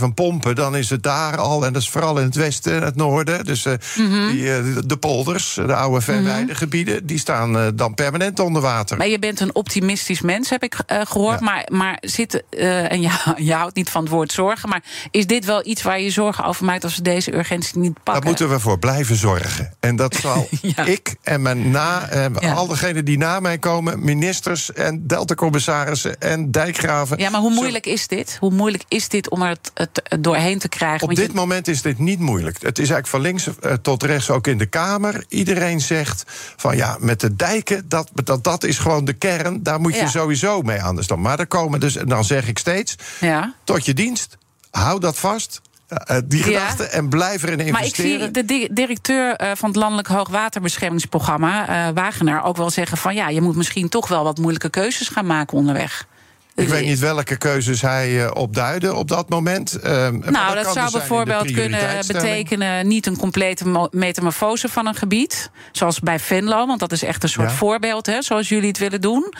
24-7 0.00 0.14
pompen, 0.14 0.54
dan 0.54 0.76
is 0.76 0.90
het 0.90 1.02
daar 1.02 1.36
al. 1.36 1.64
En 1.66 1.72
dat 1.72 1.82
is 1.82 1.90
vooral 1.90 2.18
in 2.18 2.24
het 2.24 2.34
westen 2.34 2.72
en 2.74 2.82
het 2.82 2.96
noorden. 2.96 3.44
Dus 3.44 3.64
eh, 3.64 3.72
Mhm. 3.96 4.30
die, 4.30 4.54
eh, 4.54 4.62
de 4.86 4.96
polders, 4.96 5.54
de 5.54 5.74
oude 5.74 6.00
verwijdergebieden, 6.00 7.06
die 7.06 7.18
staan 7.18 7.58
eh, 7.58 7.66
dan 7.74 7.94
permanent 7.94 8.38
onder 8.40 8.62
water. 8.62 8.96
Maar 8.96 9.08
je 9.08 9.18
bent 9.18 9.40
een 9.40 9.54
optimistisch 9.54 10.20
mens, 10.20 10.50
heb 10.50 10.62
ik 10.62 10.74
eh, 10.86 11.00
gehoord. 11.04 11.38
Ja. 11.38 11.44
Maar, 11.44 11.66
maar 11.72 11.98
zit, 12.00 12.44
en 12.88 13.00
ja, 13.08 13.34
je 13.36 13.54
houdt 13.54 13.76
niet 13.76 13.90
van 13.90 14.02
het 14.02 14.10
woord 14.12 14.32
zorgen. 14.32 14.68
Maar 14.68 14.82
is 15.10 15.26
dit 15.26 15.44
wel 15.44 15.66
iets 15.66 15.82
waar 15.82 15.98
je 15.98 16.04
je 16.04 16.10
zorgen 16.10 16.44
over 16.44 16.64
maakt 16.64 16.84
als 16.84 16.96
we 16.96 17.02
deze 17.02 17.36
urgentie 17.36 17.78
niet 17.78 17.92
pakken? 17.94 18.12
Daar 18.14 18.24
moeten 18.24 18.48
we 18.50 18.60
voor 18.60 18.78
blijven 18.78 19.16
zorgen. 19.16 19.74
En 19.80 19.96
dat 19.96 20.14
zal 20.22 20.48
Ja. 20.62 20.84
ik 20.84 21.14
en 21.22 21.42
mijn 21.42 21.70
na, 21.70 22.08
Ja. 22.40 22.52
al 22.52 22.66
degenen 22.66 23.04
die 23.04 23.18
na 23.18 23.40
mij 23.40 23.58
komen, 23.58 24.04
ministers 24.04 24.72
en 24.72 25.06
deltacommissarissen 25.06 25.69
en 26.18 26.50
dijkgraven. 26.50 27.18
Ja, 27.18 27.30
maar 27.30 27.40
hoe 27.40 27.54
moeilijk 27.54 27.86
is 27.86 28.06
dit? 28.06 28.36
Hoe 28.40 28.50
moeilijk 28.52 28.84
is 28.88 29.08
dit 29.08 29.28
om 29.30 29.42
er 29.42 29.48
het, 29.48 29.70
het, 29.74 30.22
doorheen 30.24 30.58
te 30.58 30.68
krijgen? 30.68 31.08
Op 31.08 31.14
dit 31.14 31.26
je- 31.26 31.32
moment 31.32 31.68
is 31.68 31.82
dit 31.82 31.98
niet 31.98 32.18
moeilijk. 32.18 32.56
Het 32.62 32.78
is 32.78 32.90
eigenlijk 32.90 33.06
van 33.08 33.20
links 33.20 33.48
eh, 33.60 33.72
tot 33.72 34.02
rechts 34.02 34.30
ook 34.30 34.46
in 34.46 34.58
de 34.58 34.66
Kamer. 34.66 35.24
Iedereen 35.28 35.80
zegt 35.80 36.24
van 36.56 36.76
ja, 36.76 36.96
met 37.00 37.20
de 37.20 37.36
dijken, 37.36 37.84
dat, 37.88 38.10
dat, 38.24 38.44
dat 38.44 38.64
is 38.64 38.78
gewoon 38.78 39.04
de 39.04 39.12
kern. 39.12 39.62
Daar 39.62 39.80
moet 39.80 39.94
je 39.94 40.00
Ja. 40.00 40.08
sowieso 40.08 40.62
mee 40.62 40.80
aan 40.82 40.96
de 40.96 41.02
stand. 41.02 41.22
Maar 41.22 41.38
er 41.38 41.46
komen 41.46 41.80
dus, 41.80 41.96
en 41.96 42.08
dan 42.08 42.24
zeg 42.24 42.48
ik 42.48 42.58
steeds, 42.58 42.96
ja. 43.20 43.54
tot 43.64 43.84
je 43.84 43.94
dienst, 43.94 44.36
hou 44.70 45.00
dat 45.00 45.18
vast. 45.18 45.60
Eh, 45.90 46.16
eh, 46.16 46.22
die 46.26 46.38
Ja. 46.38 46.44
gedachte 46.44 46.84
en 46.84 47.08
blijf 47.08 47.42
erin 47.42 47.56
Maar 47.56 47.66
ik 47.66 47.72
investeren. 47.72 48.20
zie 48.20 48.30
de 48.30 48.44
di- 48.44 48.68
directeur 48.70 49.36
eh, 49.36 49.50
van 49.54 49.68
het 49.68 49.78
Landelijk 49.78 50.08
Hoogwaterbeschermingsprogramma, 50.08 51.92
Wagenaar, 51.92 52.44
ook 52.44 52.56
wel 52.56 52.70
zeggen 52.70 52.96
van 52.98 53.14
ja, 53.14 53.28
je 53.28 53.40
moet 53.40 53.56
misschien 53.56 53.88
toch 53.88 54.08
wel 54.08 54.24
wat 54.24 54.38
moeilijke 54.38 54.70
keuzes 54.70 55.08
gaan 55.08 55.26
maken 55.26 55.56
onderweg. 55.56 56.06
Ik 56.54 56.68
weet 56.68 56.84
niet 56.86 56.98
welke 56.98 57.36
keuzes 57.36 57.80
hij 57.82 58.34
opduidde 58.34 58.94
op 58.94 59.08
dat 59.08 59.28
moment. 59.28 59.78
Nou, 59.82 60.20
dat 60.54 60.64
zou 60.64 60.74
dus 60.74 60.92
de 60.92 60.98
bijvoorbeeld 60.98 61.50
kunnen 61.52 62.06
betekenen 62.06 62.88
niet 62.88 63.06
een 63.06 63.16
complete 63.16 63.68
mo- 63.68 63.88
metamorfose 63.90 64.68
van 64.68 64.86
een 64.86 64.94
gebied. 64.94 65.50
Zoals 65.72 66.00
bij 66.00 66.18
Venlo, 66.18 66.66
want 66.66 66.80
dat 66.80 66.92
is 66.92 67.02
echt 67.02 67.22
een 67.22 67.28
soort 67.28 67.50
Ja. 67.50 67.54
voorbeeld, 67.56 68.06
hè, 68.06 68.22
zoals 68.22 68.48
jullie 68.48 68.68
het 68.68 68.78
willen 68.78 69.00
doen. 69.00 69.32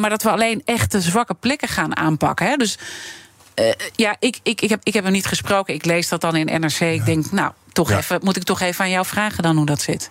Maar 0.00 0.10
dat 0.10 0.22
we 0.22 0.30
alleen 0.30 0.62
echt 0.64 0.92
de 0.92 1.00
zwakke 1.00 1.34
plekken 1.34 1.68
gaan 1.68 1.96
aanpakken. 1.96 2.46
Hè. 2.46 2.56
Dus 2.56 2.78
eh, 3.54 3.70
ja, 3.96 4.16
ik, 4.18 4.38
ik, 4.42 4.60
ik, 4.60 4.68
heb, 4.70 4.80
ik 4.82 4.94
heb 4.94 5.04
hem 5.04 5.12
niet 5.12 5.26
gesproken. 5.26 5.74
Ik 5.74 5.84
lees 5.84 6.08
dat 6.08 6.20
dan 6.20 6.36
in 6.36 6.60
NRC. 6.60 6.80
Ik 6.80 7.04
denk, 7.04 7.30
nou, 7.30 7.52
toch 7.72 7.90
Ja. 7.90 7.96
even, 7.98 8.20
moet 8.22 8.36
ik 8.36 8.42
toch 8.42 8.60
even 8.60 8.84
aan 8.84 8.90
jou 8.90 9.06
vragen 9.06 9.42
dan 9.42 9.56
hoe 9.56 9.66
dat 9.66 9.80
zit? 9.80 10.10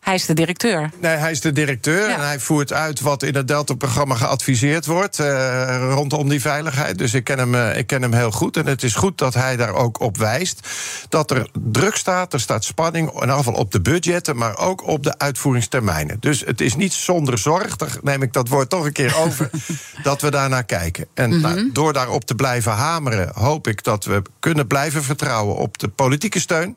Hij 0.00 0.14
is 0.14 0.26
de 0.26 0.34
directeur. 0.34 0.90
Nee, 1.00 1.16
hij 1.16 1.30
is 1.30 1.40
de 1.40 1.52
directeur 1.52 2.08
Ja. 2.08 2.14
en 2.14 2.20
hij 2.26 2.38
voert 2.40 2.72
uit 2.72 3.00
wat 3.00 3.22
in 3.22 3.34
het 3.34 3.48
Delta-programma 3.48 4.14
geadviseerd 4.14 4.86
wordt 4.86 5.18
eh, 5.18 5.88
rondom 5.90 6.28
die 6.28 6.40
veiligheid. 6.40 6.98
Dus 6.98 7.14
ik 7.14 7.24
ken, 7.24 7.38
hem, 7.38 7.54
eh, 7.54 7.78
ik 7.78 7.86
ken 7.86 8.02
hem 8.02 8.12
heel 8.12 8.30
goed. 8.30 8.56
En 8.56 8.66
het 8.66 8.82
is 8.82 8.94
goed 8.94 9.18
dat 9.18 9.34
hij 9.34 9.56
daar 9.56 9.74
ook 9.74 10.00
op 10.00 10.16
wijst. 10.16 10.68
Dat 11.08 11.30
er 11.30 11.50
druk 11.52 11.96
staat, 11.96 12.32
er 12.32 12.40
staat 12.40 12.64
spanning, 12.64 13.22
in 13.22 13.30
geval 13.30 13.52
op 13.54 13.72
de 13.72 13.80
budgetten, 13.80 14.36
maar 14.36 14.58
ook 14.58 14.86
op 14.86 15.02
de 15.02 15.18
uitvoeringstermijnen. 15.18 16.16
Dus 16.20 16.40
het 16.44 16.60
is 16.60 16.76
niet 16.76 16.92
zonder 16.92 17.38
zorg, 17.38 17.76
daar 17.76 17.96
neem 18.02 18.22
ik 18.22 18.32
dat 18.32 18.48
woord 18.48 18.70
toch 18.70 18.84
een 18.84 18.92
keer 18.92 19.16
over, 19.16 19.50
dat 20.02 20.20
we 20.20 20.30
daarnaar 20.30 20.64
kijken. 20.64 21.06
En 21.14 21.40
nou, 21.40 21.70
door 21.72 21.92
daarop 21.92 22.24
te 22.24 22.34
blijven 22.34 22.72
hameren, 22.72 23.30
hoop 23.34 23.68
ik 23.68 23.84
dat 23.84 24.04
we 24.04 24.22
kunnen 24.38 24.66
blijven 24.66 25.02
vertrouwen 25.02 25.56
op 25.56 25.78
de 25.78 25.88
politieke 25.88 26.40
steun. 26.40 26.76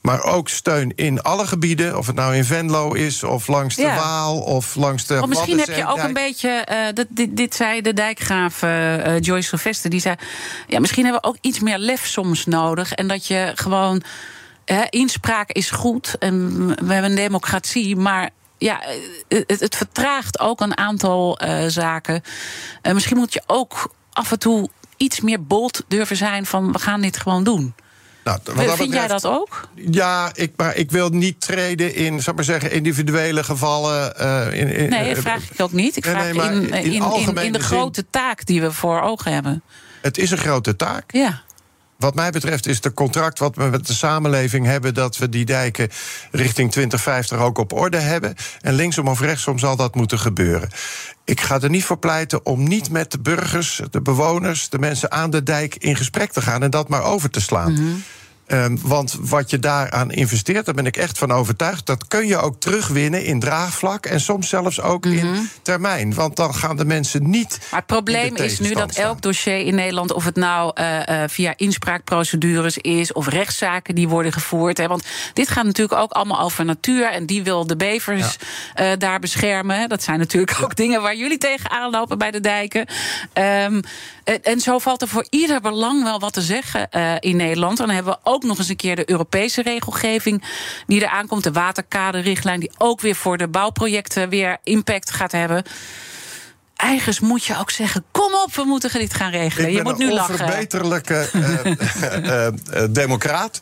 Maar 0.00 0.22
ook 0.24 0.48
steun 0.48 0.92
in 0.96 1.22
alle 1.22 1.46
gebieden, 1.46 1.98
of 1.98 2.06
het 2.06 2.16
nou 2.16 2.34
in 2.36 2.44
Venlo 2.44 2.61
is, 2.94 3.22
of 3.22 3.48
langs 3.48 3.76
de 3.76 3.82
Ja. 3.82 3.94
Waal, 3.94 4.38
of 4.40 4.74
langs 4.74 5.06
de. 5.06 5.14
Want 5.14 5.28
misschien 5.28 5.58
heb 5.58 5.68
je 5.76 5.86
ook 5.88 5.98
een 5.98 6.12
beetje. 6.12 6.48
eh, 6.48 6.78
dat, 6.94 7.06
dit, 7.08 7.36
dit 7.36 7.54
zei 7.54 7.80
de 7.80 7.92
dijkgraaf 7.92 8.62
eh, 8.62 9.06
eh, 9.16 9.22
Joyce 9.22 9.48
Sylvester. 9.48 9.90
Die 9.90 10.00
zei. 10.00 10.14
Ja, 10.66 10.80
misschien 10.80 11.04
hebben 11.04 11.22
we 11.22 11.28
ook 11.28 11.36
iets 11.40 11.60
meer 11.60 11.78
lef 11.78 12.06
soms 12.06 12.46
nodig. 12.46 12.92
En 12.92 13.08
dat 13.08 13.26
je 13.26 13.52
gewoon. 13.54 14.02
Hè, 14.64 14.82
inspraak 14.90 15.50
is 15.50 15.70
goed. 15.70 16.16
En 16.18 16.66
we 16.66 16.92
hebben 16.92 17.10
een 17.10 17.16
democratie. 17.16 17.96
Maar 17.96 18.30
ja, 18.58 18.80
het, 19.28 19.60
het 19.60 19.76
vertraagt 19.76 20.40
ook 20.40 20.60
een 20.60 20.76
aantal 20.76 21.38
zaken. 21.66 22.22
Eh, 22.82 22.92
misschien 22.92 23.16
moet 23.16 23.32
je 23.32 23.42
ook 23.46 23.94
af 24.12 24.32
en 24.32 24.38
toe 24.38 24.68
iets 24.96 25.20
meer 25.20 25.44
bold 25.44 25.84
durven 25.88 26.16
zijn. 26.16 26.46
van 26.46 26.72
we 26.72 26.78
gaan 26.78 27.00
dit 27.00 27.16
gewoon 27.16 27.44
doen. 27.44 27.74
Nou, 28.24 28.38
wat 28.44 28.66
dat 28.66 28.76
Vind 28.76 28.92
jij 28.92 29.06
dat 29.06 29.26
ook? 29.26 29.68
Ja, 29.74 30.30
ik, 30.34 30.52
maar 30.56 30.76
ik 30.76 30.90
wil 30.90 31.08
niet 31.08 31.40
treden 31.40 31.94
in, 31.94 32.20
zal 32.20 32.30
ik 32.32 32.34
maar 32.34 32.44
zeggen, 32.44 32.72
individuele 32.72 33.44
gevallen. 33.44 34.16
eh, 34.18 34.60
in, 34.60 34.68
in, 34.68 34.90
Nee, 34.90 35.14
dat 35.14 35.22
vraag 35.22 35.50
ik 35.50 35.60
ook 35.60 35.72
niet. 35.72 35.96
Ik 35.96 36.04
nee, 36.04 36.14
vraag 36.14 36.52
nee, 36.52 36.62
in, 36.62 36.68
in 36.72 36.92
in, 36.92 37.32
de 37.32 37.40
zin- 37.40 37.60
grote 37.60 38.04
taak 38.10 38.46
die 38.46 38.60
we 38.60 38.72
voor 38.72 39.00
ogen 39.00 39.32
hebben. 39.32 39.62
Het 40.02 40.18
is 40.18 40.30
een 40.30 40.38
grote 40.38 40.76
taak. 40.76 41.12
Ja. 41.12 41.42
Wat 42.02 42.14
mij 42.14 42.30
betreft 42.30 42.66
is 42.66 42.78
het 42.82 42.94
contract 42.94 43.38
wat 43.38 43.56
we 43.56 43.64
met 43.64 43.86
de 43.86 43.92
samenleving 43.92 44.66
hebben... 44.66 44.94
dat 44.94 45.18
we 45.18 45.28
die 45.28 45.44
dijken 45.44 45.88
richting 46.30 46.70
2050 46.70 47.38
ook 47.38 47.58
op 47.58 47.72
orde 47.72 47.98
hebben. 47.98 48.34
En 48.60 48.74
linksom 48.74 49.08
of 49.08 49.20
rechtsom 49.20 49.58
zal 49.58 49.76
dat 49.76 49.94
moeten 49.94 50.18
gebeuren. 50.18 50.68
Ik 51.24 51.40
ga 51.40 51.60
er 51.60 51.70
niet 51.70 51.84
voor 51.84 51.98
pleiten 51.98 52.46
om 52.46 52.68
niet 52.68 52.90
met 52.90 53.10
de 53.10 53.20
burgers, 53.20 53.80
de 53.90 54.00
bewoners... 54.00 54.68
de 54.68 54.78
mensen 54.78 55.12
aan 55.12 55.30
de 55.30 55.42
dijk 55.42 55.76
in 55.76 55.96
gesprek 55.96 56.32
te 56.32 56.42
gaan 56.42 56.62
en 56.62 56.70
dat 56.70 56.88
maar 56.88 57.02
over 57.02 57.30
te 57.30 57.40
slaan. 57.40 58.02
Ehm, 58.52 58.76
want 58.80 59.16
wat 59.20 59.50
je 59.50 59.58
daaraan 59.58 60.10
investeert, 60.10 60.64
daar 60.64 60.74
ben 60.74 60.86
ik 60.86 60.96
echt 60.96 61.18
van 61.18 61.32
overtuigd, 61.32 61.86
dat 61.86 62.08
kun 62.08 62.26
je 62.26 62.36
ook 62.36 62.60
terugwinnen 62.60 63.24
in 63.24 63.40
draagvlak 63.40 64.06
en 64.06 64.20
soms 64.20 64.48
zelfs 64.48 64.80
ook 64.80 65.06
in 65.06 65.30
Mhm. 65.30 65.40
termijn. 65.62 66.14
Want 66.14 66.36
dan 66.36 66.54
gaan 66.54 66.76
de 66.76 66.84
mensen 66.84 67.30
niet. 67.30 67.58
Maar 67.70 67.78
het 67.78 67.88
probleem 67.88 68.36
is 68.36 68.58
nu 68.58 68.74
dat 68.74 68.94
elk 68.94 69.22
dossier 69.22 69.58
in 69.58 69.74
Nederland, 69.74 70.12
of 70.12 70.24
het 70.24 70.36
nou 70.36 70.70
eh, 70.74 71.22
eh, 71.22 71.28
via 71.30 71.52
inspraakprocedures 71.56 72.78
is 72.78 73.12
of 73.12 73.28
rechtszaken 73.28 73.94
die 73.94 74.08
worden 74.08 74.32
gevoerd. 74.32 74.78
Hè, 74.78 74.86
want 74.86 75.04
dit 75.32 75.48
gaat 75.48 75.64
natuurlijk 75.64 76.00
ook 76.00 76.12
allemaal 76.12 76.40
over 76.40 76.64
natuur 76.64 77.10
en 77.10 77.26
die 77.26 77.42
wil 77.42 77.66
de 77.66 77.76
bevers 77.76 78.36
eh, 78.74 78.90
daar 78.98 79.18
beschermen. 79.20 79.88
Dat 79.88 80.02
zijn 80.02 80.18
natuurlijk 80.18 80.58
ook 80.62 80.76
dingen 80.76 81.02
waar 81.02 81.16
jullie 81.16 81.38
tegenaan 81.38 81.90
lopen 81.90 82.18
bij 82.18 82.30
de 82.30 82.40
dijken. 82.40 82.86
Ehm, 83.32 83.80
en, 84.24 84.42
en 84.42 84.60
zo 84.60 84.78
valt 84.78 85.02
er 85.02 85.08
voor 85.08 85.26
ieder 85.30 85.60
belang 85.60 86.02
wel 86.02 86.18
wat 86.20 86.32
te 86.32 86.40
zeggen 86.42 86.88
in 87.20 87.36
Nederland. 87.36 87.76
Dan 87.76 87.90
hebben 87.90 88.12
we 88.12 88.18
ook 88.30 88.41
nog 88.42 88.58
eens 88.58 88.68
een 88.68 88.76
keer 88.76 88.96
de 88.96 89.10
Europese 89.10 89.62
regelgeving 89.62 90.42
die 90.86 91.02
eraan 91.02 91.26
komt, 91.26 91.44
de 91.44 91.52
waterkaderrichtlijn, 91.52 92.60
die 92.60 92.70
ook 92.78 93.00
weer 93.00 93.14
voor 93.14 93.38
de 93.38 93.48
bouwprojecten 93.48 94.28
weer 94.28 94.58
impact 94.64 95.10
gaat 95.10 95.32
hebben. 95.32 95.62
Eigens 96.82 97.20
moet 97.20 97.44
je 97.44 97.58
ook 97.58 97.70
zeggen: 97.70 98.04
kom 98.10 98.32
op, 98.44 98.54
we 98.54 98.64
moeten 98.64 98.98
dit 98.98 99.14
gaan 99.14 99.30
regelen. 99.30 99.68
Ik 99.68 99.76
je 99.76 99.82
moet 99.82 99.98
nu 99.98 100.06
een 100.06 100.12
lachen. 100.12 100.40
onverbeterlijke 100.40 101.14
eh, 101.32 101.66
eh, 102.16 102.46
eh, 102.46 102.52
democraat. 102.90 103.60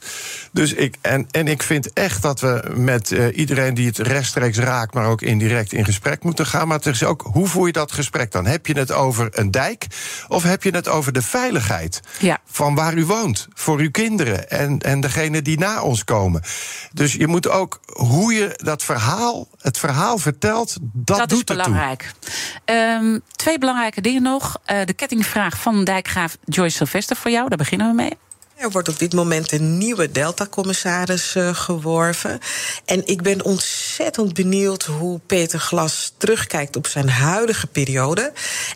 Dus 0.52 0.72
ik, 0.72 0.94
en, 1.00 1.26
en 1.30 1.48
ik 1.48 1.62
vind 1.62 1.92
echt 1.92 2.22
dat 2.22 2.40
we 2.40 2.62
met 2.74 3.10
iedereen 3.34 3.74
die 3.74 3.86
het 3.86 3.98
rechtstreeks 3.98 4.58
raakt, 4.58 4.94
maar 4.94 5.06
ook 5.06 5.22
indirect 5.22 5.72
in 5.72 5.84
gesprek 5.84 6.22
moeten 6.22 6.46
gaan. 6.46 6.68
Maar 6.68 6.76
het 6.76 6.86
is 6.86 7.04
ook, 7.04 7.28
hoe 7.32 7.46
voer 7.48 7.66
je 7.66 7.72
dat 7.72 7.92
gesprek 7.92 8.32
dan? 8.32 8.46
Heb 8.46 8.66
je 8.66 8.78
het 8.78 8.92
over 8.92 9.28
een 9.30 9.50
dijk 9.50 9.86
of 10.28 10.42
heb 10.42 10.62
je 10.62 10.70
het 10.70 10.88
over 10.88 11.12
de 11.12 11.22
veiligheid 11.22 12.00
Ja. 12.18 12.38
van 12.46 12.74
waar 12.74 12.94
u 12.94 13.04
woont, 13.04 13.48
voor 13.54 13.78
uw 13.78 13.90
kinderen 13.90 14.50
en, 14.50 14.78
en 14.78 15.00
degene 15.00 15.42
die 15.42 15.58
na 15.58 15.82
ons 15.82 16.04
komen? 16.04 16.42
Dus 16.92 17.12
je 17.12 17.26
moet 17.26 17.48
ook 17.48 17.80
hoe 17.86 18.32
je 18.34 18.52
dat 18.56 18.82
verhaal, 18.82 19.48
het 19.60 19.78
verhaal 19.78 20.18
vertelt, 20.18 20.76
dat, 20.80 21.18
Dat, 21.18 21.28
doet 21.28 21.38
is 21.38 21.56
belangrijk. 21.56 22.12
Ehm, 22.64 23.18
twee 23.36 23.58
belangrijke 23.58 24.00
dingen 24.00 24.22
nog. 24.22 24.58
Eh, 24.64 24.84
de 24.84 24.92
kettingvraag 24.92 25.60
van 25.60 25.84
dijkgraaf 25.84 26.36
Joyce 26.44 26.76
Sylvester 26.76 27.16
voor 27.16 27.30
jou. 27.30 27.48
Daar 27.48 27.58
beginnen 27.58 27.88
we 27.88 27.94
mee. 27.94 28.18
Er 28.60 28.70
wordt 28.70 28.88
op 28.88 28.98
dit 28.98 29.12
moment 29.12 29.52
een 29.52 29.78
nieuwe 29.78 30.10
Delta-commissaris 30.10 31.34
eh, 31.34 31.54
geworven. 31.54 32.38
En 32.84 33.06
ik 33.06 33.22
ben 33.22 33.44
ontzettend 33.44 34.34
benieuwd 34.34 34.82
hoe 34.82 35.20
Peter 35.26 35.58
Glas 35.58 36.12
terugkijkt 36.16 36.76
op 36.76 36.86
zijn 36.86 37.08
huidige 37.08 37.66
periode. 37.66 38.32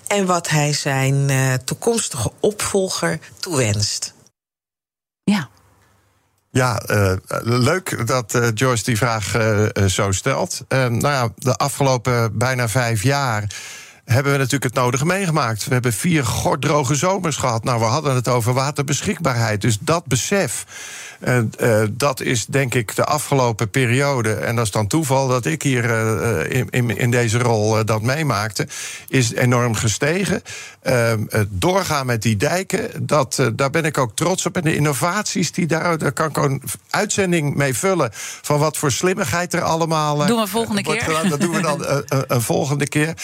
En 0.07 0.27
wat 0.27 0.49
hij 0.49 0.73
zijn 0.73 1.31
eh, 1.31 1.55
toekomstige 1.55 2.33
opvolger 2.41 3.19
toewenst. 3.41 4.15
Ja. 5.25 5.49
Ja, 6.55 6.79
eh, 6.79 7.13
leuk 7.43 8.07
dat 8.07 8.35
eh, 8.35 8.49
Joyce 8.55 8.85
die 8.85 8.97
vraag 8.97 9.35
eh, 9.35 9.85
zo 9.87 10.13
stelt. 10.13 10.65
Nou 10.69 11.01
ja, 11.01 11.29
de 11.37 11.57
afgelopen 11.57 12.39
bijna 12.39 12.69
vijf 12.69 13.03
jaar 13.03 13.45
hebben 14.05 14.33
we 14.33 14.39
natuurlijk 14.39 14.65
het 14.65 14.75
nodige 14.75 15.07
meegemaakt. 15.07 15.65
We 15.65 15.73
hebben 15.73 15.93
vier 15.93 16.25
gorddroge 16.25 16.95
zomers 16.95 17.37
gehad. 17.37 17.65
Nou, 17.65 17.79
we 17.79 17.85
hadden 17.85 18.15
het 18.15 18.29
over 18.29 18.53
waterbeschikbaarheid. 18.53 19.61
Dus 19.61 19.79
dat 19.81 20.07
besef, 20.07 20.65
eh, 21.21 21.39
eh, 21.39 21.89
dat 21.93 22.21
is 22.21 22.47
denk 22.47 22.75
ik 22.75 22.97
de 22.97 23.05
afgelopen 23.05 23.71
periode... 23.71 24.35
en 24.35 24.57
dat 24.57 24.65
is 24.65 24.71
dan 24.71 24.87
toeval 24.87 25.29
dat 25.29 25.47
ik 25.47 25.63
hier 25.63 25.91
eh, 25.91 26.59
in, 26.59 26.67
in, 26.71 26.97
in 26.97 27.11
deze 27.11 27.39
rol 27.39 27.85
dat 27.85 28.03
meemaakte... 28.03 28.69
is 29.09 29.33
enorm 29.33 29.75
gestegen. 29.75 30.43
Ehm, 30.83 31.25
het 31.29 31.49
doorgaan 31.51 32.07
met 32.07 32.23
die 32.23 32.37
dijken, 32.37 33.07
dat, 33.07 33.51
daar 33.55 33.71
ben 33.71 33.85
ik 33.85 33.99
ook 33.99 34.17
trots 34.17 34.47
op. 34.47 34.57
En 34.57 34.63
de 34.63 34.77
innovaties, 34.77 35.53
die 35.53 35.67
daar, 35.67 35.99
daar 35.99 36.13
kan 36.13 36.29
ik 36.29 36.37
een 36.37 36.63
uitzending 36.91 37.55
mee 37.55 37.75
vullen... 37.75 38.11
van 38.43 38.59
wat 38.59 38.77
voor 38.77 38.93
slimmigheid 38.93 39.55
er 39.55 39.63
allemaal... 39.63 40.27
Doen 40.27 40.41
we 40.41 40.47
volgende 40.47 40.83
keer. 40.83 41.01
gedaan. 41.01 41.29
Dat 41.29 41.41
doen 41.41 41.55
we 41.55 41.61
dan 41.61 41.85
een 42.37 42.43
volgende 42.43 42.89
keer. 42.89 43.15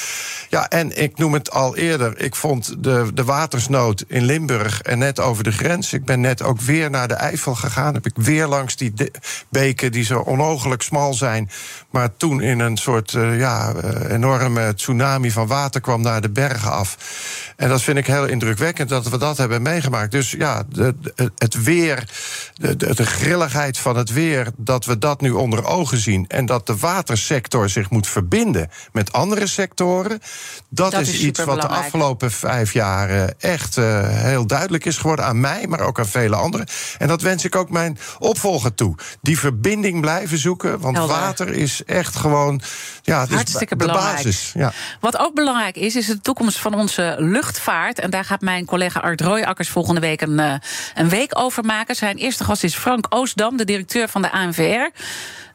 Ja, 0.49 0.70
en 0.71 1.03
ik 1.03 1.19
noem 1.19 1.33
het 1.33 1.51
al 1.51 1.77
eerder. 1.77 2.21
Ik 2.21 2.35
vond 2.35 2.85
de, 2.85 3.11
de 3.15 3.25
watersnood 3.25 4.05
in 4.09 4.25
Limburg 4.25 4.83
en 4.83 4.99
net 4.99 5.21
over 5.21 5.45
de 5.45 5.53
grens. 5.53 5.93
Ik 5.93 6.05
ben 6.05 6.21
net 6.21 6.43
ook 6.43 6.61
weer 6.61 6.91
naar 6.91 7.09
de 7.09 7.15
Eifel 7.15 7.55
gegaan. 7.55 7.95
Heb 7.95 8.07
ik 8.07 8.13
weer 8.15 8.47
langs 8.47 8.77
die 8.77 8.93
beken 9.49 9.93
die 9.93 10.05
zo 10.05 10.21
onogelijk 10.21 10.83
smal 10.83 11.15
zijn. 11.15 11.51
Maar 11.91 12.17
toen 12.17 12.41
in 12.41 12.59
een 12.59 12.77
soort 12.77 13.15
eh, 13.15 13.39
ja, 13.39 13.73
eh, 13.73 14.13
enorme 14.15 14.75
tsunami 14.75 15.31
van 15.31 15.47
water 15.47 15.81
kwam 15.81 16.03
naar 16.03 16.21
de 16.21 16.31
bergen 16.31 16.71
af. 16.71 16.97
En 17.57 17.69
dat 17.69 17.83
vind 17.83 17.99
ik 17.99 18.07
heel 18.07 18.27
indrukwekkend 18.27 18.89
dat 18.89 19.09
we 19.09 19.19
dat 19.19 19.37
hebben 19.37 19.63
meegemaakt. 19.63 20.11
Dus 20.11 20.31
ja, 20.31 20.65
het 21.37 21.63
weer, 21.63 22.09
de, 22.55 22.77
de 22.77 23.07
grilligheid 23.07 23.79
van 23.79 23.97
het 23.97 24.13
weer, 24.13 24.49
dat 24.57 24.85
we 24.85 24.99
dat 24.99 25.21
nu 25.21 25.31
onder 25.31 25.65
ogen 25.65 25.99
zien. 25.99 26.25
En 26.29 26.47
dat 26.47 26.67
de 26.67 26.77
watersector 26.77 27.69
zich 27.69 27.91
moet 27.91 28.09
verbinden 28.09 28.71
met 28.93 29.13
andere 29.13 29.47
sectoren. 29.47 30.21
Dat, 30.73 30.91
Dat 30.91 31.01
is, 31.01 31.09
is 31.09 31.21
iets 31.23 31.45
wat 31.45 31.61
de 31.61 31.69
afgelopen 31.69 32.31
vijf 32.31 32.73
jaar 32.73 33.11
eh, 33.11 33.25
echt 33.39 33.77
eh, 33.77 34.09
heel 34.09 34.47
duidelijk 34.47 34.85
is 34.85 34.97
geworden 34.97 35.25
aan 35.25 35.41
mij, 35.41 35.67
maar 35.67 35.81
ook 35.81 35.99
aan 35.99 36.07
vele 36.07 36.37
anderen. 36.37 36.67
En 36.99 37.09
dat 37.09 37.23
wens 37.23 37.45
ik 37.45 37.57
ook 37.57 37.71
mijn 37.71 37.99
opvolger 38.19 38.75
toe. 38.75 38.95
Die 39.23 39.39
verbinding 39.39 40.01
blijven 40.01 40.39
zoeken, 40.39 40.81
want 40.81 40.97
Helder. 40.97 41.17
water 41.17 41.49
is 41.49 41.85
echt 41.85 42.17
gewoon 42.17 42.61
ja, 43.03 43.21
het 43.21 43.29
is 43.29 43.35
Hartstikke 43.35 43.77
de 43.77 43.85
belangrijk. 43.85 44.17
basis. 44.17 44.53
Ja. 44.55 44.73
Wat 45.01 45.19
ook 45.19 45.35
belangrijk 45.35 45.77
is, 45.77 45.97
is 45.97 46.07
de 46.07 46.21
toekomst 46.21 46.59
van 46.59 46.75
onze 46.75 47.17
luchtvaart. 47.19 47.99
En 47.99 48.11
daar 48.11 48.25
gaat 48.25 48.41
mijn 48.41 48.65
collega 48.65 49.01
Art 49.01 49.21
Rooijakkers 49.21 49.69
volgende 49.69 50.01
week 50.01 50.21
een, 50.21 50.39
eh, 50.39 50.55
een 50.95 51.09
week 51.09 51.39
over 51.39 51.65
maken. 51.65 51.95
Zijn 51.97 52.17
eerste 52.17 52.45
gast 52.45 52.65
is 52.65 52.75
Frank 52.75 53.07
Oostdam, 53.09 53.57
de 53.57 53.65
directeur 53.65 54.09
van 54.09 54.23
de 54.23 54.33
ANVR. 54.33 54.91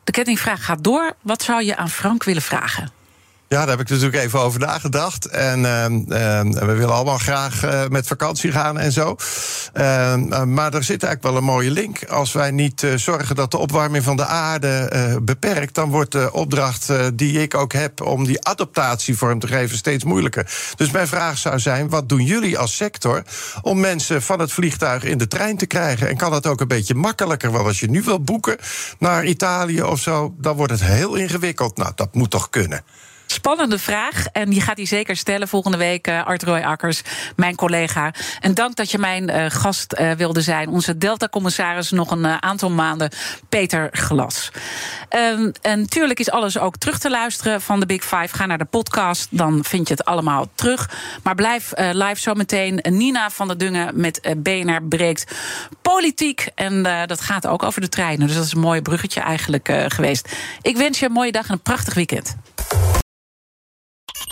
De 0.03 0.11
kettingvraag 0.11 0.65
gaat 0.65 0.83
door. 0.83 1.15
Wat 1.21 1.41
zou 1.41 1.63
je 1.63 1.75
aan 1.75 1.89
Frank 1.89 2.23
willen 2.23 2.41
vragen? 2.41 3.03
Ja, 3.47 3.59
daar 3.59 3.69
heb 3.69 3.79
ik 3.79 3.89
natuurlijk 3.89 4.23
even 4.23 4.39
over 4.39 4.59
nagedacht. 4.59 5.25
En 5.25 5.65
ehm, 5.65 6.11
ehm, 6.11 6.51
we 6.51 6.73
willen 6.73 6.93
allemaal 6.95 7.17
graag 7.17 7.63
eh, 7.63 7.87
met 7.89 8.07
vakantie 8.07 8.51
gaan 8.51 8.79
en 8.79 8.91
zo. 8.91 9.15
Ehm, 9.73 10.31
eh, 10.31 10.43
maar 10.43 10.73
er 10.73 10.83
zit 10.83 11.03
eigenlijk 11.03 11.23
wel 11.23 11.35
een 11.35 11.53
mooie 11.53 11.71
link. 11.71 12.03
Als 12.03 12.31
wij 12.33 12.51
niet 12.51 12.83
eh, 12.83 12.93
zorgen 12.95 13.35
dat 13.35 13.51
de 13.51 13.57
opwarming 13.57 14.03
van 14.03 14.15
de 14.15 14.25
aarde 14.25 14.73
beperkt, 15.21 15.75
dan 15.75 15.89
wordt 15.89 16.11
de 16.11 16.29
opdracht 16.31 16.91
die 17.13 17.41
ik 17.41 17.55
ook 17.55 17.73
heb 17.73 18.01
om 18.01 18.25
die 18.25 18.45
adaptatie 18.45 19.17
vorm 19.17 19.39
te 19.39 19.47
geven 19.47 19.77
steeds 19.77 20.03
moeilijker. 20.03 20.53
Dus 20.75 20.91
mijn 20.91 21.07
vraag 21.07 21.37
zou 21.37 21.59
zijn: 21.59 21.89
wat 21.89 22.09
doen 22.09 22.23
jullie 22.23 22.57
als 22.57 22.75
sector 22.75 23.23
om 23.61 23.79
mensen 23.79 24.21
van 24.21 24.39
het 24.39 24.51
vliegtuig 24.51 25.03
in 25.03 25.17
de 25.17 25.27
trein 25.27 25.57
te 25.57 25.65
krijgen? 25.65 26.07
En 26.07 26.17
kan 26.17 26.31
dat 26.31 26.47
ook 26.47 26.61
een 26.61 26.67
beetje 26.67 26.95
makkelijker? 26.95 27.51
Want 27.51 27.65
als 27.65 27.79
je 27.79 27.89
nu 27.89 28.01
wil 28.01 28.21
boeken 28.21 28.57
naar 28.99 29.25
Italië 29.25 29.83
of 29.83 29.99
zo, 29.99 30.35
dan 30.37 30.55
wordt 30.55 30.71
het 30.71 30.83
heel 30.83 31.15
ingewikkeld. 31.15 31.77
Nou, 31.77 31.91
dat 31.95 32.13
moet 32.15 32.29
toch 32.29 32.49
kunnen? 32.49 32.83
Spannende 33.25 33.79
vraag. 33.79 34.25
En 34.31 34.49
die 34.49 34.61
gaat 34.61 34.77
hij 34.77 34.85
zeker 34.85 35.15
stellen 35.15 35.47
volgende 35.47 35.77
week, 35.77 36.07
eh, 36.07 36.25
Art 36.25 36.43
Roy 36.43 36.59
Akkers, 36.59 37.01
mijn 37.35 37.55
collega. 37.55 38.13
En 38.39 38.53
dank 38.53 38.75
dat 38.75 38.91
je 38.91 38.97
mijn 38.97 39.29
eh, 39.29 39.45
gast 39.47 39.93
eh, 39.93 40.11
wilde 40.11 40.41
zijn. 40.41 40.69
Onze 40.69 40.97
Delta-commissaris 40.97 41.91
nog 41.91 42.11
een 42.11 42.41
aantal 42.41 42.69
maanden, 42.69 43.09
Peter 43.49 43.89
Glas. 43.91 44.51
Ehm, 45.09 45.51
en 45.61 45.79
natuurlijk 45.79 46.19
is 46.19 46.31
alles 46.31 46.57
ook 46.57 46.77
terug 46.77 46.99
te 46.99 47.09
luisteren 47.09 47.61
van 47.61 47.79
de 47.79 47.85
Big 47.85 48.03
Five. 48.03 48.27
Ga 48.35 48.45
naar 48.45 48.57
de 48.57 48.65
podcast, 48.65 49.27
dan 49.31 49.63
vind 49.63 49.87
je 49.87 49.93
het 49.93 50.05
allemaal 50.05 50.47
terug. 50.55 50.89
Maar 51.23 51.35
blijf 51.35 51.73
live 51.75 52.19
zometeen. 52.19 52.79
Nina 52.89 53.29
van 53.29 53.47
der 53.47 53.57
Dungen 53.57 53.99
met 53.99 54.35
BNR 54.37 54.83
breekt 54.83 55.35
politiek. 55.81 56.47
En 56.55 56.83
dat 57.05 57.21
gaat 57.21 57.47
ook 57.47 57.63
over 57.63 57.81
de 57.81 57.89
treinen. 57.89 58.27
Dus 58.27 58.35
dat 58.35 58.45
is 58.45 58.53
een 58.53 58.59
mooi 58.59 58.81
bruggetje 58.81 59.19
eigenlijk 59.19 59.69
geweest. 59.87 60.35
Ik 60.61 60.77
wens 60.77 60.99
je 60.99 61.05
een 61.05 61.11
mooie 61.11 61.31
dag 61.31 61.47
en 61.47 61.53
een 61.53 61.61
prachtig 61.61 61.93
weekend. 61.93 62.35